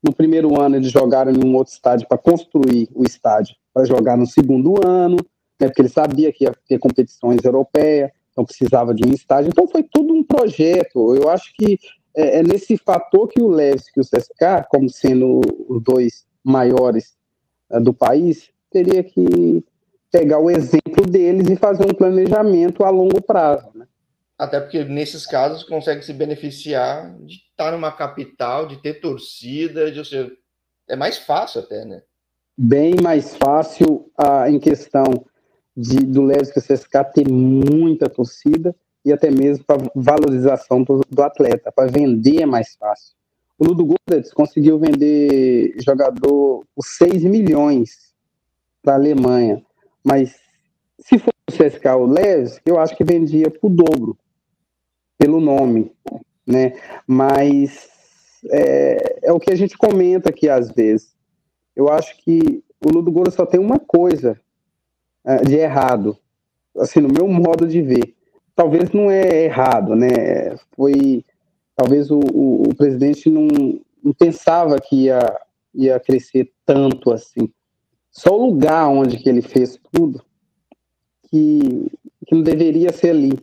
No 0.00 0.12
primeiro 0.12 0.60
ano 0.60 0.76
eles 0.76 0.92
jogaram 0.92 1.32
em 1.32 1.44
um 1.44 1.56
outro 1.56 1.72
estádio 1.72 2.06
para 2.06 2.16
construir 2.16 2.88
o 2.94 3.02
estádio 3.02 3.56
para 3.74 3.84
jogar 3.84 4.16
no 4.16 4.26
segundo 4.26 4.76
ano, 4.86 5.16
né? 5.60 5.66
Porque 5.66 5.82
ele 5.82 5.88
sabia 5.88 6.32
que 6.32 6.44
ia 6.44 6.54
ter 6.68 6.78
competições 6.78 7.42
europeias 7.44 8.12
então 8.38 8.44
precisava 8.44 8.94
de 8.94 9.04
um 9.04 9.12
estágio. 9.12 9.48
Então 9.48 9.66
foi 9.66 9.82
tudo 9.82 10.14
um 10.14 10.22
projeto. 10.22 11.16
Eu 11.16 11.28
acho 11.28 11.52
que 11.54 11.78
é, 12.14 12.38
é 12.38 12.42
nesse 12.42 12.76
fator 12.76 13.26
que 13.26 13.42
o 13.42 13.48
Leves 13.48 13.86
e 13.96 14.00
o 14.00 14.04
CSK, 14.04 14.68
como 14.68 14.88
sendo 14.88 15.40
os 15.68 15.82
dois 15.82 16.24
maiores 16.44 17.16
uh, 17.70 17.80
do 17.80 17.92
país, 17.92 18.50
teria 18.70 19.02
que 19.02 19.64
pegar 20.10 20.38
o 20.38 20.50
exemplo 20.50 21.04
deles 21.06 21.50
e 21.50 21.56
fazer 21.56 21.84
um 21.84 21.94
planejamento 21.94 22.84
a 22.84 22.90
longo 22.90 23.20
prazo. 23.20 23.70
Né? 23.74 23.86
Até 24.38 24.60
porque 24.60 24.84
nesses 24.84 25.26
casos 25.26 25.64
consegue 25.64 26.04
se 26.04 26.12
beneficiar 26.12 27.12
de 27.18 27.34
estar 27.50 27.72
numa 27.72 27.90
capital, 27.90 28.66
de 28.66 28.80
ter 28.80 29.00
torcida, 29.00 29.90
de 29.90 30.04
ser 30.04 30.32
é 30.88 30.96
mais 30.96 31.18
fácil 31.18 31.60
até, 31.60 31.84
né? 31.84 32.00
Bem 32.56 32.94
mais 33.02 33.36
fácil 33.36 34.10
uh, 34.18 34.48
em 34.48 34.58
questão 34.58 35.04
de, 35.78 35.98
do 35.98 36.22
Levski 36.22 36.60
CSK 36.60 37.04
ter 37.14 37.28
muita 37.30 38.08
torcida 38.08 38.74
e 39.04 39.12
até 39.12 39.30
mesmo 39.30 39.64
para 39.64 39.88
valorização 39.94 40.82
do, 40.82 41.02
do 41.08 41.22
atleta, 41.22 41.70
para 41.70 41.88
vender 41.88 42.42
é 42.42 42.46
mais 42.46 42.74
fácil. 42.74 43.14
O 43.56 43.64
Ludo 43.64 43.86
Goretz 43.86 44.32
conseguiu 44.32 44.76
vender 44.78 45.74
jogador 45.78 46.64
por 46.74 46.84
6 46.84 47.22
milhões 47.22 48.12
para 48.82 48.94
a 48.94 48.96
Alemanha, 48.96 49.62
mas 50.02 50.36
se 50.98 51.16
fosse 51.16 51.30
o 51.48 51.52
CSK 51.52 51.86
o 51.96 52.06
Levski, 52.06 52.68
eu 52.68 52.78
acho 52.78 52.96
que 52.96 53.04
vendia 53.04 53.48
por 53.48 53.70
dobro, 53.70 54.18
pelo 55.16 55.40
nome, 55.40 55.92
né? 56.44 56.72
Mas 57.06 57.88
é, 58.50 59.28
é 59.28 59.32
o 59.32 59.38
que 59.38 59.52
a 59.52 59.56
gente 59.56 59.78
comenta 59.78 60.30
aqui 60.30 60.48
às 60.48 60.72
vezes. 60.72 61.16
Eu 61.74 61.88
acho 61.88 62.16
que 62.18 62.64
o 62.84 62.90
Ludo 62.90 63.12
Goretz 63.12 63.36
só 63.36 63.46
tem 63.46 63.60
uma 63.60 63.78
coisa 63.78 64.40
de 65.36 65.56
errado, 65.56 66.16
assim, 66.78 67.00
no 67.00 67.08
meu 67.08 67.28
modo 67.28 67.66
de 67.66 67.82
ver. 67.82 68.14
Talvez 68.54 68.90
não 68.92 69.10
é 69.10 69.44
errado, 69.44 69.94
né? 69.94 70.56
Foi. 70.74 71.24
Talvez 71.76 72.10
o, 72.10 72.18
o, 72.18 72.62
o 72.62 72.74
presidente 72.74 73.30
não, 73.30 73.46
não 74.02 74.12
pensava 74.12 74.80
que 74.80 75.04
ia, 75.04 75.20
ia 75.74 76.00
crescer 76.00 76.50
tanto 76.66 77.12
assim. 77.12 77.48
Só 78.10 78.36
o 78.36 78.46
lugar 78.46 78.88
onde 78.88 79.18
que 79.18 79.28
ele 79.28 79.42
fez 79.42 79.78
tudo 79.92 80.24
que, 81.30 81.90
que 82.26 82.34
não 82.34 82.42
deveria 82.42 82.92
ser 82.92 83.10
ali. 83.10 83.38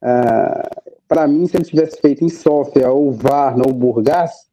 Ah, 0.00 0.68
Para 1.06 1.26
mim, 1.26 1.46
se 1.46 1.56
ele 1.56 1.64
tivesse 1.64 2.00
feito 2.00 2.24
em 2.24 2.28
Sofia, 2.28 2.90
ou 2.90 3.12
Varna, 3.12 3.64
ou 3.66 3.72
Burgas, 3.72 4.48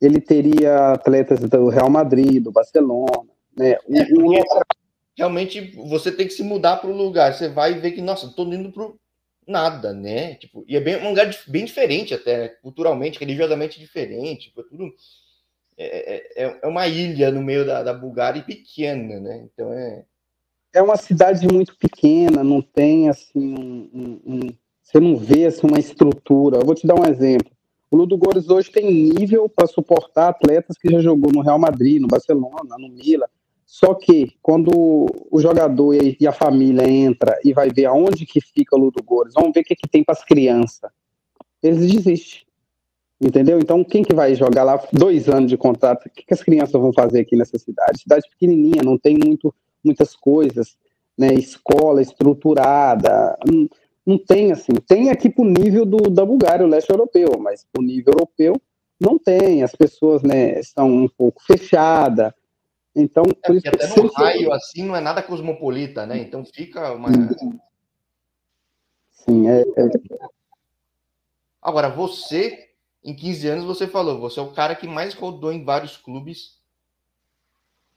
ele 0.00 0.20
teria 0.20 0.92
atletas 0.92 1.40
do 1.40 1.68
Real 1.68 1.90
Madrid, 1.90 2.42
do 2.42 2.52
Barcelona. 2.52 3.26
Né? 3.56 3.76
O, 3.86 3.96
é, 3.96 4.40
o, 4.40 4.42
realmente 5.16 5.72
você 5.76 6.12
tem 6.12 6.26
que 6.26 6.32
se 6.32 6.42
mudar 6.42 6.76
para 6.76 6.90
o 6.90 6.96
lugar. 6.96 7.32
Você 7.32 7.48
vai 7.48 7.74
ver 7.74 7.92
que, 7.92 8.02
nossa, 8.02 8.26
estou 8.26 8.52
indo 8.52 8.70
para 8.70 8.90
nada, 9.46 9.92
né? 9.92 10.34
Tipo, 10.34 10.64
e 10.68 10.76
é 10.76 10.80
bem, 10.80 10.96
um 10.96 11.10
lugar 11.10 11.30
bem 11.48 11.64
diferente 11.64 12.14
até, 12.14 12.38
né? 12.38 12.48
culturalmente, 12.62 13.18
religiosamente 13.18 13.78
diferente. 13.78 14.48
Tipo, 14.48 14.62
tudo 14.64 14.92
é, 15.78 15.84
é, 15.86 16.44
é, 16.44 16.60
é, 16.62 16.66
uma 16.66 16.86
ilha 16.86 17.30
no 17.30 17.42
meio 17.42 17.64
da, 17.66 17.82
da 17.82 17.94
Bulgária 17.94 18.40
e 18.40 18.42
pequena, 18.42 19.20
né? 19.20 19.46
Então 19.52 19.72
é 19.72 20.04
é 20.76 20.82
uma 20.82 20.96
cidade 20.96 21.48
muito 21.48 21.74
pequena, 21.78 22.44
não 22.44 22.60
tem 22.60 23.08
assim 23.08 23.54
um, 23.54 23.90
um, 23.94 24.20
um, 24.26 24.40
você 24.82 25.00
não 25.00 25.16
vê 25.16 25.46
assim 25.46 25.66
uma 25.66 25.78
estrutura. 25.78 26.58
Eu 26.58 26.66
vou 26.66 26.74
te 26.74 26.86
dar 26.86 26.94
um 26.94 27.06
exemplo. 27.06 27.50
O 27.90 27.96
Ludogorets 27.96 28.50
hoje 28.50 28.70
tem 28.70 28.92
nível 28.92 29.48
para 29.48 29.66
suportar 29.66 30.28
atletas 30.28 30.76
que 30.76 30.90
já 30.90 31.00
jogou 31.00 31.32
no 31.32 31.40
Real 31.40 31.58
Madrid, 31.58 32.00
no 32.00 32.08
Barcelona, 32.08 32.76
no 32.78 32.90
Milan. 32.90 33.26
Só 33.66 33.94
que 33.94 34.32
quando 34.40 34.70
o 34.72 35.40
jogador 35.40 35.94
e 35.94 36.26
a 36.26 36.32
família 36.32 36.88
entra 36.88 37.36
e 37.44 37.52
vai 37.52 37.68
ver 37.68 37.86
aonde 37.86 38.24
que 38.24 38.40
fica 38.40 38.76
o 38.76 38.78
Ludogorets, 38.78 39.34
vamos 39.34 39.52
ver 39.52 39.60
o 39.60 39.64
que, 39.64 39.74
que 39.74 39.88
tem 39.88 40.04
para 40.04 40.14
as 40.14 40.24
crianças, 40.24 40.88
eles 41.60 41.80
desistem. 41.80 42.46
Entendeu? 43.20 43.58
Então, 43.58 43.82
quem 43.82 44.02
que 44.04 44.14
vai 44.14 44.34
jogar 44.34 44.62
lá 44.62 44.80
dois 44.92 45.28
anos 45.28 45.50
de 45.50 45.56
contrato? 45.56 46.06
O 46.06 46.10
que, 46.10 46.22
que 46.22 46.34
as 46.34 46.42
crianças 46.42 46.80
vão 46.80 46.92
fazer 46.92 47.20
aqui 47.20 47.34
nessa 47.34 47.58
cidade? 47.58 48.02
Cidade 48.02 48.28
pequenininha, 48.30 48.82
não 48.84 48.96
tem 48.96 49.16
muito, 49.16 49.52
muitas 49.82 50.14
coisas, 50.14 50.76
né? 51.18 51.32
Escola 51.34 52.02
estruturada, 52.02 53.36
não, 53.44 53.68
não 54.06 54.18
tem 54.18 54.52
assim. 54.52 54.72
Tem 54.86 55.10
aqui 55.10 55.30
para 55.30 55.42
o 55.42 55.48
nível 55.48 55.86
do, 55.86 56.10
da 56.10 56.24
Bulgária, 56.24 56.64
o 56.64 56.68
leste 56.68 56.90
europeu, 56.90 57.38
mas 57.40 57.66
o 57.76 57.82
nível 57.82 58.12
europeu 58.12 58.60
não 59.00 59.18
tem. 59.18 59.62
As 59.62 59.74
pessoas, 59.74 60.22
né, 60.22 60.60
estão 60.60 60.88
um 60.88 61.08
pouco 61.08 61.42
fechadas, 61.42 62.32
então, 62.96 63.24
é, 63.24 63.46
por 63.46 63.56
isso 63.56 63.68
até 63.68 63.86
no 63.88 64.10
raio, 64.12 64.52
assim, 64.54 64.82
não 64.82 64.96
é 64.96 65.00
nada 65.00 65.22
cosmopolita, 65.22 66.06
né? 66.06 66.18
Então 66.18 66.42
fica 66.46 66.92
uma. 66.92 67.10
Sim, 69.12 69.48
é, 69.48 69.60
é. 69.60 69.90
Agora, 71.60 71.90
você, 71.90 72.70
em 73.04 73.14
15 73.14 73.48
anos, 73.48 73.64
você 73.66 73.86
falou, 73.86 74.18
você 74.18 74.40
é 74.40 74.42
o 74.42 74.52
cara 74.52 74.74
que 74.74 74.88
mais 74.88 75.12
rodou 75.12 75.52
em 75.52 75.62
vários 75.62 75.98
clubes. 75.98 76.56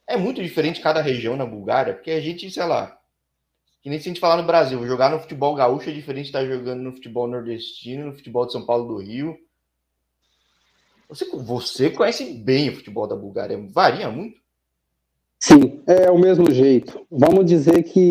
É 0.05 0.17
muito 0.17 0.43
diferente 0.43 0.81
cada 0.81 1.01
região 1.01 1.37
na 1.37 1.45
Bulgária, 1.45 1.93
porque 1.93 2.11
a 2.11 2.19
gente, 2.19 2.51
sei 2.51 2.65
lá, 2.65 2.99
que 3.81 3.89
nem 3.89 3.99
se 3.99 4.09
a 4.09 4.11
gente 4.11 4.19
falar 4.19 4.35
no 4.35 4.47
Brasil, 4.47 4.85
jogar 4.85 5.11
no 5.11 5.19
futebol 5.19 5.55
gaúcho 5.55 5.89
é 5.89 5.93
diferente 5.93 6.25
de 6.25 6.29
estar 6.29 6.45
jogando 6.45 6.81
no 6.81 6.91
futebol 6.91 7.27
nordestino, 7.27 8.07
no 8.07 8.15
futebol 8.15 8.45
de 8.45 8.51
São 8.51 8.65
Paulo 8.65 8.87
do 8.87 8.97
Rio. 8.97 9.37
Você, 11.07 11.25
você 11.29 11.89
conhece 11.89 12.33
bem 12.33 12.69
o 12.69 12.75
futebol 12.75 13.07
da 13.07 13.15
Bulgária, 13.15 13.57
varia 13.71 14.09
muito? 14.09 14.39
Sim, 15.39 15.81
é 15.87 16.11
o 16.11 16.19
mesmo 16.19 16.51
jeito. 16.51 17.05
Vamos 17.09 17.45
dizer 17.45 17.81
que 17.83 18.09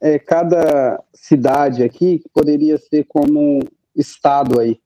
é, 0.00 0.16
cada 0.18 1.02
cidade 1.12 1.82
aqui 1.82 2.22
poderia 2.32 2.78
ser 2.78 3.04
como 3.08 3.58
um 3.58 3.60
estado 3.96 4.60
aí. 4.60 4.80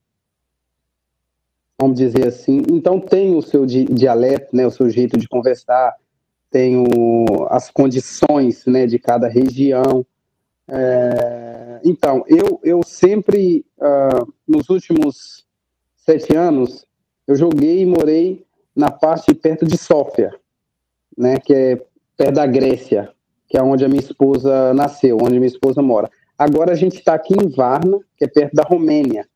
Vamos 1.78 1.98
dizer 1.98 2.28
assim. 2.28 2.62
Então 2.72 2.98
tem 2.98 3.36
o 3.36 3.42
seu 3.42 3.66
di 3.66 3.84
dialeto, 3.84 4.56
né, 4.56 4.66
o 4.66 4.70
seu 4.70 4.88
jeito 4.88 5.18
de 5.18 5.28
conversar, 5.28 5.94
tem 6.50 6.78
o, 6.78 7.46
as 7.50 7.70
condições 7.70 8.64
né, 8.64 8.86
de 8.86 8.98
cada 8.98 9.28
região. 9.28 10.04
É, 10.68 11.80
então, 11.84 12.24
eu, 12.26 12.58
eu 12.64 12.82
sempre, 12.82 13.66
uh, 13.78 14.32
nos 14.48 14.70
últimos 14.70 15.46
sete 15.94 16.34
anos, 16.34 16.86
eu 17.26 17.36
joguei 17.36 17.82
e 17.82 17.86
morei 17.86 18.46
na 18.74 18.90
parte 18.90 19.34
perto 19.34 19.66
de 19.66 19.76
Sófia 19.76 20.32
né, 21.16 21.38
que 21.38 21.54
é 21.54 21.82
perto 22.16 22.34
da 22.34 22.46
Grécia, 22.46 23.10
que 23.48 23.56
é 23.56 23.62
onde 23.62 23.84
a 23.84 23.88
minha 23.88 24.00
esposa 24.00 24.74
nasceu, 24.74 25.18
onde 25.20 25.34
minha 25.34 25.46
esposa 25.46 25.80
mora. 25.80 26.10
Agora 26.38 26.72
a 26.72 26.76
gente 26.76 26.98
está 26.98 27.14
aqui 27.14 27.34
em 27.34 27.48
Varna, 27.48 27.98
que 28.16 28.24
é 28.24 28.28
perto 28.28 28.54
da 28.54 28.62
Romênia. 28.62 29.26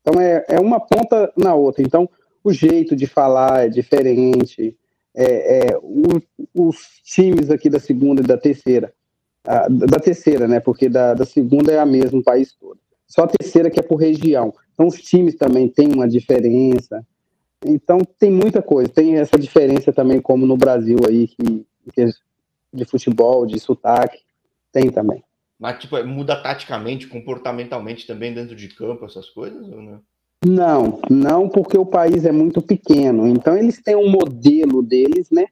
Então 0.00 0.20
é, 0.20 0.44
é 0.48 0.60
uma 0.60 0.78
ponta 0.78 1.32
na 1.36 1.54
outra. 1.54 1.82
Então 1.82 2.08
o 2.42 2.52
jeito 2.52 2.94
de 2.94 3.06
falar 3.06 3.64
é 3.64 3.68
diferente. 3.68 4.76
É, 5.16 5.68
é 5.68 5.78
o, 5.78 6.02
os 6.54 7.00
times 7.04 7.50
aqui 7.50 7.70
da 7.70 7.80
segunda 7.80 8.20
e 8.20 8.26
da 8.26 8.36
terceira, 8.36 8.92
a, 9.46 9.68
da 9.68 9.98
terceira, 9.98 10.46
né? 10.46 10.60
Porque 10.60 10.88
da, 10.88 11.14
da 11.14 11.24
segunda 11.24 11.72
é 11.72 11.78
a 11.78 11.86
mesma, 11.86 12.18
o 12.18 12.24
país 12.24 12.52
todo. 12.52 12.78
Só 13.06 13.22
a 13.22 13.28
terceira 13.28 13.70
que 13.70 13.80
é 13.80 13.82
por 13.82 13.96
região. 13.96 14.52
Então 14.74 14.86
os 14.86 15.00
times 15.00 15.36
também 15.36 15.68
têm 15.68 15.92
uma 15.92 16.08
diferença. 16.08 17.04
Então 17.64 17.98
tem 18.18 18.30
muita 18.30 18.62
coisa, 18.62 18.88
tem 18.88 19.16
essa 19.16 19.38
diferença 19.38 19.92
também 19.92 20.20
como 20.20 20.46
no 20.46 20.56
Brasil 20.56 20.98
aí 21.08 21.28
que, 21.28 21.66
que 21.92 22.10
de 22.72 22.84
futebol, 22.84 23.46
de 23.46 23.58
sotaque, 23.58 24.20
tem 24.72 24.90
também. 24.90 25.22
Mas 25.58 25.78
tipo, 25.78 26.02
muda 26.04 26.36
taticamente, 26.36 27.06
comportamentalmente 27.06 28.06
também 28.06 28.34
dentro 28.34 28.56
de 28.56 28.68
campo 28.68 29.04
essas 29.04 29.30
coisas 29.30 29.66
ou 29.68 29.80
não? 29.80 30.00
Não, 30.44 31.00
não 31.08 31.48
porque 31.48 31.78
o 31.78 31.86
país 31.86 32.24
é 32.24 32.32
muito 32.32 32.60
pequeno. 32.60 33.26
Então 33.26 33.56
eles 33.56 33.80
têm 33.80 33.96
um 33.96 34.10
modelo 34.10 34.82
deles, 34.82 35.30
né, 35.30 35.46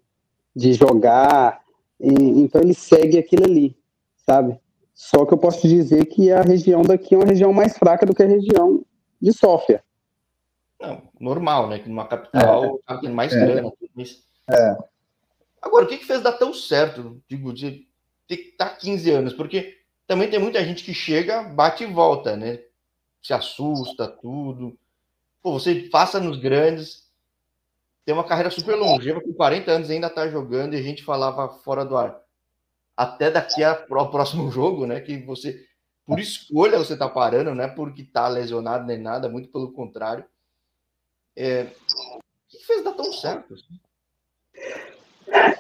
de 0.55 0.75
jogar. 0.75 1.61
E, 1.98 2.09
então 2.11 2.61
eles 2.61 2.79
seguem 2.79 3.18
aquilo 3.18 3.44
ali, 3.44 3.77
sabe? 4.27 4.59
Só 4.92 5.25
que 5.25 5.33
eu 5.33 5.38
posso 5.38 5.66
dizer 5.66 6.05
que 6.07 6.31
a 6.31 6.42
região 6.42 6.83
daqui 6.83 7.14
é 7.14 7.18
uma 7.18 7.27
região 7.27 7.53
mais 7.53 7.79
fraca 7.79 8.05
do 8.05 8.14
que 8.14 8.22
a 8.22 8.27
região 8.27 8.85
de 9.20 9.33
Sófia. 9.33 9.83
Não, 10.82 11.08
normal, 11.20 11.68
né? 11.68 11.78
Que 11.78 11.88
numa 11.88 12.06
capital 12.06 12.80
é. 12.88 12.96
tem 12.98 13.10
mais 13.10 13.32
é. 13.32 13.38
grana. 13.38 13.72
É. 14.50 14.76
Agora, 15.62 15.84
o 15.84 15.88
que, 15.88 15.98
que 15.98 16.04
fez 16.04 16.20
dar 16.20 16.32
tão 16.32 16.52
certo, 16.52 17.22
digo, 17.28 17.52
de 17.52 17.86
ter 18.26 18.36
que 18.36 18.48
estar 18.50 18.70
15 18.76 19.10
anos? 19.10 19.32
Porque 19.32 19.78
também 20.06 20.28
tem 20.28 20.40
muita 20.40 20.62
gente 20.64 20.84
que 20.84 20.92
chega, 20.92 21.42
bate 21.44 21.84
e 21.84 21.86
volta, 21.86 22.36
né? 22.36 22.58
se 23.22 23.32
assusta, 23.32 24.08
tudo. 24.08 24.76
Pô, 25.40 25.52
você 25.52 25.88
passa 25.90 26.18
nos 26.18 26.38
grandes, 26.38 27.08
tem 28.04 28.12
uma 28.14 28.24
carreira 28.24 28.50
super 28.50 28.74
longeva, 28.74 29.20
com 29.20 29.32
40 29.32 29.70
anos 29.70 29.90
ainda 29.90 30.10
tá 30.10 30.28
jogando 30.28 30.74
e 30.74 30.78
a 30.78 30.82
gente 30.82 31.04
falava 31.04 31.48
fora 31.60 31.84
do 31.84 31.96
ar. 31.96 32.20
Até 32.96 33.30
daqui 33.30 33.62
ao 33.62 34.10
próximo 34.10 34.50
jogo, 34.50 34.86
né? 34.86 35.00
Que 35.00 35.18
você, 35.18 35.64
por 36.04 36.18
escolha, 36.18 36.78
você 36.78 36.96
tá 36.96 37.08
parando, 37.08 37.54
não 37.54 37.64
é 37.64 37.68
porque 37.68 38.04
tá 38.04 38.28
lesionado 38.28 38.84
nem 38.84 38.98
nada, 38.98 39.28
muito 39.28 39.48
pelo 39.50 39.72
contrário. 39.72 40.24
É, 41.36 41.64
o 41.64 42.20
que 42.48 42.64
fez 42.64 42.84
dar 42.84 42.92
tão 42.92 43.12
certo? 43.12 43.54
Assim? 43.54 43.80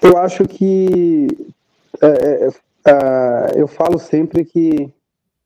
Eu 0.02 0.18
acho 0.18 0.46
que 0.46 1.28
é, 2.00 2.06
é, 2.06 2.48
é, 2.86 3.60
eu 3.60 3.66
falo 3.66 3.98
sempre 3.98 4.44
que 4.44 4.92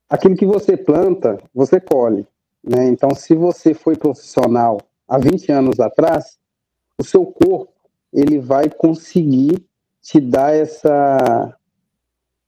aquilo 0.08 0.36
que 0.36 0.46
você 0.46 0.76
planta, 0.76 1.38
você 1.54 1.80
colhe. 1.80 2.26
Né? 2.62 2.86
Então, 2.86 3.14
se 3.14 3.34
você 3.34 3.74
foi 3.74 3.96
profissional 3.96 4.80
há 5.06 5.18
20 5.18 5.52
anos 5.52 5.78
atrás, 5.78 6.38
o 6.98 7.04
seu 7.04 7.24
corpo 7.24 7.72
ele 8.12 8.38
vai 8.38 8.68
conseguir 8.70 9.64
te 10.02 10.20
dar 10.20 10.54
essa, 10.54 11.56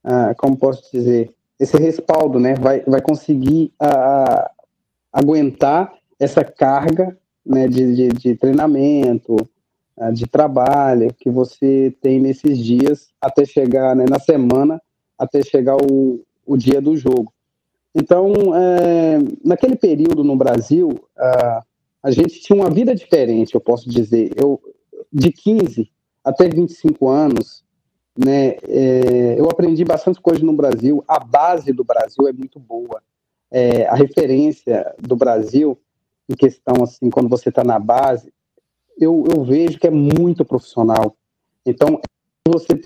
ah, 0.05 0.35
como 0.37 0.57
posso 0.57 0.91
dizer, 0.93 1.35
esse 1.59 1.77
respaldo, 1.77 2.39
né? 2.39 2.55
Vai, 2.55 2.81
vai 2.83 3.03
conseguir 3.03 3.73
ah, 3.81 4.51
aguentar 5.13 5.93
essa 6.19 6.43
carga 6.45 7.19
né, 7.49 7.67
de, 7.67 7.95
de, 7.95 8.09
de 8.09 8.35
treinamento, 8.37 9.37
ah, 9.97 10.11
de 10.11 10.27
trabalho 10.27 11.13
que 11.15 11.31
você 11.31 11.93
tem 12.03 12.21
nesses 12.21 12.59
dias 12.59 13.09
até 13.21 13.45
chegar 13.47 13.97
né, 13.97 14.05
na 14.09 14.21
semana, 14.21 14.81
até 15.19 15.43
chegar 15.43 15.77
o, 15.77 16.21
o 16.47 16.57
dia 16.57 16.81
do 16.81 16.97
jogo. 16.97 17.33
Então, 17.95 18.33
é, 18.55 19.19
naquele 19.43 19.75
período 19.75 20.23
no 20.23 20.37
Brasil, 20.37 20.91
a, 21.17 21.65
a 22.03 22.11
gente 22.11 22.41
tinha 22.41 22.55
uma 22.55 22.71
vida 22.71 22.95
diferente, 22.95 23.55
eu 23.55 23.61
posso 23.61 23.89
dizer. 23.89 24.31
Eu, 24.37 24.61
de 25.13 25.33
15 25.33 25.91
até 26.23 26.49
25 26.49 27.09
anos, 27.09 27.65
né, 28.17 28.57
é, 28.69 29.37
eu 29.39 29.47
aprendi 29.47 29.85
bastante 29.85 30.21
coisa 30.21 30.45
no 30.45 30.53
Brasil. 30.53 31.03
A 31.09 31.19
base 31.19 31.73
do 31.73 31.83
Brasil 31.83 32.29
é 32.29 32.33
muito 32.33 32.61
boa. 32.61 33.03
É, 33.51 33.87
a 33.87 33.95
referência 33.95 34.95
do 35.01 35.17
Brasil, 35.17 35.79
em 36.29 36.35
questão, 36.35 36.83
assim, 36.83 37.11
quando 37.11 37.29
você 37.29 37.49
está 37.49 37.65
na 37.65 37.79
base, 37.79 38.33
eu, 38.99 39.25
eu 39.35 39.45
vejo 39.45 39.79
que 39.79 39.87
é 39.87 39.91
muito 39.91 40.45
profissional. 40.45 41.17
Então, 41.65 42.01
você 42.47 42.81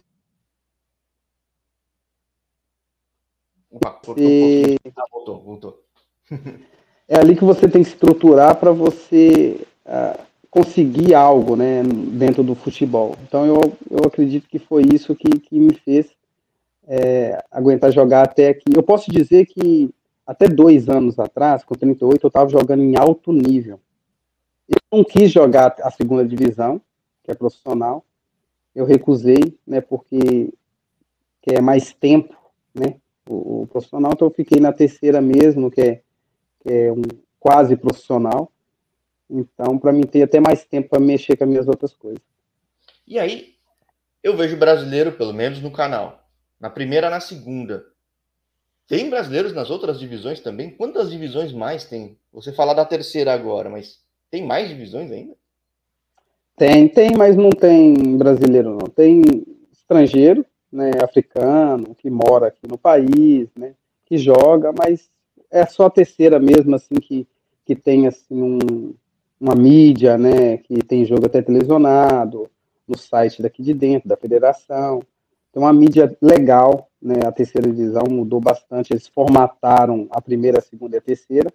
Opa, 3.71 3.99
e... 4.19 4.77
ah, 4.95 5.05
voltou, 5.11 5.41
voltou. 5.41 5.83
é 7.09 7.19
ali 7.19 7.35
que 7.35 7.45
você 7.45 7.67
tem 7.67 7.83
que 7.83 7.89
estruturar 7.89 8.57
para 8.57 8.71
você 8.71 9.67
uh, 9.87 10.23
conseguir 10.51 11.15
algo 11.15 11.57
né, 11.57 11.83
dentro 11.83 12.43
do 12.43 12.55
futebol. 12.55 13.17
Então 13.23 13.47
eu, 13.47 13.61
eu 13.91 14.01
acredito 14.07 14.47
que 14.47 14.59
foi 14.59 14.85
isso 14.93 15.15
que, 15.17 15.41
que 15.41 15.59
me 15.59 15.75
fez 15.75 16.11
é, 16.87 17.43
aguentar 17.51 17.91
jogar 17.91 18.23
até 18.25 18.49
aqui. 18.49 18.65
Eu 18.75 18.83
posso 18.83 19.11
dizer 19.11 19.47
que 19.47 19.91
até 20.27 20.49
dois 20.49 20.89
anos 20.89 21.19
atrás, 21.19 21.65
com 21.65 21.75
38, 21.75 22.25
eu 22.25 22.29
estava 22.29 22.49
jogando 22.49 22.83
em 22.83 22.97
alto 22.97 23.33
nível. 23.33 23.81
Eu 24.69 24.99
não 24.99 25.05
quis 25.05 25.31
jogar 25.31 25.75
a 25.81 25.91
segunda 25.91 26.25
divisão, 26.25 26.81
que 27.23 27.31
é 27.31 27.35
profissional. 27.35 28.05
Eu 28.75 28.85
recusei, 28.85 29.59
né, 29.67 29.81
porque 29.81 30.53
que 31.43 31.57
é 31.57 31.61
mais 31.61 31.93
tempo, 31.93 32.37
né, 32.73 32.97
o, 33.29 33.63
o, 33.63 33.67
profissional, 33.67 34.13
então 34.13 34.29
eu 34.29 34.33
fiquei 34.33 34.61
na 34.61 34.73
terceira 34.73 35.21
mesmo, 35.21 35.71
que 35.71 35.81
é, 35.81 36.03
que 36.61 36.73
é 36.73 36.93
um 36.93 37.03
quase 37.41 37.77
profissional. 37.77 38.51
Então, 39.29 39.79
para 39.79 39.93
mim 39.93 40.03
ter 40.03 40.23
até 40.23 40.39
mais 40.39 40.65
tempo 40.65 40.91
para 40.91 41.01
mexer 41.01 41.37
com 41.37 41.45
as 41.45 41.51
minhas 41.51 41.67
outras 41.67 41.93
coisas. 41.95 42.23
E 43.07 43.19
aí, 43.19 43.55
eu 44.23 44.37
vejo 44.37 44.57
brasileiro, 44.57 45.13
pelo 45.13 45.33
menos 45.33 45.61
no 45.61 45.73
canal, 45.73 46.25
na 46.61 46.71
primeira, 46.71 47.11
na 47.11 47.19
segunda. 47.19 47.85
Tem 48.89 49.09
brasileiros 49.09 49.53
nas 49.53 49.71
outras 49.71 49.99
divisões 49.99 50.41
também? 50.41 50.71
Quantas 50.71 51.11
divisões 51.11 51.53
mais 51.53 51.85
tem? 51.85 52.19
Você 52.33 52.53
fala 52.53 52.75
da 52.75 52.85
terceira 52.85 53.33
agora, 53.33 53.71
mas 53.71 54.01
tem 54.31 54.45
mais 54.45 54.69
divisões 54.69 55.11
ainda? 55.11 55.35
Tem, 56.57 56.89
tem, 56.89 57.17
mas 57.17 57.37
não 57.37 57.51
tem 57.51 58.17
brasileiro 58.17 58.71
não. 58.71 58.89
Tem 58.89 59.23
estrangeiro, 59.73 60.45
né, 60.71 60.91
africano, 61.03 61.95
que 61.95 62.11
mora 62.11 62.49
aqui 62.49 62.67
no 62.69 62.79
país, 62.79 63.49
né, 63.57 63.75
que 64.07 64.17
joga, 64.17 64.73
mas 64.73 65.11
é 65.51 65.67
só 65.67 65.87
a 65.87 65.91
terceira 65.91 66.39
mesmo, 66.39 66.75
assim, 66.75 66.95
que, 66.95 67.27
que 67.65 67.75
tem, 67.75 68.07
assim, 68.07 68.43
um, 68.43 68.95
uma 69.41 69.55
mídia, 69.55 70.17
né, 70.17 70.57
que 70.59 70.83
tem 70.85 71.05
jogo 71.05 71.27
até 71.27 71.43
televisionado, 71.43 72.51
no 72.87 72.97
site 72.97 73.43
daqui 73.43 73.63
de 73.63 73.75
dentro, 73.75 74.09
da 74.09 74.17
federação. 74.17 75.03
Tem 75.53 75.63
uma 75.63 75.73
mídia 75.73 76.17
legal, 76.21 76.91
né, 77.01 77.17
a 77.27 77.33
terceira 77.33 77.71
divisão 77.71 78.05
mudou 78.09 78.41
bastante, 78.41 78.93
eles 78.93 79.07
formataram 79.07 80.09
a 80.11 80.21
primeira, 80.21 80.59
a 80.59 80.63
segunda 80.63 80.97
e 80.97 80.99
a 80.99 81.03
terceira, 81.03 81.53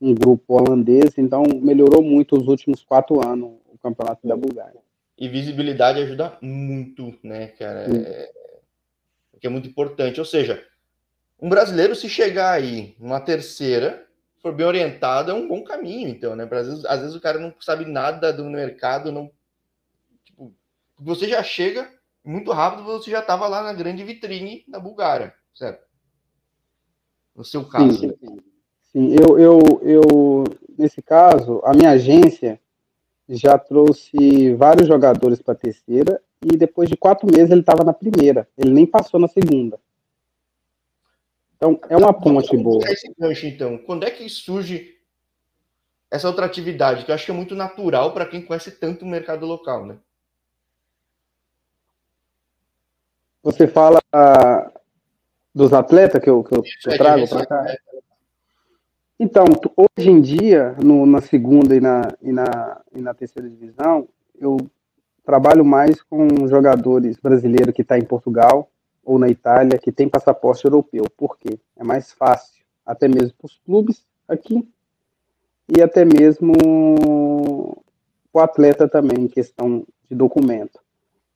um 0.00 0.14
grupo 0.14 0.54
holandês, 0.54 1.18
então 1.18 1.42
melhorou 1.60 2.02
muito 2.02 2.36
os 2.36 2.46
últimos 2.46 2.82
quatro 2.84 3.26
anos 3.26 3.52
o 3.66 3.78
campeonato 3.78 4.26
da 4.26 4.36
Bulgária. 4.36 4.80
E 5.18 5.28
visibilidade 5.28 6.00
ajuda 6.00 6.36
muito, 6.40 7.14
né, 7.22 7.48
cara? 7.48 7.86
É, 7.94 8.32
que 9.42 9.46
é 9.48 9.50
muito 9.50 9.68
importante. 9.68 10.20
Ou 10.20 10.24
seja, 10.24 10.64
um 11.40 11.48
brasileiro, 11.48 11.96
se 11.96 12.08
chegar 12.08 12.52
aí 12.52 12.94
numa 12.98 13.20
terceira, 13.20 14.06
for 14.40 14.54
bem 14.54 14.64
orientado, 14.64 15.32
é 15.32 15.34
um 15.34 15.48
bom 15.48 15.64
caminho, 15.64 16.08
então, 16.08 16.36
né? 16.36 16.48
Às 16.50 16.66
vezes, 16.68 16.84
às 16.84 17.00
vezes 17.00 17.16
o 17.16 17.20
cara 17.20 17.38
não 17.40 17.52
sabe 17.60 17.84
nada 17.84 18.32
do 18.32 18.44
mercado, 18.44 19.10
não. 19.10 19.30
Tipo, 20.24 20.54
você 20.96 21.28
já 21.28 21.42
chega 21.42 21.90
muito 22.24 22.52
rápido, 22.52 22.84
você 22.84 23.10
já 23.10 23.20
estava 23.20 23.48
lá 23.48 23.62
na 23.62 23.72
grande 23.72 24.04
vitrine 24.04 24.64
da 24.68 24.78
Bulgária, 24.78 25.34
certo? 25.54 25.84
No 27.34 27.44
seu 27.44 27.64
caso. 27.64 27.98
Sim, 27.98 28.14
sim. 28.20 28.38
sim. 28.92 29.16
Eu, 29.18 29.38
eu, 29.38 29.60
eu, 29.82 30.44
nesse 30.78 31.02
caso, 31.02 31.60
a 31.64 31.72
minha 31.72 31.90
agência 31.90 32.60
já 33.28 33.58
trouxe 33.58 34.54
vários 34.54 34.86
jogadores 34.86 35.40
para 35.40 35.54
a 35.54 35.56
terceira 35.56 36.22
e 36.42 36.56
depois 36.56 36.88
de 36.88 36.96
quatro 36.96 37.26
meses 37.26 37.50
ele 37.50 37.60
estava 37.60 37.84
na 37.84 37.92
primeira. 37.92 38.48
Ele 38.56 38.70
nem 38.70 38.86
passou 38.86 39.18
na 39.18 39.28
segunda. 39.28 39.78
Então, 41.56 41.80
é 41.88 41.96
uma 41.96 42.12
ponte 42.12 42.56
boa. 42.56 42.82
Esse 42.90 43.12
gancho, 43.16 43.46
então, 43.46 43.78
quando 43.78 44.04
é 44.04 44.10
que 44.10 44.28
surge 44.28 44.98
essa 46.10 46.28
outra 46.28 46.44
atividade, 46.44 47.04
que 47.04 47.10
eu 47.10 47.14
acho 47.14 47.24
que 47.24 47.30
é 47.30 47.34
muito 47.34 47.54
natural 47.54 48.12
para 48.12 48.26
quem 48.26 48.42
conhece 48.42 48.72
tanto 48.72 49.04
o 49.04 49.08
mercado 49.08 49.46
local, 49.46 49.86
né? 49.86 49.96
Você 53.42 53.66
fala 53.66 53.98
uh, 54.14 54.80
dos 55.54 55.72
atletas 55.72 56.22
que 56.22 56.30
eu, 56.30 56.44
que 56.44 56.56
eu, 56.56 56.62
que 56.62 56.88
eu 56.88 56.96
trago 56.96 57.28
para 57.28 57.46
cá? 57.46 57.76
Então, 59.18 59.44
hoje 59.76 60.10
em 60.10 60.20
dia, 60.20 60.76
no, 60.82 61.04
na 61.06 61.20
segunda 61.20 61.74
e 61.74 61.80
na, 61.80 62.12
e, 62.20 62.32
na, 62.32 62.80
e 62.94 63.00
na 63.00 63.14
terceira 63.14 63.48
divisão, 63.48 64.08
eu 64.38 64.56
trabalho 65.24 65.64
mais 65.64 66.02
com 66.02 66.46
jogadores 66.48 67.16
brasileiros 67.16 67.74
que 67.74 67.82
estão 67.82 67.98
tá 67.98 68.02
em 68.02 68.06
Portugal 68.06 68.68
ou 69.04 69.18
na 69.18 69.28
Itália, 69.28 69.78
que 69.78 69.92
tem 69.92 70.08
passaporte 70.08 70.64
europeu. 70.64 71.04
Por 71.16 71.36
quê? 71.38 71.58
É 71.76 71.84
mais 71.84 72.12
fácil, 72.12 72.64
até 72.86 73.08
mesmo 73.08 73.34
para 73.38 73.46
os 73.46 73.58
clubes 73.64 74.04
aqui, 74.28 74.68
e 75.68 75.82
até 75.82 76.04
mesmo 76.04 76.52
o 78.32 78.40
atleta 78.40 78.88
também, 78.88 79.24
em 79.24 79.28
questão 79.28 79.84
de 80.08 80.16
documento. 80.16 80.80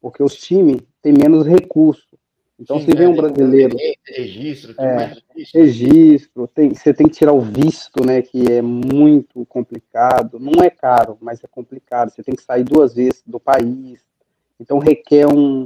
Porque 0.00 0.22
os 0.22 0.36
times 0.36 0.80
têm 1.06 1.12
menos 1.12 1.46
recursos 1.46 2.16
então, 2.58 2.78
Sim, 2.78 2.86
se 2.86 2.96
vem 2.96 3.06
um 3.06 3.14
brasileiro. 3.16 3.76
Registro, 4.06 4.74
é, 4.78 5.14
registro, 5.54 6.48
tem, 6.48 6.72
você 6.74 6.94
tem 6.94 7.06
que 7.06 7.14
tirar 7.14 7.32
o 7.32 7.40
visto, 7.40 8.04
né? 8.04 8.22
Que 8.22 8.50
é 8.50 8.62
muito 8.62 9.44
complicado. 9.44 10.38
Não 10.40 10.64
é 10.64 10.70
caro, 10.70 11.18
mas 11.20 11.44
é 11.44 11.46
complicado. 11.46 12.10
Você 12.10 12.22
tem 12.22 12.34
que 12.34 12.42
sair 12.42 12.64
duas 12.64 12.94
vezes 12.94 13.22
do 13.26 13.38
país. 13.38 14.02
Então 14.58 14.78
requer 14.78 15.26
um, 15.26 15.64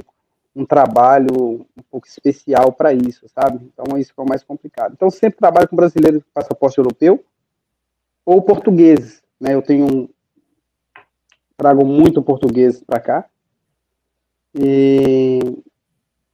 um 0.53 0.65
trabalho 0.65 1.65
um 1.77 1.83
pouco 1.89 2.07
especial 2.07 2.73
para 2.73 2.93
isso, 2.93 3.25
sabe? 3.29 3.71
Então 3.73 3.97
isso 3.97 4.11
é 4.17 4.21
o 4.21 4.27
mais 4.27 4.43
complicado. 4.43 4.91
Então 4.93 5.09
sempre 5.09 5.39
trabalho 5.39 5.69
com 5.69 5.77
brasileiros 5.77 6.21
com 6.21 6.29
passaporte 6.33 6.77
europeu 6.77 7.23
ou 8.25 8.41
portugueses, 8.41 9.23
né? 9.39 9.53
Eu 9.53 9.61
tenho 9.61 9.85
um, 9.85 10.09
trago 11.55 11.85
muito 11.85 12.21
português 12.21 12.83
para 12.83 12.99
cá. 12.99 13.25
E 14.53 15.39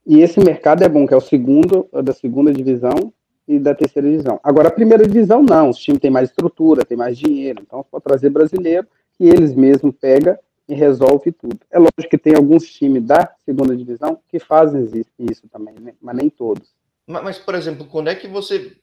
e 0.10 0.22
esse 0.22 0.40
mercado 0.40 0.86
é 0.86 0.88
bom, 0.88 1.06
que 1.06 1.14
é 1.14 1.18
o 1.18 1.22
segundo, 1.22 1.90
da 1.92 2.14
segunda 2.14 2.54
divisão 2.54 3.12
e 3.46 3.60
da 3.60 3.76
terceira 3.76 4.10
divisão. 4.10 4.40
Agora, 4.42 4.70
a 4.70 4.72
primeira 4.72 5.06
divisão, 5.06 5.44
não. 5.44 5.70
Os 5.70 5.78
times 5.78 6.00
têm 6.00 6.10
mais 6.10 6.30
estrutura, 6.30 6.86
tem 6.86 6.96
mais 6.96 7.18
dinheiro. 7.18 7.62
Então, 7.62 7.86
pode 7.92 8.06
trazer 8.06 8.30
brasileiro 8.30 8.88
e 9.20 9.28
eles 9.28 9.54
mesmos 9.54 9.94
pegam 10.00 10.40
e 10.66 10.74
resolve 10.74 11.34
tudo. 11.34 11.60
É 11.70 11.78
lógico 11.78 12.10
que 12.10 12.18
tem 12.18 12.36
alguns 12.36 12.66
times 12.68 13.04
da 13.04 13.30
segunda 13.44 13.76
divisão 13.76 14.18
que 14.30 14.40
fazem 14.40 14.90
isso 15.20 15.46
também, 15.50 15.76
né? 15.78 15.94
mas 16.02 16.16
nem 16.16 16.30
todos. 16.30 16.74
Mas, 17.06 17.24
mas, 17.24 17.38
por 17.38 17.56
exemplo, 17.56 17.86
quando 17.86 18.08
é 18.08 18.16
que 18.16 18.30
você 18.30 18.78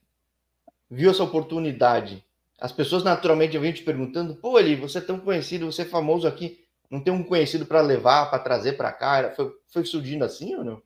viu 0.90 1.10
essa 1.10 1.24
oportunidade 1.24 2.22
as 2.60 2.72
pessoas 2.72 3.02
naturalmente 3.02 3.58
vêm 3.58 3.72
te 3.72 3.82
perguntando, 3.82 4.36
pô, 4.36 4.56
ali, 4.56 4.76
você 4.76 4.98
é 4.98 5.00
tão 5.00 5.18
conhecido, 5.18 5.70
você 5.70 5.82
é 5.82 5.84
famoso 5.84 6.26
aqui, 6.26 6.63
não 6.90 7.00
tem 7.00 7.12
um 7.12 7.22
conhecido 7.22 7.66
para 7.66 7.80
levar, 7.80 8.30
para 8.30 8.38
trazer 8.38 8.74
para 8.74 8.92
cá? 8.92 9.32
Foi, 9.34 9.52
foi 9.72 9.84
surgindo 9.84 10.24
assim 10.24 10.54
ou 10.54 10.64
não? 10.64 10.82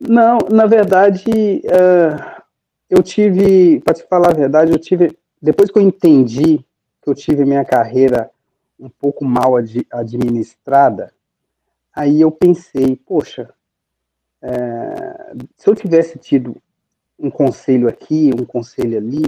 Não, 0.00 0.38
na 0.50 0.66
verdade, 0.66 1.30
uh, 1.30 2.42
eu 2.88 3.02
tive, 3.02 3.80
para 3.80 3.94
te 3.94 4.02
falar 4.08 4.30
a 4.30 4.34
verdade, 4.34 4.72
eu 4.72 4.78
tive, 4.78 5.16
depois 5.40 5.70
que 5.70 5.78
eu 5.78 5.82
entendi 5.82 6.58
que 7.02 7.08
eu 7.08 7.14
tive 7.14 7.44
minha 7.44 7.64
carreira 7.64 8.30
um 8.78 8.88
pouco 8.88 9.24
mal 9.24 9.56
ad, 9.56 9.86
administrada, 9.92 11.12
aí 11.94 12.20
eu 12.20 12.30
pensei, 12.30 12.96
poxa, 12.96 13.52
é, 14.42 15.34
se 15.56 15.68
eu 15.68 15.74
tivesse 15.74 16.18
tido 16.18 16.56
um 17.18 17.30
conselho 17.30 17.88
aqui, 17.88 18.30
um 18.38 18.44
conselho 18.44 18.96
ali, 18.96 19.22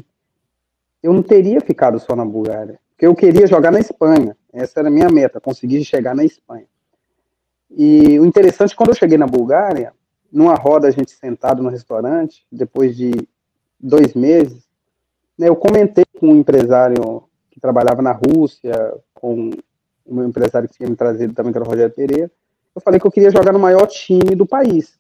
eu 1.03 1.13
não 1.13 1.23
teria 1.23 1.61
ficado 1.61 1.99
só 1.99 2.17
na 2.17 2.25
Bulgária. 2.25 2.81
Porque 2.91 3.07
eu 3.07 3.15
queria 3.15 3.47
jogar 3.47 3.71
na 3.71 3.81
Espanha. 3.81 4.37
Essa 4.53 4.81
era 4.81 4.89
a 4.89 4.91
minha 4.91 5.09
meta, 5.09 5.41
conseguir 5.41 5.85
chegar 5.85 6.15
na 6.15 6.25
Espanha. 6.25 6.67
E 7.71 8.21
o 8.21 8.27
interessante, 8.27 8.77
quando 8.77 8.91
eu 8.91 8.95
cheguei 8.95 9.17
na 9.17 9.27
Bulgária, 9.27 9.95
numa 10.31 10.55
roda, 10.55 10.89
a 10.89 10.91
gente 10.91 11.13
sentado 11.13 11.63
no 11.63 11.71
restaurante, 11.71 12.45
depois 12.53 12.97
de 12.97 13.13
dois 13.81 14.15
meses, 14.15 14.63
né, 15.39 15.49
eu 15.49 15.57
comentei 15.57 16.05
com 16.19 16.29
um 16.29 16.37
empresário 16.37 17.25
que 17.51 17.59
trabalhava 17.59 18.03
na 18.03 18.13
Rússia, 18.13 18.95
com 19.15 19.51
meu 20.07 20.27
empresário 20.27 20.69
que 20.69 20.77
tinha 20.77 20.89
me 20.89 20.97
trazido 20.97 21.33
também, 21.33 21.53
que 21.53 21.59
era 21.59 21.67
o 21.67 21.71
Rogério 21.71 21.95
Pereira, 21.95 22.31
eu 22.75 22.81
falei 22.81 22.99
que 22.99 23.07
eu 23.07 23.11
queria 23.11 23.31
jogar 23.31 23.53
no 23.53 23.59
maior 23.59 23.87
time 23.87 24.35
do 24.35 24.47
país. 24.47 24.99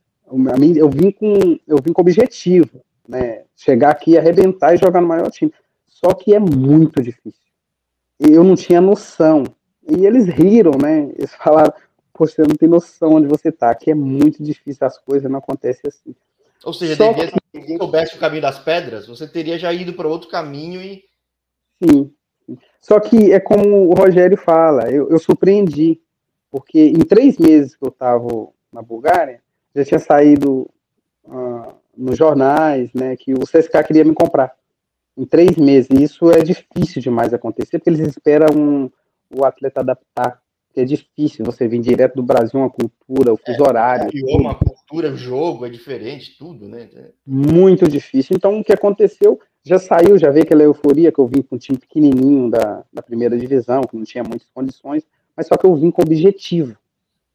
Eu 0.76 0.88
vim 0.88 1.10
com, 1.10 1.58
eu 1.66 1.78
vim 1.82 1.92
com 1.92 2.00
objetivo, 2.00 2.82
né? 3.06 3.42
Chegar 3.56 3.90
aqui, 3.90 4.16
arrebentar 4.16 4.74
e 4.74 4.78
jogar 4.78 5.00
no 5.00 5.08
maior 5.08 5.30
time. 5.30 5.52
Só 5.86 6.14
que 6.14 6.34
é 6.34 6.38
muito 6.38 7.02
difícil. 7.02 7.41
Eu 8.30 8.44
não 8.44 8.54
tinha 8.54 8.80
noção. 8.80 9.44
E 9.88 10.06
eles 10.06 10.26
riram, 10.26 10.72
né? 10.80 11.11
Eles 11.16 11.35
falaram, 11.35 11.72
poxa, 12.12 12.37
você 12.37 12.42
não 12.42 12.56
tem 12.56 12.68
noção 12.68 13.14
onde 13.14 13.26
você 13.26 13.50
tá, 13.50 13.74
que 13.74 13.90
é 13.90 13.94
muito 13.94 14.42
difícil, 14.42 14.87
as 14.87 14.98
coisas 14.98 15.30
não 15.30 15.38
acontecem 15.38 15.82
assim. 15.87 16.14
Ou 16.64 16.72
seja, 16.72 16.96
Só 16.96 17.12
que... 17.12 17.26
se 17.26 17.35
ninguém 17.52 17.76
soubesse 17.76 18.16
o 18.16 18.20
caminho 18.20 18.42
das 18.42 18.58
pedras, 18.58 19.06
você 19.06 19.26
teria 19.26 19.58
já 19.58 19.72
ido 19.72 19.92
para 19.94 20.08
outro 20.08 20.28
caminho 20.28 20.80
e. 20.80 21.02
Sim. 21.82 22.12
Só 22.80 23.00
que 23.00 23.32
é 23.32 23.40
como 23.40 23.88
o 23.88 23.94
Rogério 23.94 24.37
fala, 24.37 24.90
eu, 24.90 25.08
eu 25.08 25.18
surpreendi, 25.18 26.00
porque 26.50 26.78
em 26.78 27.00
três 27.00 27.38
meses 27.38 27.74
que 27.74 27.85
eu 27.85 27.88
estava 27.88 28.28
na 28.72 28.82
Bulgária, 28.82 29.40
já 29.74 29.85
tinha 29.85 29.98
saído 29.98 30.68
uh, 31.24 31.72
nos 31.96 32.16
jornais, 32.16 32.92
né, 32.92 33.16
que 33.16 33.32
o 33.32 33.40
CSK 33.40 33.85
queria 33.87 34.04
me 34.04 34.14
comprar 34.14 34.54
em 35.16 35.25
três 35.25 35.57
meses. 35.57 35.88
E 35.90 36.03
isso 36.03 36.31
é 36.31 36.42
difícil 36.42 37.03
demais 37.03 37.33
acontecer, 37.35 37.79
porque 37.79 37.90
eles 37.90 38.01
esperam 38.01 38.48
um, 38.57 38.90
o 39.31 39.44
atleta 39.44 39.81
adaptar. 39.81 40.40
Que 40.75 40.81
é 40.81 40.85
difícil 40.87 41.44
você 41.44 41.68
vir 41.68 41.81
direto 41.81 42.14
do 42.14 42.22
Brasil, 42.22 42.59
uma 42.59 42.70
cultura, 42.70 43.35
o 43.35 43.37
fuso 43.37 43.62
é, 43.62 43.68
horário. 43.68 44.11
É, 44.11 44.37
uma 44.37 44.55
cultura, 44.55 45.12
o 45.12 45.16
jogo 45.16 45.66
é 45.66 45.68
diferente, 45.68 46.35
tudo, 46.38 46.66
né? 46.66 46.88
Muito 47.27 47.87
difícil. 47.87 48.35
Então, 48.35 48.59
o 48.59 48.64
que 48.64 48.72
aconteceu? 48.72 49.38
Já 49.62 49.79
saiu, 49.79 50.16
já 50.18 50.31
veio 50.31 50.44
aquela 50.44 50.62
euforia 50.62 51.12
que 51.12 51.18
eu 51.18 51.27
vim 51.27 51.42
com 51.42 51.57
um 51.57 51.59
time 51.59 51.79
pequenininho 51.79 52.51
da, 52.51 52.83
da 52.90 53.03
primeira 53.03 53.37
divisão, 53.37 53.83
que 53.83 53.94
não 53.94 54.05
tinha 54.05 54.25
muitas 54.25 54.48
condições, 54.48 55.05
mas 55.37 55.46
só 55.46 55.59
que 55.59 55.66
eu 55.66 55.77
vim 55.77 55.90
com 55.90 56.01
objetivo. 56.01 56.75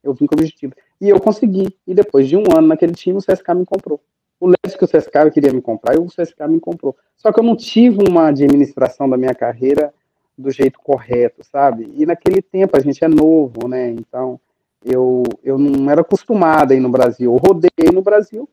Eu 0.03 0.15
vim 0.15 0.25
com 0.25 0.33
objetivo. 0.33 0.73
E 0.99 1.07
eu 1.07 1.19
consegui. 1.19 1.67
E 1.85 1.93
depois 1.93 2.27
de 2.27 2.35
um 2.35 2.43
ano 2.57 2.67
naquele 2.67 2.93
time, 2.93 3.19
o 3.19 3.21
CSK 3.21 3.53
me 3.53 3.65
comprou. 3.65 4.01
O 4.39 4.47
Leste 4.47 4.77
que 4.77 4.85
o 4.85 4.87
CSK 4.87 5.31
queria 5.33 5.51
me 5.51 5.61
comprar 5.61 5.95
e 5.95 5.97
o 5.97 6.05
CSK 6.05 6.47
me 6.47 6.59
comprou. 6.59 6.95
Só 7.15 7.31
que 7.31 7.39
eu 7.39 7.43
não 7.43 7.55
tive 7.55 8.07
uma 8.07 8.27
administração 8.27 9.09
da 9.09 9.17
minha 9.17 9.33
carreira 9.33 9.93
do 10.37 10.51
jeito 10.51 10.79
correto, 10.79 11.43
sabe? 11.43 11.91
E 11.95 12.05
naquele 12.05 12.41
tempo 12.41 12.77
a 12.77 12.79
gente 12.79 13.03
é 13.03 13.07
novo, 13.07 13.67
né? 13.67 13.89
Então 13.89 14.39
eu, 14.85 15.23
eu 15.43 15.57
não 15.57 15.89
era 15.89 16.01
acostumado 16.01 16.71
aí 16.71 16.79
no 16.79 16.89
Brasil. 16.89 17.33
Eu 17.33 17.37
rodei 17.37 17.91
no 17.91 18.01
Brasil, 18.01 18.47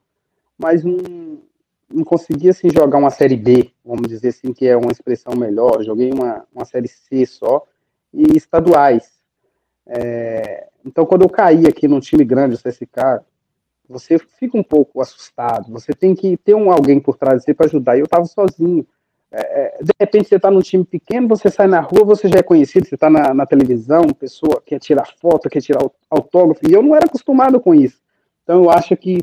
mas 0.57 0.83
não, 0.83 1.39
não 1.93 2.05
conseguia 2.05 2.51
assim, 2.51 2.71
jogar 2.71 2.99
uma 2.99 3.11
série 3.11 3.37
B, 3.37 3.71
vamos 3.85 4.09
dizer 4.09 4.29
assim, 4.29 4.53
que 4.53 4.67
é 4.67 4.77
uma 4.77 4.93
expressão 4.93 5.35
melhor. 5.37 5.83
Joguei 5.83 6.11
uma, 6.11 6.47
uma 6.55 6.65
série 6.65 6.89
C 6.89 7.27
só 7.27 7.63
e 8.13 8.37
estaduais. 8.37 9.13
É, 9.87 10.69
então, 10.85 11.05
quando 11.05 11.23
eu 11.23 11.29
caí 11.29 11.67
aqui 11.67 11.87
num 11.87 12.01
time 12.01 12.25
grande, 12.25 12.55
o 12.55 12.59
CSK, 12.59 13.23
você 13.89 14.19
fica 14.19 14.57
um 14.57 14.63
pouco 14.63 15.01
assustado. 15.01 15.71
Você 15.73 15.93
tem 15.93 16.15
que 16.15 16.37
ter 16.37 16.55
um 16.55 16.71
alguém 16.71 16.99
por 16.99 17.17
trás 17.17 17.39
de 17.39 17.45
você 17.45 17.55
para 17.55 17.67
ajudar. 17.67 17.97
E 17.97 18.01
eu 18.01 18.05
estava 18.05 18.25
sozinho. 18.25 18.87
É, 19.31 19.41
é, 19.41 19.83
de 19.83 19.93
repente, 19.99 20.29
você 20.29 20.37
está 20.37 20.51
num 20.51 20.61
time 20.61 20.85
pequeno, 20.85 21.29
você 21.29 21.51
sai 21.51 21.67
na 21.67 21.81
rua, 21.81 22.05
você 22.05 22.29
já 22.29 22.39
é 22.39 22.43
conhecido, 22.43 22.87
você 22.87 22.95
está 22.95 23.11
na, 23.11 23.35
na, 23.35 23.45
televisão, 23.45 24.07
pessoa 24.19 24.63
quer 24.65 24.79
tirar 24.79 25.07
foto, 25.21 25.49
quer 25.49 25.61
tirar 25.61 25.85
autógrafo. 26.09 26.61
E 26.69 26.73
eu 26.73 26.83
não 26.83 26.95
era 26.95 27.07
acostumado 27.07 27.61
com 27.61 27.75
isso. 27.75 28.01
Então, 28.43 28.63
eu 28.63 28.71
acho 28.71 28.97
que 28.97 29.19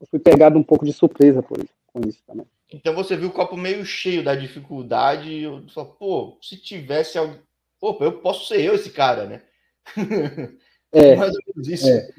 eu 0.00 0.06
fui 0.10 0.18
pegado 0.18 0.58
um 0.58 0.62
pouco 0.62 0.84
de 0.84 0.92
surpresa 0.92 1.42
por 1.42 1.58
isso, 1.58 1.74
com 1.92 2.00
isso 2.08 2.22
também. 2.26 2.46
Então, 2.72 2.94
você 2.94 3.16
viu 3.16 3.28
o 3.28 3.32
copo 3.32 3.56
meio 3.56 3.84
cheio 3.84 4.24
da 4.24 4.34
dificuldade 4.34 5.28
e 5.28 5.42
eu 5.42 5.62
falei, 5.74 5.90
pô, 5.98 6.38
se 6.40 6.56
tivesse 6.56 7.18
alguém. 7.18 7.38
Pô, 7.78 7.96
eu 8.00 8.12
posso 8.20 8.46
ser 8.46 8.62
eu 8.62 8.74
esse 8.74 8.90
cara, 8.90 9.26
né? 9.26 9.42
É, 10.92 11.14
mais 11.14 11.32
ou 11.32 11.40
menos 11.46 11.68
isso. 11.68 11.88
É. 11.88 12.10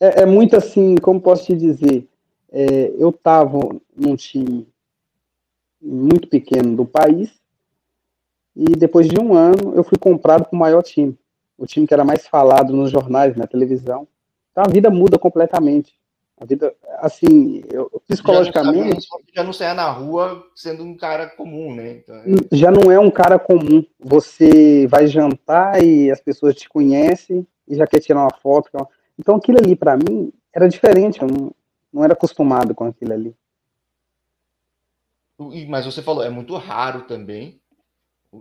É, 0.00 0.22
é, 0.22 0.26
muito 0.26 0.56
assim, 0.56 0.96
como 0.96 1.20
posso 1.20 1.46
te 1.46 1.56
dizer, 1.56 2.06
é, 2.52 2.92
eu 2.98 3.10
estava 3.10 3.58
num 3.96 4.14
time 4.16 4.66
muito 5.80 6.28
pequeno 6.28 6.76
do 6.76 6.84
país 6.84 7.30
e 8.54 8.64
depois 8.76 9.08
de 9.08 9.20
um 9.20 9.34
ano 9.34 9.74
eu 9.74 9.84
fui 9.84 9.98
comprado 9.98 10.44
para 10.44 10.56
o 10.56 10.58
maior 10.58 10.82
time, 10.82 11.16
o 11.56 11.66
time 11.66 11.86
que 11.86 11.94
era 11.94 12.04
mais 12.04 12.26
falado 12.26 12.74
nos 12.74 12.90
jornais, 12.90 13.36
na 13.36 13.46
televisão. 13.46 14.06
Então 14.52 14.64
a 14.66 14.68
vida 14.68 14.90
muda 14.90 15.18
completamente. 15.18 15.98
A 16.40 16.44
vida, 16.44 16.72
assim, 16.98 17.64
eu, 17.68 17.90
psicologicamente. 18.06 19.08
Já 19.34 19.42
não, 19.42 19.52
saia 19.52 19.74
na 19.74 19.90
rua 19.90 20.44
sendo 20.54 20.84
um 20.84 20.96
cara 20.96 21.26
comum, 21.26 21.74
né? 21.74 21.96
Então, 21.96 22.14
é... 22.14 22.56
Já 22.56 22.70
não 22.70 22.92
é 22.92 22.98
um 22.98 23.10
cara 23.10 23.40
comum. 23.40 23.84
Você 23.98 24.86
vai 24.86 25.08
jantar 25.08 25.82
e 25.82 26.10
as 26.12 26.20
pessoas 26.20 26.54
te 26.54 26.68
conhecem 26.68 27.44
e 27.66 27.74
já 27.74 27.88
quer 27.88 27.98
tirar 27.98 28.20
uma 28.20 28.38
foto. 28.40 28.70
Então 29.18 29.36
aquilo 29.36 29.58
ali, 29.58 29.74
para 29.74 29.96
mim, 29.96 30.32
era 30.54 30.68
diferente. 30.68 31.20
Eu 31.20 31.28
não, 31.28 31.54
não 31.92 32.04
era 32.04 32.12
acostumado 32.12 32.74
com 32.74 32.84
aquilo 32.84 33.12
ali. 33.12 33.34
Mas 35.68 35.86
você 35.86 36.02
falou, 36.02 36.22
é 36.22 36.30
muito 36.30 36.56
raro 36.56 37.02
também. 37.02 37.60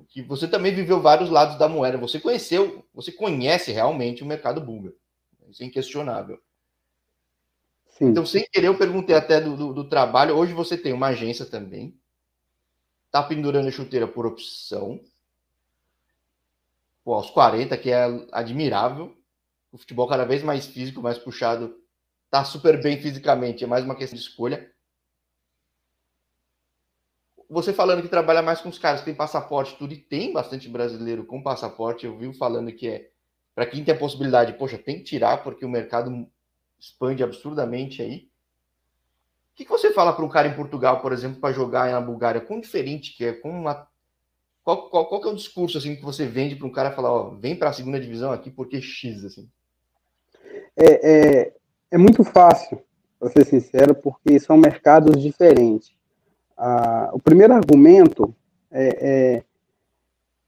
Que 0.09 0.21
você 0.21 0.47
também 0.47 0.73
viveu 0.73 1.01
vários 1.01 1.29
lados 1.29 1.57
da 1.57 1.67
moeda. 1.67 1.97
Você 1.97 2.19
conheceu, 2.19 2.85
você 2.93 3.11
conhece 3.11 3.71
realmente 3.71 4.23
o 4.23 4.25
mercado 4.25 4.59
búlgaro. 4.59 4.95
Isso 5.49 5.63
é 5.63 5.65
inquestionável. 5.65 6.39
Sim. 7.89 8.05
Então, 8.05 8.25
sem 8.25 8.45
querer, 8.51 8.67
eu 8.67 8.77
perguntei 8.77 9.15
até 9.15 9.41
do, 9.41 9.55
do, 9.55 9.73
do, 9.73 9.89
trabalho. 9.89 10.35
Hoje 10.35 10.53
você 10.53 10.77
tem 10.77 10.93
uma 10.93 11.07
agência 11.07 11.45
também. 11.45 11.97
Tá 13.09 13.23
pendurando 13.23 13.67
a 13.67 13.71
chuteira 13.71 14.07
por 14.07 14.25
opção. 14.25 14.99
Pô, 17.03 17.13
aos 17.13 17.29
40, 17.31 17.77
que 17.77 17.89
é 17.89 18.03
admirável. 18.31 19.15
O 19.71 19.77
futebol 19.77 20.07
cada 20.07 20.25
vez 20.25 20.43
mais 20.43 20.65
físico, 20.65 21.01
mais 21.01 21.17
puxado. 21.17 21.75
Tá 22.29 22.43
super 22.43 22.81
bem 22.81 23.01
fisicamente. 23.01 23.63
É 23.63 23.67
mais 23.67 23.83
uma 23.83 23.95
questão 23.95 24.17
de 24.17 24.23
escolha. 24.23 24.71
Você 27.49 27.71
falando 27.71 28.01
que 28.01 28.09
trabalha 28.09 28.41
mais 28.41 28.59
com 28.59 28.67
os 28.69 28.77
caras 28.77 28.99
que 28.99 29.05
têm 29.05 29.15
passaporte, 29.15 29.77
tudo, 29.77 29.93
e 29.93 29.97
tem 29.97 30.33
bastante 30.33 30.67
brasileiro 30.67 31.25
com 31.25 31.41
passaporte. 31.41 32.05
Eu 32.05 32.17
vi 32.17 32.33
falando 32.33 32.71
que 32.73 32.87
é. 32.89 33.11
Para 33.55 33.65
quem 33.65 33.83
tem 33.83 33.95
a 33.95 33.97
possibilidade, 33.97 34.53
poxa, 34.53 34.77
tem 34.77 34.97
que 34.97 35.03
tirar, 35.03 35.43
porque 35.43 35.65
o 35.65 35.69
mercado 35.69 36.29
expande 36.77 37.23
absurdamente 37.23 38.01
aí. 38.01 38.29
O 39.51 39.55
que, 39.55 39.65
que 39.65 39.71
você 39.71 39.91
fala 39.91 40.13
para 40.13 40.23
um 40.23 40.29
cara 40.29 40.47
em 40.47 40.55
Portugal, 40.55 41.01
por 41.01 41.11
exemplo, 41.11 41.39
para 41.39 41.53
jogar 41.53 41.91
na 41.91 41.99
Bulgária? 41.99 42.41
Quão 42.41 42.59
diferente 42.59 43.15
que 43.15 43.25
é? 43.25 43.33
Com 43.33 43.49
uma... 43.49 43.87
qual, 44.67 44.89
qual, 44.89 45.05
qual 45.05 45.21
que 45.21 45.27
é 45.29 45.31
o 45.31 45.35
discurso 45.35 45.77
assim 45.77 45.95
que 45.95 46.03
você 46.03 46.25
vende 46.25 46.57
para 46.57 46.67
um 46.67 46.71
cara 46.71 46.91
falar, 46.91 47.09
ó, 47.09 47.29
vem 47.29 47.55
para 47.55 47.69
a 47.69 47.73
segunda 47.73 47.97
divisão 47.97 48.33
aqui 48.33 48.51
porque 48.51 48.81
X, 48.81 49.23
assim? 49.23 49.49
É, 50.75 51.09
é, 51.09 51.53
é 51.89 51.97
muito 51.97 52.21
fácil, 52.21 52.77
para 53.17 53.29
ser 53.29 53.45
sincero, 53.45 53.95
porque 53.95 54.37
são 54.41 54.57
mercados 54.57 55.21
diferentes. 55.23 55.95
Ah, 56.57 57.11
o 57.13 57.19
primeiro 57.19 57.53
argumento 57.53 58.35
é, 58.69 59.37
é 59.37 59.43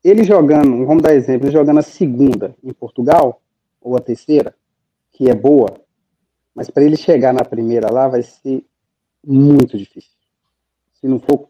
ele 0.04 0.26
jogando, 0.26 0.86
vamos 0.86 1.02
dar 1.02 1.16
exemplo, 1.16 1.48
ele 1.48 1.54
jogando 1.54 1.80
a 1.80 1.84
segunda 1.84 2.54
em 2.62 2.74
Portugal, 2.74 3.42
ou 3.80 3.96
a 3.96 4.02
terceira, 4.02 4.54
que 5.14 5.30
é 5.30 5.34
boa, 5.34 5.80
mas 6.54 6.70
para 6.70 6.84
ele 6.84 6.98
chegar 6.98 7.34
na 7.34 7.46
primeira 7.46 7.90
lá 7.90 8.10
vai 8.10 8.22
ser 8.22 8.66
muito 9.26 9.78
difícil. 9.78 10.12
Se 10.96 11.08
não 11.08 11.22
for. 11.22 11.48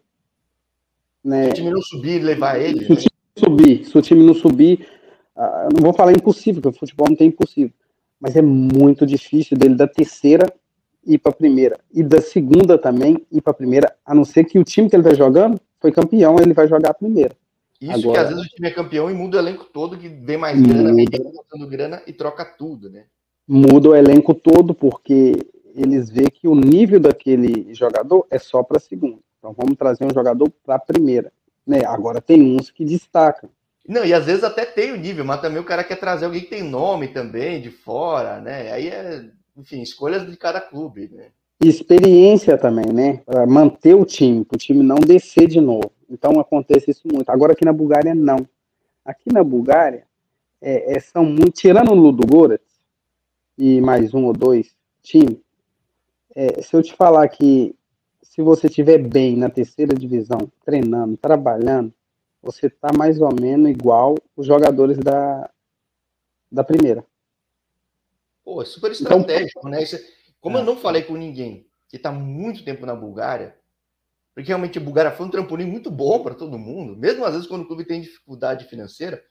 Né, 1.22 1.46
se 1.46 1.50
o 1.50 1.54
time 1.54 1.70
não 1.70 1.82
subir, 1.82 2.22
levar 2.22 2.60
ele. 2.60 2.84
Se 2.84 2.92
o 2.92 2.96
time 2.96 3.12
não 3.36 3.44
subir, 3.44 3.84
se 3.84 3.98
o 3.98 4.02
time 4.02 4.24
não 4.24 4.34
subir, 4.34 4.88
uh, 5.36 5.68
não 5.74 5.82
vou 5.82 5.92
falar 5.92 6.12
impossível, 6.12 6.62
porque 6.62 6.76
o 6.76 6.80
futebol 6.80 7.08
não 7.08 7.16
tem 7.16 7.28
impossível. 7.28 7.72
Mas 8.18 8.36
é 8.36 8.42
muito 8.42 9.06
difícil 9.06 9.56
dele 9.56 9.74
da 9.74 9.86
terceira 9.86 10.46
ir 11.06 11.18
para 11.18 11.32
a 11.32 11.34
primeira. 11.34 11.78
E 11.92 12.02
da 12.02 12.20
segunda 12.20 12.78
também 12.78 13.24
ir 13.30 13.40
para 13.40 13.50
a 13.50 13.54
primeira, 13.54 13.94
a 14.04 14.14
não 14.14 14.24
ser 14.24 14.44
que 14.44 14.58
o 14.58 14.64
time 14.64 14.88
que 14.88 14.96
ele 14.96 15.02
está 15.02 15.14
jogando 15.14 15.60
foi 15.80 15.92
campeão, 15.92 16.36
ele 16.38 16.52
vai 16.52 16.68
jogar 16.68 16.90
a 16.90 16.94
primeira. 16.94 17.34
Isso 17.80 17.92
Agora, 17.92 18.12
que 18.12 18.18
às 18.18 18.28
vezes 18.28 18.44
o 18.44 18.48
time 18.54 18.68
é 18.68 18.70
campeão 18.72 19.10
e 19.10 19.14
muda 19.14 19.38
o 19.38 19.40
elenco 19.40 19.64
todo, 19.64 19.96
que 19.96 20.08
vem 20.08 20.36
mais 20.36 20.60
grana, 20.60 20.94
vem 20.94 21.06
botando 21.06 21.66
grana 21.66 22.02
e 22.06 22.12
troca 22.12 22.44
tudo, 22.44 22.90
né? 22.90 23.04
Muda 23.48 23.88
o 23.88 23.96
elenco 23.96 24.34
todo, 24.34 24.74
porque 24.74 25.34
eles 25.74 26.10
veem 26.10 26.28
que 26.30 26.46
o 26.46 26.54
nível 26.54 27.00
daquele 27.00 27.72
jogador 27.72 28.26
é 28.30 28.38
só 28.38 28.62
para 28.62 28.78
segunda. 28.78 29.18
Então 29.40 29.52
vamos 29.56 29.76
trazer 29.76 30.04
um 30.04 30.14
jogador 30.14 30.48
para 30.64 30.76
a 30.76 30.78
primeira. 30.78 31.32
Né? 31.66 31.84
Agora 31.84 32.20
tem 32.20 32.40
uns 32.40 32.70
que 32.70 32.84
destacam. 32.84 33.50
Não, 33.88 34.04
e 34.04 34.14
às 34.14 34.26
vezes 34.26 34.44
até 34.44 34.64
tem 34.64 34.92
o 34.92 34.96
nível, 34.96 35.24
mas 35.24 35.40
também 35.40 35.58
o 35.58 35.64
cara 35.64 35.82
quer 35.82 35.96
trazer 35.96 36.26
alguém 36.26 36.42
que 36.42 36.50
tem 36.50 36.62
nome 36.62 37.08
também 37.08 37.60
de 37.60 37.70
fora, 37.70 38.38
né? 38.40 38.70
Aí 38.70 38.88
é, 38.88 39.24
enfim, 39.56 39.80
escolhas 39.80 40.30
de 40.30 40.36
cada 40.36 40.60
clube, 40.60 41.10
né? 41.12 41.28
experiência 41.68 42.56
também, 42.56 42.90
né? 42.92 43.18
Para 43.26 43.46
manter 43.46 43.94
o 43.94 44.04
time, 44.04 44.44
para 44.44 44.56
o 44.56 44.58
time 44.58 44.82
não 44.82 44.96
descer 44.96 45.46
de 45.46 45.60
novo. 45.60 45.92
Então 46.08 46.40
acontece 46.40 46.90
isso 46.90 47.06
muito. 47.12 47.28
Agora 47.28 47.52
aqui 47.52 47.64
na 47.64 47.72
Bulgária, 47.72 48.14
não. 48.14 48.46
Aqui 49.04 49.32
na 49.32 49.44
Bulgária, 49.44 50.06
é, 50.60 50.96
é, 50.96 51.00
são 51.00 51.24
muito. 51.24 51.52
Tirando 51.52 51.90
o 51.90 51.94
Ludogorets 51.94 52.80
e 53.58 53.80
mais 53.80 54.14
um 54.14 54.24
ou 54.24 54.32
dois 54.32 54.74
times, 55.02 55.38
é, 56.34 56.62
se 56.62 56.74
eu 56.74 56.82
te 56.82 56.94
falar 56.94 57.28
que 57.28 57.74
se 58.30 58.40
você 58.42 58.68
estiver 58.68 58.98
bem 58.98 59.36
na 59.36 59.50
terceira 59.50 59.92
divisão, 59.92 60.50
treinando, 60.64 61.16
trabalhando, 61.16 61.92
você 62.40 62.68
está 62.68 62.88
mais 62.96 63.20
ou 63.20 63.34
menos 63.34 63.68
igual 63.68 64.14
os 64.36 64.46
jogadores 64.46 64.98
da, 64.98 65.50
da 66.50 66.62
primeira. 66.62 67.04
Pô, 68.44 68.62
é 68.62 68.64
super 68.64 68.92
então, 68.92 69.18
estratégico, 69.18 69.58
então, 69.58 69.70
né? 69.72 69.82
Isso, 69.82 69.96
é, 69.96 70.04
como 70.40 70.56
é. 70.56 70.60
eu 70.60 70.64
não 70.64 70.76
falei 70.76 71.02
com 71.02 71.16
ninguém 71.16 71.68
que 71.88 71.96
está 71.96 72.12
muito 72.12 72.64
tempo 72.64 72.86
na 72.86 72.94
Bulgária, 72.94 73.58
porque 74.32 74.46
realmente 74.46 74.78
a 74.78 74.80
Bulgária 74.82 75.10
foi 75.10 75.26
um 75.26 75.30
trampolim 75.30 75.66
muito 75.66 75.90
bom 75.90 76.22
para 76.22 76.36
todo 76.36 76.56
mundo, 76.56 76.96
mesmo 76.96 77.24
às 77.24 77.32
vezes 77.32 77.48
quando 77.48 77.62
o 77.62 77.66
clube 77.66 77.84
tem 77.84 78.00
dificuldade 78.00 78.64
financeira, 78.66 79.24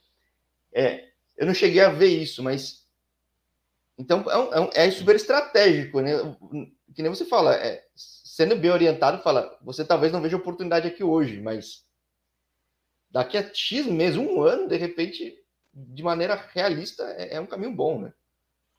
é, 0.73 1.07
eu 1.37 1.47
não 1.47 1.53
cheguei 1.53 1.81
a 1.81 1.89
ver 1.89 2.09
isso, 2.09 2.43
mas 2.43 2.85
então 3.97 4.25
é, 4.29 4.81
é, 4.81 4.87
é 4.87 4.91
super 4.91 5.15
estratégico, 5.15 6.01
né? 6.01 6.11
Que 6.93 7.01
nem 7.01 7.09
você 7.09 7.23
fala, 7.23 7.55
é, 7.55 7.81
sendo 8.39 8.55
bem 8.55 8.71
orientado, 8.71 9.21
fala, 9.21 9.53
você 9.61 9.83
talvez 9.83 10.13
não 10.13 10.21
veja 10.21 10.37
oportunidade 10.37 10.87
aqui 10.87 11.03
hoje, 11.03 11.41
mas 11.41 11.83
daqui 13.11 13.37
a 13.37 13.43
X 13.53 13.85
meses, 13.85 14.15
um 14.15 14.41
ano, 14.41 14.69
de 14.69 14.77
repente, 14.77 15.35
de 15.73 16.01
maneira 16.01 16.41
realista, 16.53 17.03
é, 17.17 17.35
é 17.35 17.41
um 17.41 17.45
caminho 17.45 17.75
bom, 17.75 17.99
né? 17.99 18.13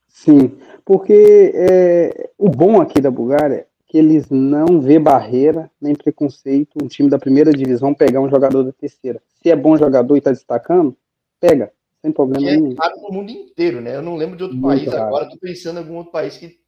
Sim, 0.09 0.59
porque 0.83 1.53
é, 1.55 2.31
o 2.39 2.49
bom 2.49 2.81
aqui 2.81 3.03
da 3.03 3.11
Bulgária 3.11 3.57
é 3.57 3.67
que 3.87 3.99
eles 3.99 4.31
não 4.31 4.81
vê 4.81 4.99
barreira 4.99 5.71
nem 5.79 5.95
preconceito 5.95 6.83
um 6.83 6.89
time 6.89 7.11
da 7.11 7.19
primeira 7.19 7.53
divisão 7.53 7.93
pegar 7.93 8.23
um 8.23 8.31
jogador 8.31 8.63
da 8.63 8.73
terceira. 8.73 9.23
Se 9.43 9.51
é 9.51 9.57
bom 9.57 9.77
jogador 9.77 10.15
e 10.15 10.19
está 10.21 10.31
destacando, 10.31 10.97
pega, 11.39 11.71
sem 12.01 12.11
problema 12.11 12.49
é 12.49 12.57
nenhum. 12.57 12.75
É 12.83 12.91
no 12.97 13.13
mundo 13.13 13.31
inteiro, 13.31 13.83
né? 13.83 13.95
Eu 13.95 14.03
não 14.03 14.17
lembro 14.17 14.39
de 14.39 14.43
outro 14.43 14.57
Muito 14.57 14.79
país 14.79 14.91
raro. 14.91 15.05
agora, 15.05 15.25
estou 15.25 15.39
pensando 15.39 15.77
em 15.77 15.83
algum 15.83 15.97
outro 15.97 16.13
país 16.13 16.39
que, 16.39 16.59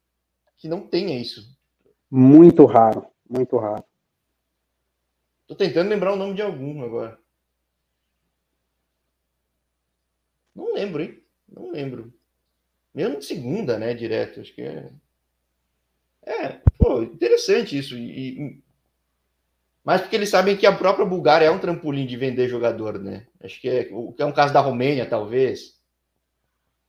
que 0.59 0.67
não 0.67 0.81
tenha 0.81 1.19
isso. 1.19 1.52
Muito 2.15 2.65
raro, 2.65 3.07
muito 3.27 3.57
raro. 3.57 3.83
Tô 5.47 5.55
tentando 5.55 5.89
lembrar 5.89 6.13
o 6.13 6.15
nome 6.15 6.35
de 6.35 6.43
algum 6.43 6.83
agora. 6.83 7.17
Não 10.55 10.75
lembro, 10.75 11.01
hein? 11.01 11.23
Não 11.51 11.71
lembro. 11.71 12.13
Mesmo 12.93 13.17
de 13.17 13.25
segunda, 13.25 13.79
né? 13.79 13.95
Direto. 13.95 14.41
Acho 14.41 14.53
que 14.53 14.61
é. 14.61 14.91
É, 16.21 16.61
pô, 16.77 17.01
interessante 17.01 17.79
isso. 17.79 17.97
E. 17.97 18.61
Mas 19.83 20.01
porque 20.01 20.15
eles 20.15 20.29
sabem 20.29 20.55
que 20.55 20.67
a 20.67 20.77
própria 20.77 21.07
Bulgária 21.07 21.47
é 21.47 21.51
um 21.51 21.57
trampolim 21.57 22.05
de 22.05 22.15
vender 22.15 22.47
jogador, 22.47 22.99
né? 22.99 23.25
Acho 23.41 23.59
que 23.59 23.67
é, 23.67 23.89
é 23.89 24.25
um 24.25 24.31
caso 24.31 24.53
da 24.53 24.61
Romênia, 24.61 25.09
talvez. 25.09 25.79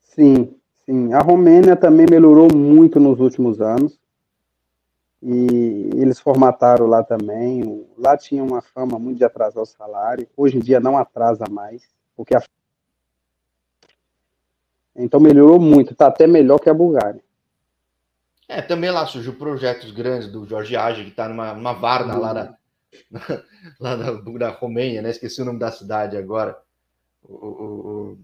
Sim, 0.03 0.55
sim. 0.85 1.15
A 1.15 1.21
Romênia 1.21 1.75
também 1.77 2.05
melhorou 2.11 2.55
muito 2.55 3.01
nos 3.01 3.19
últimos 3.21 3.63
anos. 3.63 4.04
E 5.27 5.91
eles 5.95 6.21
formataram 6.21 6.87
lá 6.87 7.03
também. 7.03 7.87
Lá 7.97 8.15
tinha 8.15 8.45
uma 8.45 8.61
fama 8.61 8.99
muito 8.99 9.17
de 9.17 9.25
atrasar 9.25 9.63
o 9.63 9.67
salário. 9.67 10.29
Hoje 10.37 10.59
em 10.59 10.61
dia 10.61 10.79
não 10.79 10.99
atrasa 10.99 11.47
mais, 11.51 11.83
porque 12.15 12.37
a 12.37 12.43
então 14.97 15.19
melhorou 15.19 15.59
muito, 15.59 15.93
está 15.93 16.07
até 16.07 16.27
melhor 16.27 16.61
que 16.61 16.71
a 16.71 16.75
Bulgária. 16.75 17.21
É, 18.49 18.63
também 18.63 18.91
lá 18.91 19.07
surgiu 19.07 19.35
projetos 19.35 19.91
grandes 19.91 20.31
do 20.31 20.47
Jorge 20.47 20.77
Age, 20.77 21.05
que 21.05 21.11
está 21.11 21.29
numa, 21.29 21.53
numa 21.55 21.73
Varna 21.73 22.17
lá, 22.17 22.33
da, 22.33 22.57
lá 23.81 23.97
da, 23.97 24.13
da 24.13 24.51
Romênia, 24.51 25.03
né? 25.03 25.11
Esqueci 25.11 25.43
o 25.43 25.45
nome 25.45 25.59
da 25.59 25.73
cidade 25.73 26.17
agora. 26.17 26.57
O, 27.23 27.35
o, 27.35 28.13
o 28.13 28.19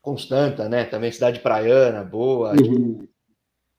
Constanta, 0.00 0.68
né? 0.68 0.84
Também 0.84 1.12
cidade 1.12 1.40
praiana, 1.40 2.02
boa. 2.02 2.52
Uhum. 2.52 3.06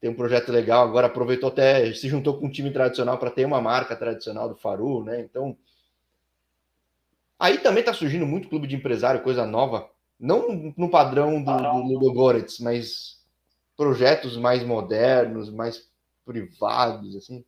Tem 0.01 0.09
um 0.09 0.15
projeto 0.15 0.51
legal. 0.51 0.85
Agora 0.85 1.07
aproveitou 1.07 1.47
até, 1.47 1.93
se 1.93 2.09
juntou 2.09 2.37
com 2.37 2.47
um 2.47 2.51
time 2.51 2.71
tradicional 2.71 3.17
para 3.17 3.31
ter 3.31 3.45
uma 3.45 3.61
marca 3.61 3.95
tradicional 3.95 4.49
do 4.49 4.55
Faru, 4.55 5.03
né? 5.03 5.21
Então. 5.21 5.55
Aí 7.39 7.59
também 7.59 7.79
está 7.79 7.93
surgindo 7.93 8.25
muito 8.25 8.49
clube 8.49 8.67
de 8.67 8.75
empresário, 8.75 9.23
coisa 9.23 9.45
nova 9.45 9.89
não 10.21 10.71
no 10.77 10.87
padrão 10.87 11.43
do, 11.43 11.51
do 11.51 11.93
Ludogorets, 11.93 12.59
mas 12.59 13.19
projetos 13.75 14.37
mais 14.37 14.63
modernos, 14.63 15.49
mais 15.49 15.89
privados, 16.23 17.15
assim? 17.15 17.43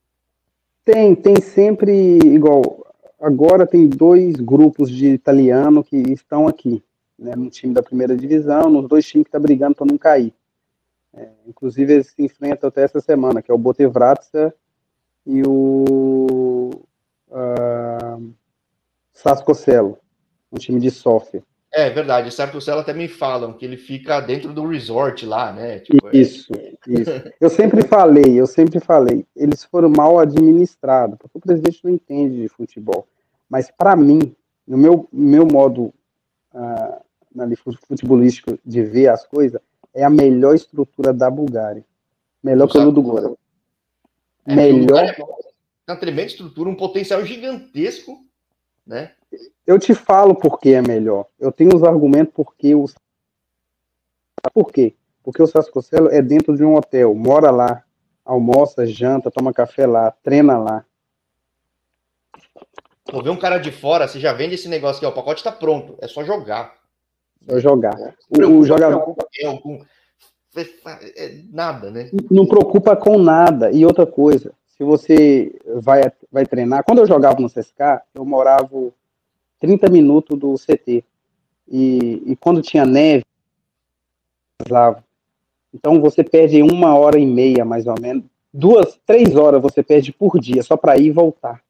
Tem, 0.83 1.15
tem 1.15 1.39
sempre 1.39 2.17
igual. 2.23 2.83
Agora 3.21 3.67
tem 3.67 3.87
dois 3.87 4.35
grupos 4.35 4.89
de 4.89 5.09
italiano 5.09 5.83
que 5.83 5.95
estão 5.95 6.47
aqui, 6.47 6.83
né, 7.17 7.35
no 7.35 7.49
time 7.49 7.73
da 7.73 7.83
primeira 7.83 8.17
divisão, 8.17 8.69
nos 8.69 8.89
dois 8.89 9.05
times 9.05 9.25
que 9.25 9.29
estão 9.29 9.39
tá 9.39 9.47
brigando 9.47 9.75
para 9.75 9.85
não 9.85 9.97
cair. 9.97 10.33
É, 11.15 11.29
inclusive 11.47 11.93
eles 11.93 12.07
se 12.07 12.23
enfrentam 12.23 12.67
até 12.67 12.83
essa 12.83 12.99
semana, 12.99 13.41
que 13.41 13.51
é 13.51 13.53
o 13.53 13.57
Botevratsa 13.57 14.53
e 15.25 15.43
o 15.45 16.71
uh, 17.29 18.33
Sascocelo, 19.13 19.99
um 20.51 20.57
time 20.57 20.79
de 20.79 20.89
Sofia. 20.89 21.43
É 21.75 21.89
verdade, 21.89 22.31
Sartucelo 22.31 22.81
até 22.81 22.93
me 22.93 23.07
falam 23.07 23.51
que 23.51 23.65
ele 23.65 23.77
fica 23.77 24.19
dentro 24.19 24.53
do 24.53 24.67
resort 24.67 25.25
lá, 25.25 25.51
né? 25.51 25.79
Tipo, 25.79 26.07
é 26.07 26.15
isso, 26.15 26.53
é... 26.55 26.73
isso. 26.87 27.11
Eu 27.41 27.49
sempre 27.49 27.81
falei, 27.81 28.39
eu 28.39 28.45
sempre 28.45 28.79
falei, 28.79 29.25
eles 29.35 29.63
foram 29.63 29.89
mal 29.89 30.19
administrados, 30.19 31.17
porque 31.17 31.35
o 31.35 31.41
presidente 31.41 31.79
não 31.83 31.91
entende 31.91 32.43
de 32.43 32.47
futebol. 32.47 33.07
Mas 33.49 33.71
para 33.71 33.95
mim, 33.95 34.35
no 34.67 34.77
meu, 34.77 35.09
meu 35.11 35.47
modo 35.47 35.91
uh, 36.53 37.01
futebolístico 37.87 38.59
de 38.63 38.83
ver 38.83 39.07
as 39.07 39.25
coisas, 39.25 39.59
é 39.93 40.03
a 40.03 40.09
melhor 40.09 40.55
estrutura 40.55 41.13
da 41.13 41.29
Bulgária. 41.29 41.83
Melhor 42.41 42.67
que 42.67 42.77
o 42.77 42.83
Ludogorets. 42.83 43.37
É, 44.45 44.55
melhor. 44.55 45.05
É 45.87 45.91
uma 45.91 45.97
tremenda 45.97 46.27
estrutura, 46.27 46.69
um 46.69 46.75
potencial 46.75 47.23
gigantesco, 47.25 48.25
né? 48.85 49.11
Eu 49.65 49.79
te 49.79 49.95
falo 49.95 50.35
por 50.35 50.59
que 50.59 50.73
é 50.73 50.81
melhor. 50.81 51.25
Eu 51.39 51.51
tenho 51.51 51.75
os 51.75 51.83
argumentos 51.83 52.33
porque 52.33 52.75
os. 52.75 52.93
Por 54.53 54.71
quê? 54.71 54.93
Porque 55.23 55.41
o 55.41 55.47
Sascocelo 55.47 56.09
é 56.09 56.21
dentro 56.21 56.55
de 56.57 56.65
um 56.65 56.75
hotel, 56.75 57.15
mora 57.15 57.49
lá, 57.49 57.83
almoça, 58.25 58.85
janta, 58.85 59.31
toma 59.31 59.53
café 59.53 59.87
lá, 59.87 60.11
treina 60.11 60.57
lá. 60.57 60.85
Vou 63.09 63.23
ver 63.23 63.29
um 63.29 63.37
cara 63.37 63.57
de 63.57 63.71
fora, 63.71 64.07
você 64.07 64.19
já 64.19 64.33
vende 64.33 64.55
esse 64.55 64.67
negócio 64.67 64.97
aqui, 64.97 65.05
ó, 65.05 65.09
o 65.09 65.13
pacote 65.13 65.39
está 65.39 65.51
pronto, 65.51 65.97
é 66.01 66.07
só 66.07 66.23
jogar. 66.25 66.82
Só 67.49 67.59
jogar. 67.59 68.15
O, 68.29 68.59
o 68.59 68.65
jogador. 68.65 69.15
É, 71.15 71.41
nada, 71.51 71.89
né? 71.89 72.11
Não 72.29 72.45
preocupa 72.45 72.95
com 72.95 73.17
nada. 73.17 73.71
E 73.71 73.85
outra 73.85 74.05
coisa, 74.05 74.53
se 74.67 74.83
você 74.83 75.53
vai, 75.75 76.03
vai 76.31 76.45
treinar. 76.45 76.83
Quando 76.83 76.99
eu 76.99 77.07
jogava 77.07 77.39
no 77.39 77.49
CSK, 77.49 78.01
eu 78.13 78.23
morava 78.23 78.91
30 79.59 79.89
minutos 79.89 80.37
do 80.37 80.55
CT. 80.55 81.03
E, 81.67 82.23
e 82.25 82.35
quando 82.35 82.61
tinha 82.61 82.85
neve, 82.85 83.23
lá. 84.69 85.01
Então 85.73 85.99
você 85.99 86.23
perde 86.23 86.61
uma 86.61 86.95
hora 86.95 87.17
e 87.17 87.25
meia, 87.25 87.65
mais 87.65 87.87
ou 87.87 87.95
menos. 87.99 88.23
Duas, 88.53 88.99
três 89.05 89.35
horas 89.35 89.61
você 89.61 89.81
perde 89.81 90.11
por 90.11 90.39
dia, 90.39 90.61
só 90.61 90.77
para 90.77 90.97
ir 90.97 91.07
e 91.07 91.11
voltar 91.11 91.61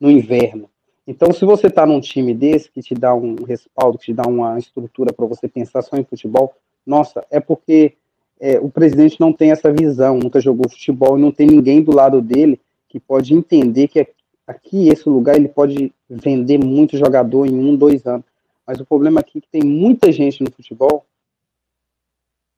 no 0.00 0.10
inverno. 0.10 0.68
Então, 1.06 1.32
se 1.32 1.44
você 1.44 1.68
está 1.68 1.86
num 1.86 2.00
time 2.00 2.34
desse 2.34 2.70
que 2.70 2.82
te 2.82 2.94
dá 2.94 3.14
um 3.14 3.36
respaldo, 3.44 3.98
que 3.98 4.06
te 4.06 4.14
dá 4.14 4.24
uma 4.24 4.58
estrutura 4.58 5.12
para 5.12 5.26
você 5.26 5.46
pensar 5.46 5.82
só 5.82 5.96
em 5.96 6.04
futebol, 6.04 6.54
nossa, 6.84 7.24
é 7.30 7.38
porque 7.38 7.94
é, 8.40 8.58
o 8.58 8.68
presidente 8.68 9.20
não 9.20 9.32
tem 9.32 9.52
essa 9.52 9.72
visão, 9.72 10.18
nunca 10.18 10.40
jogou 10.40 10.68
futebol 10.68 11.16
e 11.16 11.20
não 11.20 11.30
tem 11.30 11.46
ninguém 11.46 11.82
do 11.82 11.94
lado 11.94 12.20
dele 12.20 12.60
que 12.88 12.98
pode 12.98 13.34
entender 13.34 13.88
que 13.88 14.06
aqui, 14.46 14.88
esse 14.88 15.08
lugar, 15.08 15.36
ele 15.36 15.48
pode 15.48 15.92
vender 16.08 16.58
muito 16.58 16.96
jogador 16.96 17.46
em 17.46 17.54
um, 17.54 17.76
dois 17.76 18.06
anos. 18.06 18.24
Mas 18.66 18.80
o 18.80 18.86
problema 18.86 19.20
aqui 19.20 19.38
é 19.38 19.40
que 19.40 19.48
tem 19.48 19.62
muita 19.62 20.10
gente 20.12 20.42
no 20.42 20.50
futebol 20.50 21.06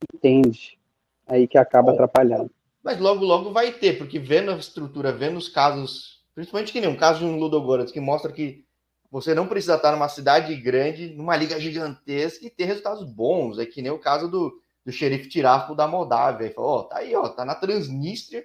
que 0.01 0.17
entende, 0.17 0.79
aí 1.27 1.47
que 1.47 1.59
acaba 1.59 1.93
atrapalhando. 1.93 2.51
Mas 2.83 2.99
logo, 2.99 3.25
logo 3.25 3.53
vai 3.53 3.73
ter, 3.73 3.99
porque 3.99 4.19
vendo 4.19 4.51
a 4.51 4.57
estrutura, 4.57 5.13
vendo 5.13 5.37
os 5.37 5.49
casos, 5.49 6.18
principalmente 6.39 6.71
que 6.71 6.81
nem 6.81 6.89
um 6.89 6.97
caso 6.97 7.19
de 7.19 7.25
um 7.25 7.37
Ludogorets, 7.37 7.91
que 7.91 7.99
mostra 7.99 8.31
que 8.31 8.65
você 9.11 9.35
não 9.35 9.49
precisa 9.49 9.75
estar 9.75 9.91
numa 9.91 10.09
cidade 10.09 10.55
grande, 10.55 11.09
numa 11.09 11.35
liga 11.35 11.59
gigantesca 11.59 12.47
e 12.47 12.51
ter 12.51 12.65
resultados 12.65 13.03
bons. 13.03 13.59
É 13.59 13.67
que 13.67 13.83
nem 13.83 13.91
o 13.91 13.99
caso 13.99 14.29
do, 14.29 14.63
do 14.87 14.93
xerife 14.93 15.29
Tiraspol 15.29 15.75
da 15.75 15.89
Moldávia. 15.89 16.45
Ele 16.45 16.55
falou, 16.55 16.71
ó, 16.71 16.79
oh, 16.79 16.83
tá 16.85 16.99
aí, 16.99 17.13
ó, 17.17 17.29
tá 17.29 17.45
na 17.45 17.57
Transnistria, 17.57 18.45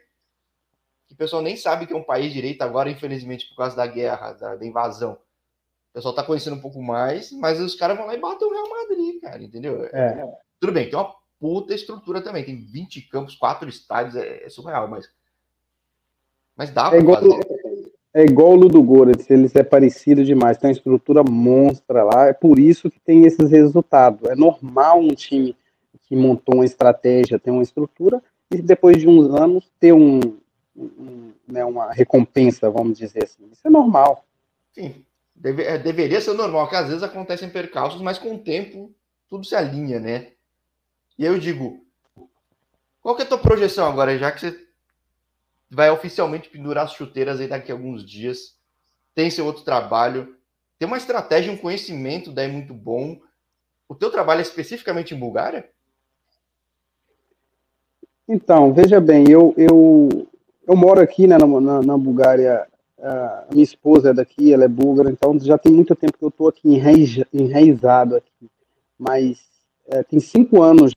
que 1.08 1.14
o 1.14 1.16
pessoal 1.16 1.44
nem 1.44 1.56
sabe 1.56 1.86
que 1.86 1.94
é 1.94 1.96
um 1.96 2.04
país 2.04 2.34
direito 2.34 2.64
agora, 2.64 2.90
infelizmente, 2.90 3.48
por 3.50 3.58
causa 3.58 3.76
da 3.76 3.86
guerra, 3.86 4.34
da, 4.34 4.56
da 4.56 4.66
invasão. 4.66 5.14
O 5.14 5.94
pessoal 5.94 6.16
tá 6.16 6.24
conhecendo 6.24 6.56
um 6.56 6.62
pouco 6.62 6.82
mais, 6.82 7.32
mas 7.32 7.60
os 7.60 7.76
caras 7.76 7.96
vão 7.96 8.08
lá 8.08 8.16
e 8.16 8.20
batem 8.20 8.48
o 8.48 8.52
Real 8.52 8.70
Madrid, 8.70 9.22
cara, 9.22 9.44
entendeu? 9.44 9.84
É. 9.94 10.28
Tudo 10.60 10.74
bem, 10.74 10.90
tem 10.90 10.98
uma 10.98 11.14
puta 11.40 11.76
estrutura 11.76 12.24
também. 12.24 12.44
Tem 12.44 12.60
20 12.60 13.04
campos, 13.04 13.36
quatro 13.36 13.70
estádios, 13.70 14.16
é, 14.16 14.46
é 14.46 14.50
surreal, 14.50 14.88
mas. 14.88 15.08
Mas 16.56 16.72
dá 16.72 16.92
é 16.92 16.98
igual, 16.98 17.20
fazer. 17.20 17.53
É 18.14 18.24
igual 18.24 18.52
o 18.52 18.56
Ludogorets, 18.56 19.30
eles 19.30 19.56
é 19.56 19.64
parecido 19.64 20.24
demais, 20.24 20.58
tem 20.58 20.70
uma 20.70 20.76
estrutura 20.76 21.24
monstra 21.24 22.04
lá, 22.04 22.28
é 22.28 22.34
por 22.34 22.60
isso 22.60 22.92
que 22.92 23.00
tem 23.00 23.26
esses 23.26 23.50
resultados. 23.50 24.30
É 24.30 24.36
normal 24.36 25.00
um 25.00 25.16
time 25.16 25.56
que 26.04 26.16
montou 26.16 26.56
uma 26.56 26.66
estratégia 26.66 27.40
ter 27.40 27.50
uma 27.50 27.64
estrutura 27.64 28.22
e 28.52 28.62
depois 28.62 28.98
de 28.98 29.08
uns 29.08 29.34
anos 29.34 29.72
ter 29.80 29.94
um, 29.94 30.20
um 30.76 31.32
né, 31.48 31.66
uma 31.66 31.92
recompensa, 31.92 32.70
vamos 32.70 33.00
dizer 33.00 33.24
assim. 33.24 33.50
Isso 33.52 33.68
é 33.68 33.70
normal. 33.70 34.24
Sim, 34.72 35.04
deve, 35.36 35.64
é, 35.64 35.78
deveria 35.78 36.22
ser 36.22 36.34
normal, 36.34 36.70
que 36.70 36.76
às 36.76 36.88
vezes 36.88 37.04
acontecem 37.04 37.50
percalços, 37.50 38.02
mas 38.02 38.20
com 38.20 38.36
o 38.36 38.40
tempo 38.40 38.94
tudo 39.28 39.46
se 39.46 39.56
alinha, 39.56 40.00
né? 40.00 40.28
E 41.18 41.26
eu 41.26 41.40
digo, 41.40 41.84
qual 43.02 43.16
que 43.16 43.24
é 43.24 43.26
a 43.26 43.28
tua 43.28 43.38
projeção 43.38 43.88
agora, 43.88 44.18
já 44.18 44.32
que 44.32 44.40
você 44.40 44.63
vai 45.74 45.90
oficialmente 45.90 46.50
pendurar 46.50 46.86
as 46.86 46.94
chuteiras 46.94 47.40
aí 47.40 47.48
daqui 47.48 47.72
a 47.72 47.76
alguns 47.76 48.06
dias, 48.06 48.56
tem 49.16 49.30
seu 49.30 49.46
outro 49.46 49.64
trabalho, 49.64 50.36
tem 50.78 50.88
uma 50.88 50.98
estratégia, 50.98 51.52
um 51.52 51.58
conhecimento 51.58 52.32
daí 52.32 52.52
muito 52.52 52.74
bom. 52.74 53.20
O 53.88 53.96
teu 53.96 54.12
trabalho 54.12 54.40
é 54.40 54.42
especificamente 54.42 55.14
em 55.14 55.20
Bulgária? 55.20 55.70
Então, 58.28 58.74
veja 58.74 59.00
bem, 59.02 59.30
eu, 59.30 59.54
eu, 59.58 60.28
eu 60.68 60.76
moro 60.76 61.02
aqui 61.02 61.28
né, 61.28 61.38
na, 61.38 61.48
na, 61.48 61.82
na 61.82 61.98
Bulgária, 61.98 62.68
a 63.00 63.48
minha 63.52 63.64
esposa 63.64 64.12
é 64.12 64.14
daqui, 64.14 64.54
ela 64.54 64.64
é 64.64 64.68
búlgara, 64.68 65.10
então 65.10 65.38
já 65.40 65.58
tem 65.58 65.72
muito 65.72 65.96
tempo 65.96 66.18
que 66.18 66.24
eu 66.24 66.30
estou 66.30 66.48
aqui 66.48 66.70
enraizado 67.34 68.16
aqui, 68.16 68.50
mas 68.98 69.46
é, 69.88 70.04
tem 70.04 70.20
cinco 70.20 70.62
anos 70.62 70.94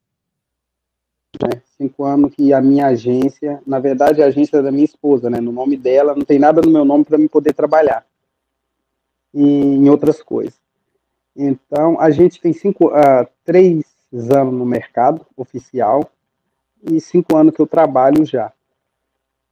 né? 1.43 1.63
Cinco 1.77 2.05
anos 2.05 2.35
que 2.35 2.53
a 2.53 2.61
minha 2.61 2.87
agência, 2.87 3.61
na 3.67 3.79
verdade, 3.79 4.23
a 4.23 4.27
agência 4.27 4.63
da 4.63 4.71
minha 4.71 4.85
esposa, 4.85 5.29
né? 5.29 5.41
No 5.41 5.53
nome 5.53 5.77
dela, 5.77 6.15
não 6.15 6.25
tem 6.25 6.39
nada 6.39 6.61
no 6.63 6.71
meu 6.71 6.85
nome 6.85 7.05
para 7.05 7.19
me 7.19 7.29
poder 7.29 7.53
trabalhar 7.53 8.05
e 9.33 9.43
em 9.43 9.89
outras 9.91 10.23
coisas. 10.23 10.59
Então, 11.37 12.01
a 12.01 12.11
gente 12.11 12.41
tem 12.41 12.53
cinco, 12.53 12.89
uh, 12.89 13.27
três 13.45 13.85
anos 14.33 14.55
no 14.55 14.65
mercado 14.65 15.27
oficial 15.37 16.11
e 16.83 17.01
cinco 17.01 17.37
anos 17.37 17.55
que 17.55 17.61
eu 17.61 17.67
trabalho 17.67 18.25
já. 18.25 18.51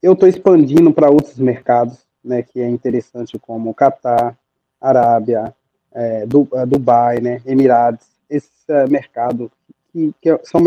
Eu 0.03 0.15
estou 0.15 0.29
expandindo 0.29 0.93
para 0.93 1.11
outros 1.11 1.39
mercados, 1.39 1.99
né? 2.25 2.43
Que 2.43 2.61
é 2.61 2.69
interessante 2.69 3.39
como 3.39 3.75
Catar, 3.75 4.37
Arábia, 4.81 5.55
é, 5.93 6.27
du, 6.27 6.49
Dubai, 6.67 7.21
né? 7.21 7.43
Emirados, 7.45 8.07
esse 8.29 8.51
uh, 8.71 8.91
mercado 8.91 9.53
que, 9.93 10.15
que 10.21 10.41
são 10.45 10.61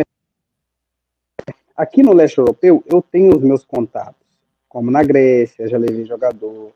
Aqui 1.78 2.02
no 2.02 2.12
leste 2.12 2.40
europeu, 2.40 2.84
eu 2.88 3.04
tenho 3.04 3.38
os 3.38 3.44
meus 3.44 3.64
contatos, 3.64 4.26
como 4.68 4.90
na 4.90 5.04
Grécia, 5.04 5.68
já 5.68 5.78
levei 5.78 6.06
jogador, 6.06 6.74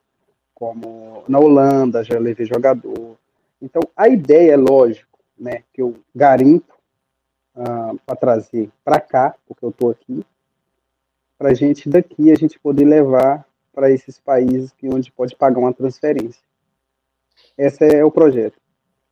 como 0.53 1.23
na 1.27 1.39
Holanda, 1.39 2.03
já 2.03 2.19
levei 2.19 2.45
jogador. 2.45 3.17
Então, 3.59 3.81
a 3.97 4.07
ideia 4.07 4.51
é 4.51 4.57
lógico, 4.57 5.17
né, 5.35 5.63
que 5.73 5.81
eu 5.81 5.95
garimpo 6.13 6.75
uh, 7.55 7.61
ah, 7.61 7.95
para 8.05 8.15
trazer 8.15 8.69
para 8.85 9.01
cá, 9.01 9.35
porque 9.47 9.65
eu 9.65 9.69
estou 9.69 9.89
aqui, 9.89 10.23
para 11.35 11.55
gente 11.55 11.89
daqui 11.89 12.31
a 12.31 12.35
gente 12.35 12.59
poder 12.59 12.85
levar 12.85 13.43
para 13.73 13.89
esses 13.89 14.19
países 14.19 14.71
que 14.73 14.87
onde 14.87 15.11
pode 15.11 15.35
pagar 15.35 15.59
uma 15.59 15.73
transferência. 15.73 16.43
Esse 17.57 17.83
é 17.85 18.05
o 18.05 18.11
projeto. 18.11 18.59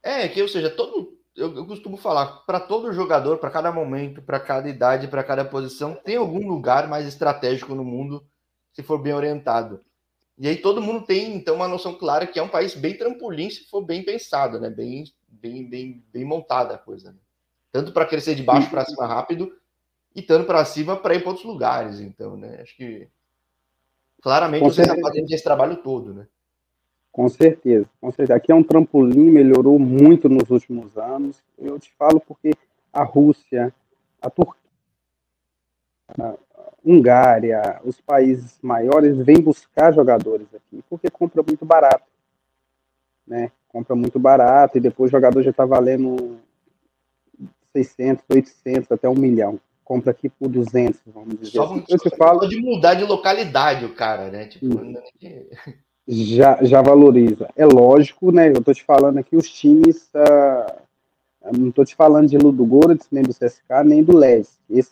É, 0.03 0.27
que 0.27 0.39
ou 0.39 0.47
seja, 0.47 0.69
todo 0.69 1.18
eu, 1.39 1.55
eu 1.55 1.65
costumo 1.65 1.97
falar, 1.97 2.43
para 2.45 2.59
todo 2.59 2.93
jogador, 2.93 3.37
para 3.37 3.49
cada 3.49 3.71
momento, 3.71 4.21
para 4.21 4.39
cada 4.39 4.69
idade, 4.69 5.07
para 5.07 5.23
cada 5.23 5.45
posição, 5.45 5.95
tem 5.95 6.17
algum 6.17 6.47
lugar 6.47 6.87
mais 6.87 7.07
estratégico 7.07 7.73
no 7.73 7.83
mundo 7.83 8.23
se 8.73 8.83
for 8.83 8.97
bem 8.99 9.13
orientado. 9.13 9.81
E 10.37 10.47
aí 10.47 10.57
todo 10.57 10.81
mundo 10.81 11.05
tem, 11.05 11.35
então, 11.35 11.55
uma 11.55 11.67
noção 11.67 11.95
clara 11.95 12.27
que 12.27 12.39
é 12.39 12.43
um 12.43 12.47
país 12.47 12.73
bem 12.75 12.97
trampolim 12.97 13.49
se 13.49 13.65
for 13.65 13.81
bem 13.81 14.03
pensado, 14.03 14.59
né? 14.59 14.69
Bem, 14.69 15.03
bem, 15.27 15.67
bem, 15.67 16.03
bem 16.13 16.23
montada 16.23 16.75
a 16.75 16.77
coisa. 16.77 17.11
Né? 17.11 17.17
Tanto 17.71 17.91
para 17.91 18.05
crescer 18.05 18.35
de 18.35 18.43
baixo 18.43 18.69
para 18.69 18.85
cima 18.85 19.05
rápido 19.05 19.51
e 20.15 20.21
tanto 20.21 20.45
para 20.45 20.63
cima 20.63 20.95
para 20.95 21.15
ir 21.15 21.19
para 21.19 21.29
outros 21.29 21.45
lugares. 21.45 21.99
Então, 21.99 22.37
né? 22.37 22.59
Acho 22.61 22.75
que 22.75 23.07
claramente 24.21 24.63
você 24.63 24.81
está 24.81 24.95
fazendo 24.95 25.29
esse 25.29 25.43
trabalho 25.43 25.77
todo, 25.77 26.13
né? 26.13 26.27
Com 27.19 27.27
certeza, 27.27 27.85
com 27.99 28.09
certeza. 28.11 28.37
Aqui 28.37 28.49
é 28.49 28.55
um 28.55 28.63
trampolim, 28.63 29.29
melhorou 29.29 29.77
muito 29.77 30.29
nos 30.29 30.49
últimos 30.49 30.97
anos. 30.97 31.43
Eu 31.57 31.77
te 31.77 31.91
falo 31.99 32.17
porque 32.17 32.51
a 32.93 33.03
Rússia, 33.03 33.73
a 34.21 34.29
Turquia, 34.29 34.55
a 36.17 36.35
Hungária, 36.81 37.81
os 37.83 37.99
países 37.99 38.57
maiores 38.61 39.17
vêm 39.17 39.41
buscar 39.41 39.93
jogadores 39.93 40.47
aqui, 40.55 40.81
porque 40.89 41.09
compra 41.11 41.43
muito 41.45 41.65
barato. 41.65 42.05
Né? 43.27 43.51
Compra 43.67 43.97
muito 43.97 44.17
barato 44.17 44.77
e 44.77 44.81
depois 44.81 45.09
o 45.09 45.11
jogador 45.11 45.43
já 45.43 45.51
está 45.51 45.65
valendo 45.65 46.39
600, 47.73 48.23
800, 48.29 48.89
até 48.93 49.09
um 49.09 49.15
milhão. 49.15 49.59
Compra 49.83 50.11
aqui 50.11 50.29
por 50.29 50.47
200, 50.47 51.01
vamos 51.07 51.37
dizer. 51.37 51.51
Só, 51.51 51.65
assim. 51.65 51.83
Eu 51.89 51.97
te 51.97 52.15
falo 52.15 52.47
de 52.47 52.61
mudar 52.61 52.93
de 52.93 53.03
localidade 53.03 53.83
o 53.83 53.93
cara, 53.93 54.31
né? 54.31 54.45
Tipo, 54.45 54.67
hum 54.67 54.93
já, 56.09 56.63
já 56.63 56.81
valoriza. 56.81 57.49
É 57.55 57.65
lógico, 57.65 58.31
né? 58.31 58.49
Eu 58.49 58.59
estou 58.59 58.73
te 58.73 58.83
falando 58.83 59.19
aqui, 59.19 59.35
os 59.35 59.47
times. 59.47 60.09
Uh, 60.09 60.79
não 61.55 61.69
estou 61.69 61.85
te 61.85 61.95
falando 61.95 62.27
de 62.27 62.37
Ludogorets, 62.37 63.07
nem 63.11 63.23
do 63.23 63.33
CSK, 63.33 63.83
nem 63.85 64.03
do 64.03 64.17
Les. 64.17 64.59
Esse 64.69 64.91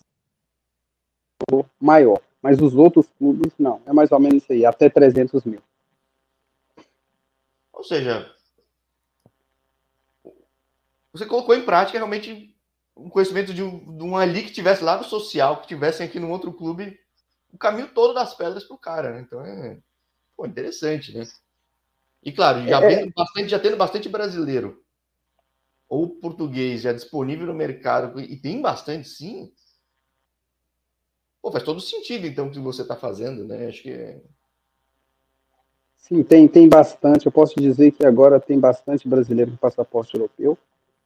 é 1.51 1.55
o 1.55 1.65
maior. 1.80 2.22
Mas 2.41 2.61
os 2.61 2.76
outros 2.76 3.07
clubes, 3.18 3.51
não. 3.57 3.82
É 3.86 3.91
mais 3.91 4.11
ou 4.11 4.20
menos 4.20 4.43
isso 4.43 4.53
aí, 4.53 4.63
até 4.63 4.89
300 4.89 5.43
mil. 5.43 5.61
Ou 7.74 7.84
seja, 7.84 8.32
você 11.11 11.26
colocou 11.26 11.55
em 11.55 11.65
prática 11.65 11.97
realmente 11.97 12.55
um 12.95 13.09
conhecimento 13.09 13.53
de, 13.53 13.63
um, 13.63 13.97
de 13.97 14.03
uma 14.03 14.22
ali 14.22 14.43
que 14.43 14.51
tivesse 14.51 14.84
lá 14.84 14.97
do 14.97 15.03
social, 15.03 15.61
que 15.61 15.68
tivesse 15.68 16.01
aqui 16.01 16.20
no 16.20 16.30
outro 16.30 16.51
clube, 16.53 16.99
o 17.51 17.57
caminho 17.57 17.88
todo 17.88 18.13
das 18.13 18.36
pedras 18.36 18.63
para 18.63 18.76
o 18.76 18.80
cara. 18.80 19.11
Né? 19.13 19.22
Então 19.22 19.43
é 19.43 19.78
Pô, 20.38 20.46
interessante, 20.46 21.18
né? 21.18 21.28
E 22.24 22.32
claro, 22.32 22.66
já, 22.68 22.80
é... 22.84 23.02
é. 23.02 23.10
bastante, 23.10 23.50
já 23.50 23.60
tendo 23.60 23.76
bastante 23.76 24.08
brasileiro 24.08 24.84
ou 25.90 26.10
português 26.10 26.82
já 26.82 26.94
disponível 26.94 27.48
no 27.48 27.54
mercado, 27.54 28.20
e 28.20 28.36
tem 28.36 28.62
bastante 28.62 29.08
sim, 29.08 29.52
pô, 31.42 31.50
faz 31.52 31.64
todo 31.64 31.80
sentido 31.80 32.28
então 32.28 32.48
o 32.48 32.52
que 32.52 32.60
você 32.60 32.84
está 32.84 32.96
fazendo, 32.96 33.46
né? 33.46 33.68
Acho 33.68 33.82
que 33.82 33.90
é... 33.90 34.22
Sim, 35.96 36.24
tem, 36.24 36.48
tem 36.48 36.70
bastante. 36.70 37.26
Eu 37.26 37.32
posso 37.32 37.60
dizer 37.60 37.92
que 37.92 38.06
agora 38.06 38.40
tem 38.40 38.60
bastante 38.60 39.08
brasileiro 39.08 39.52
com 39.52 39.58
passaporte 39.58 40.16
europeu 40.16 40.58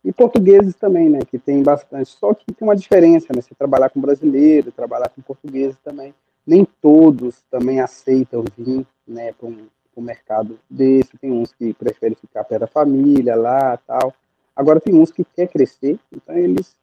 e 0.04 0.12
portugueses 0.12 0.76
também, 0.76 1.10
né? 1.10 1.20
Que 1.28 1.40
tem 1.40 1.64
bastante. 1.64 2.10
Só 2.10 2.34
que 2.34 2.46
tem 2.54 2.68
uma 2.68 2.76
diferença, 2.76 3.28
né? 3.36 3.42
Se 3.42 3.56
trabalhar 3.56 3.90
com 3.90 4.02
brasileiro, 4.02 4.72
trabalhar 4.72 5.10
com 5.10 5.22
portugueses 5.22 5.78
também 5.84 6.14
nem 6.46 6.66
todos 6.66 7.42
também 7.50 7.80
aceitam 7.80 8.44
vir 8.58 8.86
né, 9.12 9.34
para 9.34 9.48
um, 9.48 9.68
mercado 9.98 10.60
desse. 10.70 11.18
Tem 11.18 11.32
uns 11.32 11.54
que 11.54 11.74
preferem 11.74 12.16
ficar 12.16 12.44
perto 12.44 12.62
da 12.62 12.68
família 12.68 13.36
lá 13.36 13.78
tal. 13.78 14.14
Agora 14.56 14.80
tem 14.80 14.96
uns 14.96 15.12
que 15.12 15.24
quer 15.24 15.48
crescer, 15.48 16.00
então 16.12 16.36
eles 16.36 16.76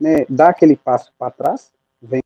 né, 0.00 0.26
dá 0.28 0.48
aquele 0.48 0.76
passo 0.76 1.12
para 1.16 1.30
trás, 1.30 1.72
vem 2.02 2.22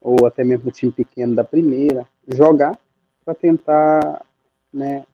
ou 0.00 0.26
até 0.26 0.42
mesmo 0.42 0.68
o 0.68 0.72
time 0.72 0.90
pequeno 0.90 1.34
da 1.34 1.44
primeira, 1.44 2.06
jogar 2.26 2.78
para 3.24 3.34
tentar 3.34 4.24
né, 4.72 5.04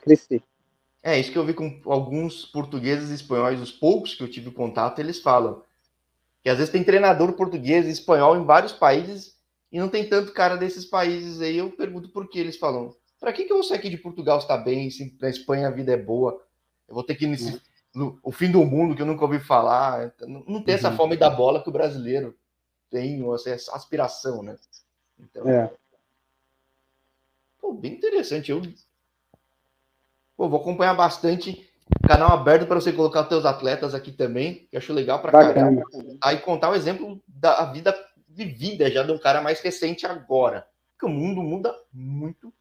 crescer. 0.00 0.42
É, 1.02 1.18
isso 1.18 1.32
que 1.32 1.38
eu 1.38 1.44
vi 1.44 1.54
com 1.54 1.80
alguns 1.86 2.44
portugueses 2.44 3.10
e 3.10 3.14
espanhóis, 3.14 3.60
os 3.60 3.72
poucos 3.72 4.14
que 4.14 4.22
eu 4.22 4.30
tive 4.30 4.50
contato, 4.50 4.98
eles 4.98 5.20
falam 5.20 5.62
que 6.42 6.48
às 6.48 6.56
vezes 6.58 6.72
tem 6.72 6.82
treinador 6.82 7.32
português 7.34 7.86
e 7.86 7.90
espanhol 7.90 8.36
em 8.36 8.44
vários 8.44 8.72
países 8.72 9.38
e 9.72 9.78
não 9.78 9.88
tem 9.88 10.08
tanto 10.08 10.32
cara 10.32 10.56
desses 10.56 10.84
países 10.84 11.40
aí. 11.40 11.58
Eu 11.58 11.70
pergunto 11.70 12.08
por 12.10 12.28
que 12.28 12.38
eles 12.38 12.56
falam: 12.56 12.94
para 13.18 13.32
que, 13.32 13.44
que 13.44 13.52
eu 13.52 13.56
vou 13.56 13.64
sair 13.64 13.78
aqui 13.78 13.90
de 13.90 13.98
Portugal 13.98 14.38
está 14.38 14.56
bem, 14.56 14.90
se 14.90 15.16
na 15.20 15.28
Espanha 15.28 15.68
a 15.68 15.70
vida 15.70 15.92
é 15.92 15.96
boa? 15.96 16.42
Eu 16.88 16.94
vou 16.94 17.04
ter 17.04 17.14
que 17.14 17.24
ir 17.24 17.28
nesse, 17.28 17.60
no, 17.94 18.18
o 18.22 18.32
fim 18.32 18.50
do 18.50 18.64
mundo 18.64 18.94
que 18.94 19.02
eu 19.02 19.06
nunca 19.06 19.24
ouvi 19.24 19.38
falar. 19.38 20.12
Não, 20.22 20.44
não 20.46 20.62
tem 20.62 20.74
uhum. 20.74 20.78
essa 20.78 20.92
fome 20.92 21.16
da 21.16 21.30
bola 21.30 21.62
que 21.62 21.68
o 21.68 21.72
brasileiro 21.72 22.36
tem, 22.90 23.22
essa 23.46 23.74
aspiração, 23.74 24.42
né? 24.42 24.56
Então, 25.18 25.48
é. 25.48 25.72
Pô, 27.60 27.72
bem 27.72 27.92
interessante. 27.92 28.50
Eu 28.50 28.62
pô, 30.36 30.48
vou 30.48 30.60
acompanhar 30.60 30.94
bastante. 30.94 31.68
Canal 32.06 32.32
aberto 32.32 32.66
para 32.66 32.80
você 32.80 32.92
colocar 32.92 33.22
os 33.22 33.28
teus 33.28 33.44
atletas 33.44 33.94
aqui 33.94 34.12
também, 34.12 34.66
que 34.70 34.76
eu 34.76 34.78
acho 34.78 34.92
legal 34.92 35.20
para 35.20 35.32
caramba. 35.32 35.82
Aí 36.22 36.38
contar 36.38 36.70
o 36.70 36.74
exemplo 36.74 37.20
da 37.26 37.64
vida 37.72 37.92
vivida 38.30 38.90
já 38.90 39.02
de 39.02 39.12
um 39.12 39.18
cara 39.18 39.40
mais 39.40 39.60
recente 39.60 40.06
agora. 40.06 40.66
Porque 40.92 41.06
o 41.06 41.08
mundo 41.08 41.42
muda 41.42 41.74
muito. 41.92 42.52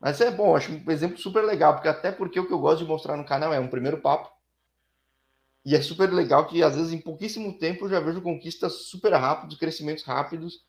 Mas 0.00 0.20
é 0.20 0.30
bom, 0.30 0.54
acho 0.54 0.72
um 0.72 0.90
exemplo 0.90 1.18
super 1.18 1.42
legal, 1.42 1.74
porque 1.74 1.88
até 1.88 2.12
porque 2.12 2.38
o 2.38 2.46
que 2.46 2.52
eu 2.52 2.58
gosto 2.58 2.82
de 2.82 2.88
mostrar 2.88 3.16
no 3.16 3.24
canal 3.24 3.52
é 3.52 3.60
um 3.60 3.68
primeiro 3.68 3.98
papo. 3.98 4.30
E 5.64 5.74
é 5.74 5.82
super 5.82 6.12
legal 6.12 6.46
que, 6.46 6.62
às 6.62 6.76
vezes, 6.76 6.92
em 6.92 7.00
pouquíssimo 7.00 7.58
tempo, 7.58 7.86
eu 7.86 7.88
já 7.88 7.98
vejo 7.98 8.20
conquistas 8.20 8.72
super 8.84 9.12
rápidas, 9.14 9.58
crescimentos 9.58 10.04
rápidos 10.04 10.64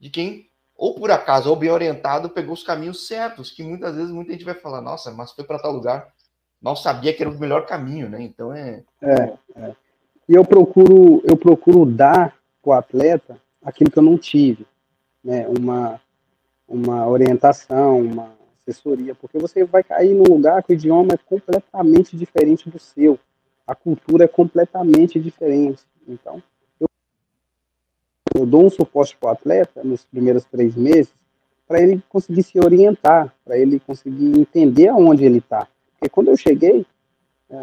de 0.00 0.08
quem, 0.08 0.48
ou 0.76 0.94
por 0.94 1.10
acaso, 1.10 1.50
ou 1.50 1.56
bem 1.56 1.70
orientado, 1.70 2.30
pegou 2.30 2.54
os 2.54 2.62
caminhos 2.62 3.06
certos, 3.06 3.50
que 3.50 3.62
muitas 3.62 3.94
vezes 3.94 4.10
muita 4.10 4.32
gente 4.32 4.44
vai 4.44 4.54
falar, 4.54 4.80
nossa, 4.80 5.10
mas 5.10 5.32
foi 5.32 5.44
para 5.44 5.58
tal 5.58 5.72
lugar, 5.72 6.12
mal 6.60 6.74
sabia 6.74 7.12
que 7.12 7.22
era 7.22 7.30
o 7.30 7.38
melhor 7.38 7.66
caminho, 7.66 8.08
né? 8.08 8.22
Então 8.22 8.52
é. 8.52 8.82
É, 9.02 9.38
é. 9.56 9.76
E 10.26 10.34
eu 10.34 10.44
procuro, 10.44 11.22
eu 11.28 11.36
procuro 11.36 11.84
dar 11.84 12.34
para 12.64 12.70
o 12.70 12.72
atleta 12.72 13.38
aquilo 13.62 13.90
que 13.90 13.98
eu 13.98 14.02
não 14.02 14.16
tive, 14.16 14.66
né? 15.22 15.46
Uma, 15.46 16.00
uma 16.66 17.06
orientação, 17.06 18.00
uma 18.00 18.32
assessoria, 18.60 19.14
porque 19.14 19.38
você 19.38 19.64
vai 19.64 19.84
cair 19.84 20.14
num 20.14 20.24
lugar 20.24 20.62
que 20.62 20.72
o 20.72 20.74
idioma 20.74 21.12
é 21.12 21.18
completamente 21.18 22.16
diferente 22.16 22.70
do 22.70 22.78
seu, 22.78 23.18
a 23.66 23.74
cultura 23.74 24.24
é 24.24 24.28
completamente 24.28 25.20
diferente. 25.20 25.82
Então, 26.08 26.42
eu, 26.80 26.88
eu 28.34 28.46
dou 28.46 28.64
um 28.64 28.70
suporte 28.70 29.16
para 29.16 29.28
o 29.28 29.32
atleta 29.32 29.84
nos 29.84 30.04
primeiros 30.04 30.44
três 30.44 30.74
meses 30.74 31.12
para 31.66 31.80
ele 31.80 32.02
conseguir 32.08 32.42
se 32.42 32.58
orientar, 32.58 33.34
para 33.44 33.58
ele 33.58 33.80
conseguir 33.80 34.38
entender 34.38 34.88
aonde 34.88 35.24
ele 35.24 35.38
está. 35.38 35.66
Porque 35.92 36.10
quando 36.10 36.28
eu 36.28 36.36
cheguei, 36.36 36.86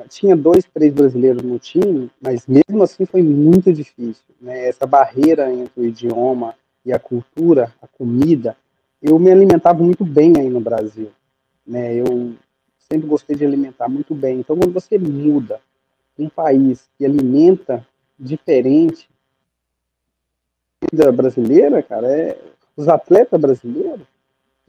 tinha 0.09 0.35
dois, 0.35 0.65
três 0.65 0.93
brasileiros 0.93 1.43
no 1.43 1.57
time, 1.59 2.09
mas 2.21 2.45
mesmo 2.47 2.83
assim 2.83 3.05
foi 3.05 3.21
muito 3.21 3.71
difícil. 3.71 4.23
Né? 4.39 4.67
Essa 4.67 4.85
barreira 4.85 5.51
entre 5.53 5.81
o 5.81 5.85
idioma 5.85 6.55
e 6.85 6.91
a 6.91 6.99
cultura, 6.99 7.73
a 7.81 7.87
comida, 7.87 8.55
eu 9.01 9.17
me 9.17 9.31
alimentava 9.31 9.83
muito 9.83 10.05
bem 10.05 10.33
aí 10.37 10.49
no 10.49 10.59
Brasil. 10.59 11.11
Né? 11.65 11.95
Eu 11.95 12.33
sempre 12.77 13.07
gostei 13.07 13.35
de 13.35 13.45
alimentar 13.45 13.87
muito 13.87 14.13
bem. 14.13 14.39
Então, 14.39 14.57
quando 14.57 14.73
você 14.73 14.97
muda 14.97 15.59
um 16.17 16.29
país 16.29 16.89
que 16.97 17.05
alimenta 17.05 17.85
diferente 18.19 19.09
da 20.91 21.11
brasileira, 21.11 21.81
cara, 21.81 22.07
é, 22.07 22.37
os 22.75 22.87
atletas 22.87 23.39
brasileiros, 23.39 24.05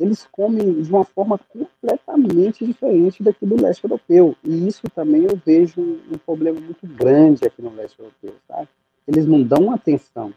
eles 0.03 0.27
comem 0.33 0.83
de 0.83 0.91
uma 0.91 1.05
forma 1.05 1.39
completamente 1.39 2.67
diferente 2.67 3.23
daqui 3.23 3.47
do 3.47 3.61
leste 3.61 3.85
europeu. 3.85 4.37
E 4.43 4.67
isso 4.67 4.83
também 4.93 5.23
eu 5.23 5.41
vejo 5.47 5.81
um 5.81 6.19
problema 6.19 6.61
muito 6.61 6.85
grande 6.89 7.47
aqui 7.47 7.63
no 7.63 7.73
leste 7.73 8.01
europeu, 8.01 8.35
sabe? 8.49 8.69
Eles 9.07 9.27
não 9.27 9.43
dão 9.43 9.73
atenção 9.73 10.35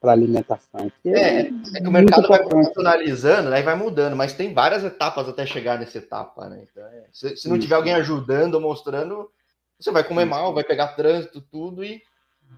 para 0.00 0.12
alimentação. 0.12 0.90
Que 1.02 1.10
é, 1.10 1.42
é, 1.42 1.50
é, 1.74 1.88
o 1.88 1.92
mercado 1.92 2.26
vai 2.26 2.42
profissionalizando, 2.42 3.50
né, 3.50 3.60
e 3.60 3.62
vai 3.62 3.74
mudando, 3.74 4.16
mas 4.16 4.32
tem 4.32 4.54
várias 4.54 4.82
etapas 4.82 5.28
até 5.28 5.44
chegar 5.44 5.78
nessa 5.78 5.98
etapa, 5.98 6.48
né? 6.48 6.64
Então, 6.70 6.82
é, 6.84 7.04
se, 7.12 7.36
se, 7.36 7.48
não 7.48 7.58
tiver 7.58 7.74
alguém 7.74 7.94
ajudando, 7.94 8.60
mostrando, 8.60 9.30
você 9.78 9.90
vai 9.90 10.02
comer 10.02 10.24
mal, 10.24 10.54
vai 10.54 10.64
pegar 10.64 10.88
trânsito, 10.88 11.42
tudo, 11.42 11.84
e 11.84 12.02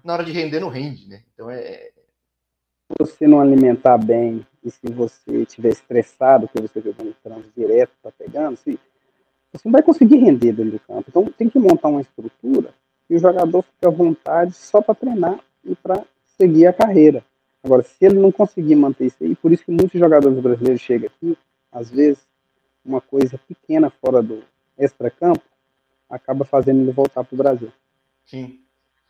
na 0.05 0.13
hora 0.13 0.23
de 0.23 0.31
render 0.31 0.61
não 0.61 0.69
rende, 0.69 1.07
né? 1.09 1.21
Então 1.33 1.49
é. 1.49 1.89
Você 2.99 3.27
não 3.27 3.41
alimentar 3.41 3.97
bem 3.97 4.45
e 4.63 4.71
se 4.71 4.87
você 4.91 5.41
estiver 5.41 5.69
estressado, 5.69 6.47
que 6.47 6.61
você 6.61 6.81
jogando 6.81 7.15
trânsito 7.23 7.51
direto, 7.55 7.91
tá 8.01 8.11
pegando, 8.11 8.57
se, 8.57 8.79
você 9.51 9.61
não 9.65 9.71
vai 9.71 9.83
conseguir 9.83 10.17
render 10.17 10.53
dentro 10.53 10.71
do 10.71 10.79
campo. 10.79 11.05
Então 11.09 11.25
tem 11.25 11.49
que 11.49 11.59
montar 11.59 11.89
uma 11.89 12.01
estrutura 12.01 12.73
e 13.09 13.15
o 13.15 13.19
jogador 13.19 13.61
fica 13.63 13.87
à 13.87 13.91
vontade 13.91 14.53
só 14.53 14.81
para 14.81 14.95
treinar 14.95 15.39
e 15.63 15.75
para 15.75 16.03
seguir 16.37 16.67
a 16.67 16.73
carreira. 16.73 17.23
Agora, 17.63 17.83
se 17.83 18.05
ele 18.05 18.19
não 18.19 18.31
conseguir 18.31 18.75
manter 18.75 19.07
isso 19.07 19.23
aí, 19.23 19.35
por 19.35 19.51
isso 19.51 19.65
que 19.65 19.71
muitos 19.71 19.99
jogadores 19.99 20.39
brasileiros 20.39 20.81
chegam 20.81 21.07
aqui, 21.07 21.37
às 21.71 21.89
vezes, 21.89 22.25
uma 22.83 23.01
coisa 23.01 23.39
pequena 23.47 23.89
fora 23.89 24.21
do 24.21 24.43
extra-campo, 24.77 25.41
acaba 26.09 26.45
fazendo 26.45 26.81
ele 26.81 26.91
voltar 26.91 27.23
para 27.23 27.33
o 27.33 27.37
Brasil. 27.37 27.71
Sim. 28.23 28.59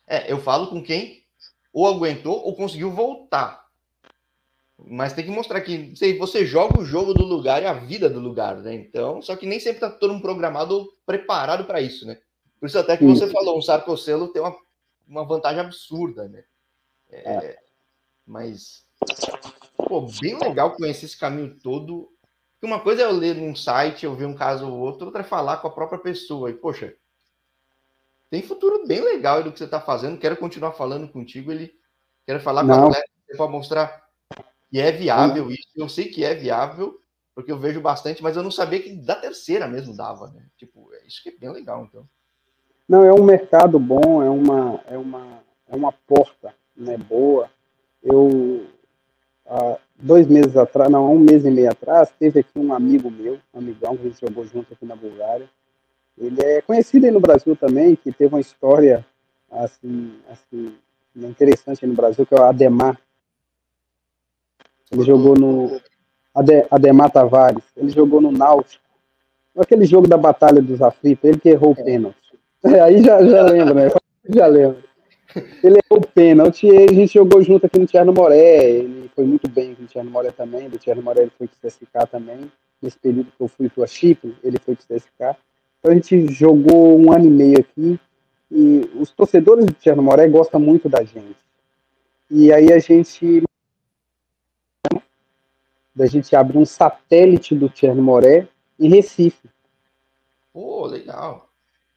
É, 0.08 0.32
eu 0.32 0.40
falo 0.40 0.68
com 0.68 0.82
quem 0.82 1.24
ou 1.74 1.88
aguentou 1.88 2.46
ou 2.46 2.56
conseguiu 2.56 2.92
voltar. 2.92 3.65
Mas 4.78 5.14
tem 5.14 5.24
que 5.24 5.32
mostrar 5.32 5.62
que 5.62 5.94
você 6.18 6.46
joga 6.46 6.80
o 6.80 6.86
jogo 6.86 7.14
do 7.14 7.24
lugar 7.24 7.64
e 7.64 7.66
a 7.66 7.74
vida 7.74 8.10
do 8.10 8.20
lugar, 8.20 8.58
né? 8.58 8.74
Então, 8.74 9.22
só 9.22 9.36
que 9.36 9.46
nem 9.46 9.60
sempre 9.60 9.80
tá 9.80 9.90
todo 9.90 10.12
mundo 10.14 10.22
programado 10.22 10.76
ou 10.76 10.90
preparado 11.06 11.66
para 11.66 11.80
isso, 11.82 12.06
né? 12.06 12.20
Por 12.60 12.68
isso 12.68 12.78
até 12.78 12.98
que 12.98 13.06
você 13.06 13.30
falou, 13.30 13.58
um 13.58 13.62
Sarcocelo 13.62 14.30
tem 14.30 14.42
uma, 14.42 14.56
uma 15.08 15.24
vantagem 15.26 15.62
absurda, 15.62 16.28
né? 16.28 16.44
É, 17.10 17.32
é. 17.32 17.60
Mas, 18.26 18.86
pô, 19.78 20.02
bem 20.20 20.38
legal 20.38 20.76
conhecer 20.76 21.06
esse 21.06 21.18
caminho 21.18 21.58
todo. 21.62 22.12
Uma 22.62 22.80
coisa 22.80 23.04
é 23.04 23.06
eu 23.06 23.12
ler 23.12 23.36
num 23.36 23.56
site, 23.56 24.06
eu 24.06 24.16
ver 24.16 24.26
um 24.26 24.34
caso 24.34 24.68
ou 24.68 24.80
outro, 24.80 25.06
outra 25.06 25.22
é 25.22 25.24
falar 25.24 25.58
com 25.58 25.68
a 25.68 25.72
própria 25.72 26.00
pessoa. 26.00 26.50
E, 26.50 26.54
poxa, 26.54 26.96
tem 28.30 28.42
futuro 28.42 28.88
bem 28.88 29.02
legal 29.02 29.44
do 29.44 29.52
que 29.52 29.60
você 29.60 29.66
está 29.66 29.80
fazendo. 29.80 30.18
Quero 30.18 30.36
continuar 30.38 30.72
falando 30.74 31.08
contigo. 31.08 31.52
Ele 31.52 31.72
quero 32.26 32.40
falar 32.40 32.64
Não. 32.64 32.90
com 32.90 32.98
a 32.98 33.04
para 33.38 33.48
mostrar 33.48 34.05
que 34.76 34.82
é 34.82 34.92
viável 34.92 35.50
isso. 35.50 35.70
Eu 35.74 35.88
sei 35.88 36.10
que 36.10 36.26
é 36.26 36.36
viável, 36.36 37.00
porque 37.34 37.50
eu 37.50 37.58
vejo 37.58 37.80
bastante, 37.80 38.22
mas 38.22 38.36
eu 38.36 38.44
não 38.44 38.52
sabia 38.52 38.82
que 38.82 38.92
da 38.92 39.16
terceira 39.16 39.70
mesmo 39.70 39.96
dava, 39.96 40.28
né? 40.32 40.42
Tipo, 40.58 40.90
é 40.94 41.08
isso 41.08 41.24
que 41.24 41.30
é 41.30 41.32
bem 41.32 41.50
legal, 41.50 41.86
então. 41.86 42.06
Não, 42.86 43.06
é 43.06 43.14
um 43.14 43.24
mercado 43.24 43.80
bom, 43.80 44.22
é 44.22 44.30
uma, 44.30 44.82
é 44.90 44.98
uma, 44.98 45.44
é 45.70 45.76
uma 45.78 45.94
porta 45.94 46.54
né, 46.76 46.98
boa. 46.98 47.50
Eu, 48.04 48.68
há 49.48 49.78
dois 49.96 50.28
meses 50.28 50.58
atrás, 50.58 50.92
não, 50.92 51.10
um 51.10 51.20
mês 51.20 51.46
e 51.46 51.50
meio 51.50 51.72
atrás, 51.72 52.12
teve 52.20 52.42
aqui 52.42 52.60
um 52.60 52.74
amigo 52.74 53.10
meu, 53.10 53.40
um 53.54 53.60
amigão, 53.60 53.96
que 53.96 54.06
a 54.06 54.10
gente 54.10 54.20
jogou 54.20 54.46
junto 54.46 54.74
aqui 54.74 54.86
na 54.86 54.98
Bulgária. 54.98 55.50
Ele 56.18 56.42
é 56.42 56.62
conhecido 56.62 57.06
aí 57.06 57.12
no 57.12 57.22
Brasil 57.22 57.56
também, 57.56 57.96
que 57.96 58.12
teve 58.12 58.36
uma 58.36 58.42
história 58.42 59.06
assim, 59.50 60.20
assim 60.30 60.76
interessante 61.16 61.88
no 61.88 61.94
Brasil, 61.94 62.26
que 62.26 62.36
é 62.36 62.40
o 62.42 62.44
Ademar. 62.44 63.00
Ele 64.92 65.04
jogou 65.04 65.36
no 65.36 65.80
Ade, 66.34 66.66
Ademar 66.70 67.10
Tavares, 67.12 67.64
ele 67.78 67.90
jogou 67.90 68.20
no 68.20 68.32
Náutico. 68.32 68.84
Aquele 69.58 69.86
jogo 69.86 70.08
da 70.08 70.18
Batalha 70.18 70.62
dos 70.62 70.82
Aflitos, 70.82 71.24
ele 71.24 71.40
que 71.40 71.50
errou 71.50 71.72
o 71.72 71.76
pênalti. 71.76 72.18
É, 72.64 72.82
aí 72.82 73.02
já, 73.02 73.24
já 73.24 73.44
lembra, 73.44 73.74
né? 73.74 73.90
Já 74.28 74.48
lembra. 74.48 74.84
Ele 75.64 75.80
errou 75.86 76.00
o 76.00 76.08
pênalti 76.08 76.66
e 76.66 76.78
a 76.78 76.92
gente 76.92 77.14
jogou 77.14 77.40
junto 77.44 77.68
aqui 77.68 77.78
no 77.78 77.86
Tierno 77.86 78.12
Moré. 78.12 78.72
Ele 78.72 79.10
foi 79.14 79.24
muito 79.24 79.48
bem 79.48 79.74
aqui 79.74 79.84
no 79.84 79.88
Tierno 79.88 80.10
Moré 80.10 80.32
também. 80.32 80.68
Do 80.68 80.80
Tierno 80.80 81.04
Moré 81.04 81.22
ele 81.22 81.32
foi 81.38 81.48
para 81.48 81.68
o 81.68 81.72
CSK 81.72 82.10
também. 82.12 82.52
Nesse 82.82 82.98
período 82.98 83.32
que 83.38 83.44
eu 83.44 83.48
fui 83.48 83.70
para 83.70 83.86
Chipre, 83.86 84.36
ele 84.44 84.58
foi 84.58 84.76
para 84.76 84.96
o 84.96 84.98
CSK. 84.98 85.38
Então 85.80 85.92
a 85.92 85.94
gente 85.94 86.34
jogou 86.34 87.00
um 87.00 87.14
ano 87.14 87.26
e 87.26 87.30
meio 87.30 87.60
aqui. 87.60 88.00
E 88.52 88.90
os 89.00 89.12
torcedores 89.12 89.66
do 89.66 89.74
Tierno 89.74 90.02
Moré 90.02 90.28
gostam 90.28 90.60
muito 90.60 90.90
da 90.90 91.04
gente. 91.04 91.38
E 92.32 92.52
aí 92.52 92.74
a 92.74 92.80
gente 92.80 93.44
a 96.04 96.06
gente 96.06 96.36
abre 96.36 96.58
um 96.58 96.66
satélite 96.66 97.56
do 97.56 97.70
Tierno 97.70 98.02
Moré 98.02 98.48
em 98.80 98.90
Recife. 98.90 99.50
Pô, 100.54 100.86
legal. 100.86 101.48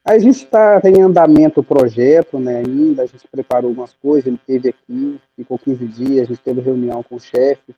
A 0.04 0.18
gente 0.18 0.44
está 0.44 0.80
em 0.84 1.02
andamento 1.02 1.60
o 1.60 1.64
projeto, 1.64 2.38
né, 2.38 2.62
ainda, 2.64 3.02
a 3.02 3.06
gente 3.06 3.28
preparou 3.28 3.68
algumas 3.68 3.92
coisas, 3.94 4.26
ele 4.26 4.40
teve 4.46 4.70
aqui, 4.70 5.20
ficou 5.36 5.58
15 5.58 5.86
dias, 5.86 6.22
a 6.22 6.28
gente 6.32 6.40
teve 6.40 6.62
reunião 6.62 7.02
com 7.02 7.16
o 7.16 7.20
chefe, 7.20 7.74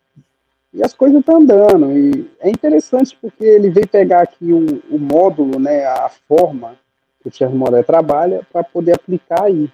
e 0.72 0.84
as 0.84 0.94
coisas 0.94 1.18
estão 1.18 1.38
andando, 1.38 1.90
e 1.90 2.30
é 2.38 2.48
interessante 2.48 3.18
porque 3.20 3.44
ele 3.44 3.70
veio 3.70 3.88
pegar 3.88 4.22
aqui 4.22 4.52
o, 4.52 4.80
o 4.94 4.98
módulo, 4.98 5.58
né, 5.58 5.84
a 5.84 6.08
forma 6.28 6.76
que 7.20 7.28
o 7.28 7.30
Thierry 7.32 7.54
Moré 7.54 7.82
trabalha, 7.82 8.46
para 8.52 8.62
poder 8.62 8.94
aplicar 8.94 9.46
aí. 9.46 9.68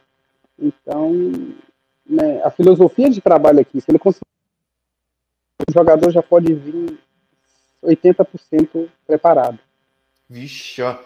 Então, 0.58 1.12
né, 2.08 2.40
a 2.42 2.50
filosofia 2.50 3.10
de 3.10 3.20
trabalho 3.20 3.60
aqui, 3.60 3.80
se 3.80 3.90
ele 3.90 3.98
conseguir, 3.98 4.26
o 5.58 5.72
jogador 5.72 6.10
já 6.10 6.22
pode 6.22 6.52
vir 6.52 6.98
80% 7.82 8.88
preparado. 9.06 9.58
Vixe, 10.28 10.82
ó. 10.82 10.98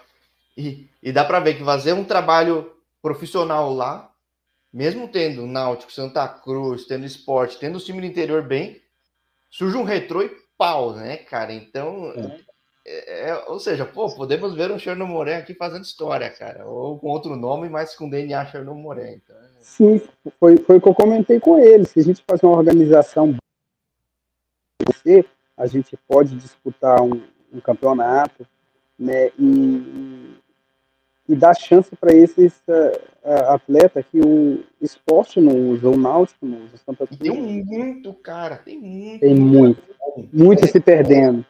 E, 0.56 0.88
e 1.02 1.12
dá 1.12 1.24
para 1.24 1.40
ver 1.40 1.54
que 1.54 1.64
fazer 1.64 1.92
um 1.92 2.04
trabalho 2.04 2.72
profissional 3.00 3.72
lá, 3.72 4.10
mesmo 4.72 5.08
tendo 5.08 5.46
Náutico, 5.46 5.92
Santa 5.92 6.26
Cruz, 6.28 6.84
tendo 6.84 7.04
esporte, 7.04 7.58
tendo 7.58 7.76
o 7.76 7.80
time 7.80 8.00
do 8.00 8.06
interior 8.06 8.42
bem, 8.42 8.80
surge 9.50 9.76
um 9.76 9.84
retrô 9.84 10.22
e 10.22 10.30
pau, 10.56 10.94
né, 10.94 11.16
cara? 11.16 11.52
Então, 11.52 12.12
é, 12.86 13.30
é, 13.30 13.44
ou 13.46 13.58
seja, 13.58 13.84
pô, 13.84 14.14
podemos 14.14 14.54
ver 14.54 14.70
um 14.70 14.78
Cherno 14.78 15.06
Moré 15.06 15.36
aqui 15.36 15.54
fazendo 15.54 15.84
história, 15.84 16.30
cara, 16.30 16.66
ou 16.66 16.98
com 16.98 17.08
outro 17.08 17.36
nome, 17.36 17.68
mas 17.68 17.94
com 17.94 18.08
DNA 18.08 18.46
Cherno 18.46 18.74
Moré. 18.74 19.14
Então, 19.14 19.36
é... 19.36 19.48
Sim, 19.60 20.00
foi, 20.38 20.56
foi 20.58 20.76
o 20.76 20.80
que 20.80 20.88
eu 20.88 20.94
comentei 20.94 21.40
com 21.40 21.58
ele. 21.58 21.86
Se 21.86 22.00
a 22.00 22.02
gente 22.02 22.24
fazer 22.28 22.46
uma 22.46 22.56
organização, 22.56 23.36
a 25.56 25.66
gente 25.66 25.96
pode 26.08 26.36
disputar 26.36 27.02
um, 27.02 27.22
um 27.52 27.60
campeonato, 27.60 28.46
né, 28.98 29.30
e, 29.38 30.36
e 31.28 31.34
dar 31.34 31.54
chance 31.54 31.94
para 31.96 32.12
esses 32.12 32.54
uh, 32.68 33.48
atletas 33.48 34.04
que 34.10 34.20
o 34.20 34.62
esporte 34.80 35.40
não 35.40 35.70
usa, 35.70 35.88
o 35.88 35.96
náutico 35.96 36.46
não 36.46 36.64
usa. 36.64 36.76
Santa 36.78 37.06
Cruz. 37.06 37.18
Tem 37.18 37.64
muito, 37.64 38.12
cara, 38.14 38.56
tem 38.56 38.78
muito. 38.78 39.20
Tem 39.20 39.34
muito, 39.34 39.82
muito 40.32 40.64
é. 40.64 40.68
se 40.68 40.80
perdendo. 40.80 41.44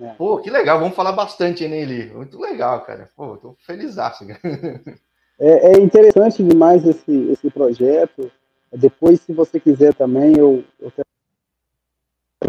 É. 0.00 0.08
Pô, 0.14 0.38
que 0.38 0.50
legal, 0.50 0.80
vamos 0.80 0.96
falar 0.96 1.12
bastante 1.12 1.66
nele. 1.68 2.12
Muito 2.12 2.38
legal, 2.38 2.80
cara. 2.84 3.08
Pô, 3.16 3.36
tô 3.36 3.54
feliz. 3.66 3.96
É, 5.36 5.72
é, 5.72 5.80
interessante 5.80 6.44
demais 6.44 6.86
esse, 6.86 7.10
esse 7.32 7.50
projeto. 7.50 8.30
Depois, 8.72 9.20
se 9.20 9.32
você 9.32 9.58
quiser 9.58 9.92
também, 9.92 10.38
eu, 10.38 10.62
eu 10.80 10.92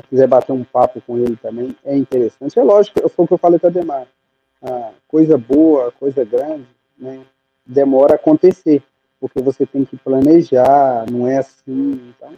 se 0.01 0.07
quiser 0.07 0.27
bater 0.27 0.51
um 0.51 0.63
papo 0.63 1.01
com 1.01 1.17
ele 1.17 1.35
também, 1.35 1.75
é 1.83 1.95
interessante. 1.95 2.57
É 2.57 2.63
lógico, 2.63 3.09
foi 3.09 3.25
o 3.25 3.27
que 3.27 3.33
eu 3.33 3.37
falei 3.37 3.59
com 3.59 3.67
a 3.67 3.69
Demar. 3.69 4.07
Ah, 4.61 4.91
coisa 5.07 5.37
boa, 5.37 5.91
coisa 5.91 6.23
grande, 6.23 6.67
né, 6.97 7.23
demora 7.65 8.13
a 8.13 8.15
acontecer, 8.15 8.81
porque 9.19 9.41
você 9.41 9.65
tem 9.65 9.85
que 9.85 9.97
planejar, 9.97 11.05
não 11.11 11.27
é 11.27 11.37
assim. 11.37 12.13
Então, 12.15 12.33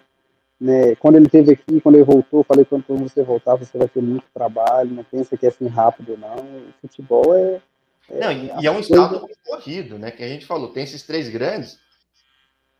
né, 0.59 0.95
quando 0.95 1.15
ele 1.15 1.25
esteve 1.25 1.53
aqui, 1.53 1.79
quando 1.81 1.95
ele 1.95 2.03
voltou, 2.03 2.43
falei 2.43 2.65
quando 2.65 2.83
você 2.87 3.23
voltar, 3.23 3.55
você 3.55 3.77
vai 3.77 3.87
ter 3.87 4.01
muito 4.01 4.25
trabalho, 4.33 4.93
não 4.93 5.03
pensa 5.03 5.37
que 5.37 5.45
é 5.45 5.49
assim 5.49 5.67
rápido, 5.67 6.17
não. 6.17 6.35
O 6.35 6.73
futebol 6.81 7.35
é. 7.35 7.61
é 8.09 8.19
não, 8.19 8.31
e, 8.31 8.67
é 8.67 8.71
um 8.71 8.75
coisa... 8.75 8.79
estado 8.79 9.29
corrido, 9.45 9.99
né? 9.99 10.11
Que 10.11 10.23
a 10.23 10.27
gente 10.27 10.45
falou, 10.45 10.71
tem 10.71 10.83
esses 10.83 11.03
três 11.03 11.29
grandes, 11.29 11.79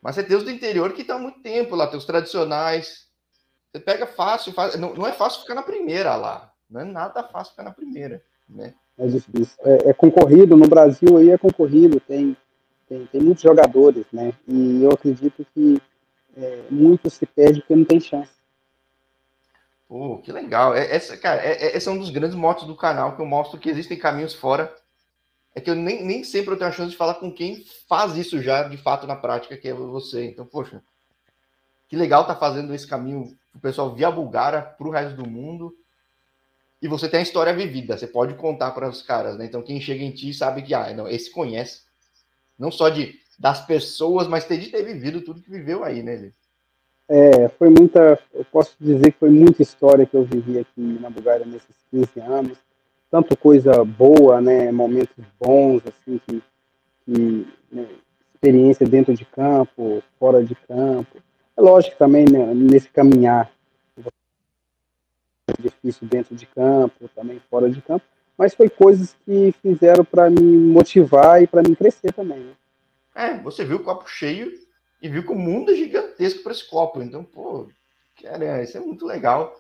mas 0.02 0.16
você 0.16 0.24
tem 0.24 0.36
os 0.36 0.44
do 0.44 0.52
interior 0.52 0.94
que 0.94 1.02
estão 1.02 1.18
há 1.18 1.22
muito 1.22 1.42
tempo 1.42 1.76
lá, 1.76 1.88
tem 1.88 1.98
os 1.98 2.06
tradicionais. 2.06 3.07
Você 3.72 3.80
pega 3.80 4.08
fácil, 4.08 4.54
fácil 4.54 4.80
não, 4.80 4.94
não, 4.94 5.08
é 5.08 5.12
fácil 5.12 5.42
ficar 5.42 5.56
na 5.56 5.64
primeira 5.64 6.16
lá. 6.16 6.52
Não 6.70 6.82
é 6.82 6.86
nada 6.86 7.24
fácil 7.24 7.52
ficar 7.52 7.64
na 7.64 7.72
primeira, 7.72 8.22
né? 8.48 8.74
É 8.98 9.08
difícil. 9.08 9.56
É, 9.64 9.90
é 9.90 9.94
concorrido, 9.94 10.58
no 10.58 10.68
Brasil 10.68 11.18
aí 11.18 11.30
é 11.30 11.38
concorrido, 11.38 12.00
tem, 12.00 12.36
tem, 12.90 13.06
tem 13.06 13.22
muitos 13.22 13.44
jogadores, 13.44 14.06
né? 14.12 14.34
E 14.48 14.84
eu 14.84 14.92
acredito 14.92 15.46
que 15.54 15.82
é, 16.36 16.64
muito 16.70 17.10
se 17.10 17.26
perde 17.26 17.62
porque 17.62 17.76
não 17.76 17.86
tem 17.86 18.00
chance. 18.00 18.38
Pô, 19.88 20.18
que 20.18 20.32
legal. 20.32 20.76
É, 20.76 20.94
essa, 20.94 21.16
cara, 21.18 21.42
é, 21.42 21.68
é, 21.68 21.78
esse 21.78 21.88
é 21.88 21.92
um 21.92 21.98
dos 21.98 22.10
grandes 22.10 22.36
motos 22.36 22.66
do 22.66 22.76
canal 22.76 23.16
que 23.16 23.22
eu 23.22 23.26
mostro 23.26 23.60
que 23.60 23.70
existem 23.70 23.98
caminhos 23.98 24.34
fora. 24.34 24.74
É 25.56 25.62
que 25.62 25.70
eu 25.70 25.76
nem, 25.76 26.04
nem 26.06 26.24
sempre 26.24 26.54
eu 26.54 26.58
tenho 26.58 26.70
a 26.70 26.74
chance 26.74 26.92
de 26.92 26.98
falar 26.98 27.16
com 27.16 27.32
quem 27.32 27.64
faz 27.88 28.16
isso 28.16 28.42
já 28.42 28.64
de 28.64 28.78
fato 28.78 29.08
na 29.08 29.16
prática, 29.16 29.58
que 29.58 29.68
é 29.68 29.74
você. 29.74 30.26
Então, 30.26 30.46
poxa, 30.46 30.84
que 31.88 31.96
legal 31.96 32.28
tá 32.28 32.36
fazendo 32.36 32.74
esse 32.76 32.86
caminho 32.86 33.36
o 33.58 33.60
pessoal 33.60 33.94
via 33.94 34.12
Bulgária 34.12 34.62
para 34.62 34.88
o 34.88 34.92
resto 34.92 35.16
do 35.16 35.30
mundo. 35.30 35.76
E 36.82 36.88
você 36.88 37.10
tem 37.10 37.20
a 37.20 37.24
história 37.24 37.54
vivida, 37.54 37.98
você 37.98 38.06
pode 38.06 38.36
contar 38.36 38.72
para 38.72 38.88
os 38.88 39.02
caras, 39.02 39.36
né? 39.36 39.46
Então, 39.46 39.64
quem 39.64 39.82
chega 39.82 40.04
em 40.04 40.12
ti 40.12 40.32
sabe 40.34 40.62
que, 40.62 40.74
ah, 40.74 40.94
não, 40.94 41.08
esse 41.08 41.32
conhece. 41.32 41.82
Não 42.58 42.72
só 42.72 42.90
de 42.90 43.20
das 43.38 43.64
pessoas, 43.66 44.28
mas 44.28 44.46
ter 44.46 44.58
de 44.58 44.72
ter 44.72 44.84
vivido 44.84 45.22
tudo 45.22 45.42
que 45.42 45.52
viveu 45.52 45.84
aí, 45.84 46.02
né, 46.02 46.32
É, 47.08 47.48
foi 47.50 47.70
muita, 47.70 48.20
eu 48.34 48.44
posso 48.46 48.76
dizer 48.80 49.12
que 49.12 49.20
foi 49.20 49.30
muita 49.30 49.62
história 49.62 50.06
que 50.06 50.16
eu 50.16 50.24
vivi 50.24 50.58
aqui 50.58 50.82
na 51.00 51.10
Bulgária 51.10 51.46
nesses 51.46 51.76
15 51.92 52.20
anos, 52.20 52.58
tanto 53.12 53.38
coisa 53.38 53.86
boa, 53.86 54.42
né, 54.42 54.72
momentos 54.72 55.24
bons, 55.40 55.84
assim, 55.86 56.20
que, 56.26 56.42
que 57.06 57.48
né, 57.72 57.88
experiência 58.34 58.88
dentro 58.88 59.14
de 59.14 59.24
campo, 59.24 60.02
fora 60.20 60.44
de 60.44 60.56
campo. 60.56 61.22
É 61.58 61.62
lógico 61.62 61.98
também, 61.98 62.26
né, 62.26 62.54
nesse 62.54 62.88
caminhar, 62.90 63.52
difícil 65.60 66.08
dentro 66.08 66.36
de 66.36 66.46
campo, 66.46 67.10
também 67.16 67.42
fora 67.50 67.70
de 67.70 67.82
campo, 67.82 68.06
mas 68.38 68.54
foi 68.54 68.70
coisas 68.70 69.16
que 69.26 69.52
fizeram 69.62 70.06
para 70.06 70.30
me 70.30 70.42
motivar 70.42 71.42
e 71.42 71.48
para 71.48 71.64
me 71.64 71.76
crescer 71.76 72.14
também, 72.14 72.40
né? 72.40 72.54
É, 73.16 73.38
você 73.40 73.66
viu 73.66 73.78
o 73.78 73.84
copo 73.84 74.08
cheio 74.08 74.52
e 75.02 75.10
viu 75.10 75.24
que 75.24 75.32
o 75.32 75.36
mundo 75.36 75.72
é 75.72 75.76
gigantesco 75.76 76.44
para 76.44 76.52
esse 76.52 76.70
copo. 76.70 77.02
Então, 77.02 77.24
pô, 77.24 77.68
cara, 78.22 78.62
isso 78.62 78.78
é 78.78 78.80
muito 78.80 79.06
legal. 79.08 79.60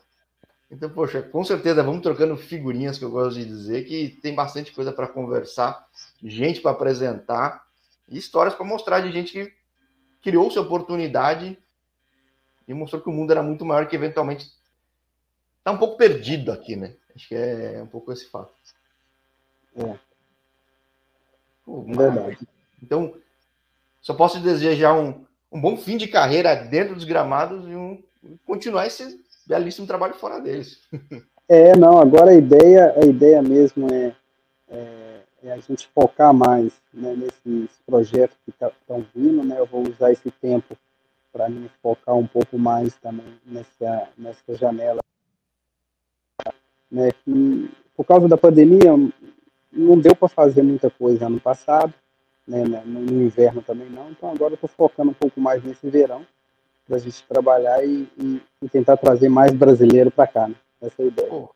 Então, 0.69 0.89
poxa, 0.89 1.23
com 1.23 1.43
certeza 1.43 1.81
vamos 1.81 2.03
trocando 2.03 2.37
figurinhas 2.37 2.99
que 2.99 3.05
eu 3.05 3.09
gosto 3.09 3.39
de 3.39 3.45
dizer, 3.45 3.85
que 3.85 4.09
tem 4.21 4.35
bastante 4.35 4.71
coisa 4.73 4.91
para 4.91 5.07
conversar, 5.07 5.87
gente 6.21 6.61
para 6.61 6.71
apresentar 6.71 7.65
e 8.07 8.17
histórias 8.17 8.53
para 8.53 8.65
mostrar 8.65 8.99
de 8.99 9.11
gente 9.11 9.31
que 9.31 9.53
criou-se 10.21 10.59
oportunidade 10.59 11.57
e 12.67 12.73
mostrou 12.73 13.01
que 13.01 13.09
o 13.09 13.13
mundo 13.13 13.31
era 13.31 13.41
muito 13.41 13.65
maior 13.65 13.87
que 13.87 13.95
eventualmente 13.95 14.51
está 15.59 15.71
um 15.71 15.77
pouco 15.77 15.97
perdido 15.97 16.51
aqui, 16.51 16.75
né? 16.75 16.93
Acho 17.15 17.27
que 17.27 17.35
é 17.35 17.81
um 17.81 17.87
pouco 17.87 18.11
esse 18.11 18.25
fato. 18.25 18.51
É. 19.75 19.95
Pô, 21.65 21.81
Verdade. 21.81 22.37
Então, 22.81 23.13
só 24.01 24.13
posso 24.13 24.39
desejar 24.39 24.93
um, 24.93 25.25
um 25.51 25.59
bom 25.59 25.77
fim 25.77 25.97
de 25.97 26.07
carreira 26.07 26.55
dentro 26.55 26.95
dos 26.95 27.03
gramados 27.03 27.67
e 27.67 27.75
um, 27.75 28.01
continuar 28.45 28.87
esse 28.87 29.19
belíssimo 29.45 29.87
trabalho 29.87 30.15
fora 30.15 30.39
deles. 30.39 30.81
É, 31.49 31.77
não, 31.77 31.97
agora 31.97 32.31
a 32.31 32.35
ideia, 32.35 32.93
a 33.01 33.05
ideia 33.05 33.41
mesmo 33.41 33.87
é, 33.89 34.13
é, 34.67 35.21
é 35.43 35.51
a 35.53 35.57
gente 35.59 35.87
focar 35.95 36.33
mais 36.33 36.73
né, 36.93 37.15
nesses 37.15 37.69
projetos 37.85 38.35
que 38.43 38.49
estão 38.49 38.69
tá, 38.85 39.09
vindo, 39.15 39.45
né? 39.45 39.57
Eu 39.57 39.65
vou 39.65 39.87
usar 39.87 40.11
esse 40.11 40.29
tempo 40.29 40.77
para 41.37 41.47
me 41.47 41.69
focar 41.83 42.15
um 42.15 42.25
pouco 42.25 42.57
mais 42.57 42.95
também 42.95 43.39
nessa, 43.45 44.09
nessa 44.17 44.55
janela. 44.55 45.01
Né, 46.89 47.11
que, 47.11 47.69
por 47.95 48.05
causa 48.05 48.27
da 48.27 48.35
pandemia, 48.35 48.91
não 49.71 49.99
deu 49.99 50.15
para 50.15 50.27
fazer 50.27 50.63
muita 50.63 50.89
coisa 50.89 51.27
ano 51.27 51.39
passado, 51.39 51.93
né, 52.47 52.63
né, 52.63 52.81
no 52.83 53.21
inverno 53.21 53.61
também 53.61 53.87
não. 53.87 54.09
Então 54.09 54.31
agora 54.31 54.55
estou 54.55 54.67
focando 54.67 55.11
um 55.11 55.13
pouco 55.13 55.39
mais 55.39 55.63
nesse 55.63 55.87
verão 55.87 56.25
para 56.87 56.95
a 56.95 56.99
gente 56.99 57.21
trabalhar 57.27 57.85
e, 57.85 58.09
e, 58.17 58.41
e, 58.63 58.69
tentar 58.69 58.97
trazer 58.97 59.29
mais 59.29 59.53
brasileiro 59.53 60.09
para 60.09 60.25
cá. 60.25 60.47
Né? 60.47 60.55
Essa 60.81 61.03
é 61.03 61.05
a 61.05 61.07
ideia. 61.07 61.29
Pô, 61.29 61.53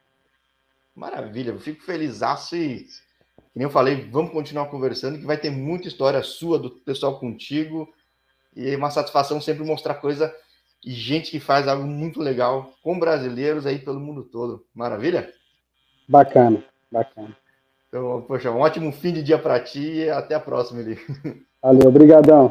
maravilha, 0.96 1.52
eu 1.52 1.60
fico 1.60 1.82
feliz 1.82 2.22
e, 2.52 2.86
que 2.86 3.58
nem 3.58 3.64
eu 3.64 3.72
falei, 3.72 4.08
vamos 4.12 4.32
continuar 4.32 4.68
conversando, 4.68 5.18
que 5.18 5.26
vai 5.26 5.38
ter 5.38 5.50
muita 5.50 5.88
história 5.88 6.22
sua, 6.22 6.60
do 6.60 6.70
pessoal 6.70 7.18
contigo, 7.20 7.92
e 8.56 8.70
é 8.70 8.78
uma 8.78 8.92
satisfação 8.92 9.40
sempre 9.40 9.64
mostrar 9.64 9.96
coisa 9.96 10.34
e 10.84 10.92
gente 10.92 11.32
que 11.32 11.40
faz 11.40 11.68
algo 11.68 11.86
muito 11.86 12.20
legal 12.20 12.72
com 12.84 13.00
brasileiros 13.00 13.66
aí 13.66 13.80
pelo 13.80 14.00
mundo 14.00 14.24
todo. 14.24 14.66
Maravilha? 14.74 15.32
Bacana, 16.08 16.64
bacana. 16.92 17.36
Então, 17.88 18.22
poxa, 18.28 18.50
um 18.50 18.60
ótimo 18.60 18.92
fim 18.92 19.14
de 19.14 19.22
dia 19.22 19.38
para 19.38 19.60
ti 19.60 19.82
e 19.82 20.10
até 20.10 20.34
a 20.34 20.40
próxima, 20.40 20.80
Eli. 20.80 20.98
Valeu, 21.62 21.90
obrigadão. 21.90 22.50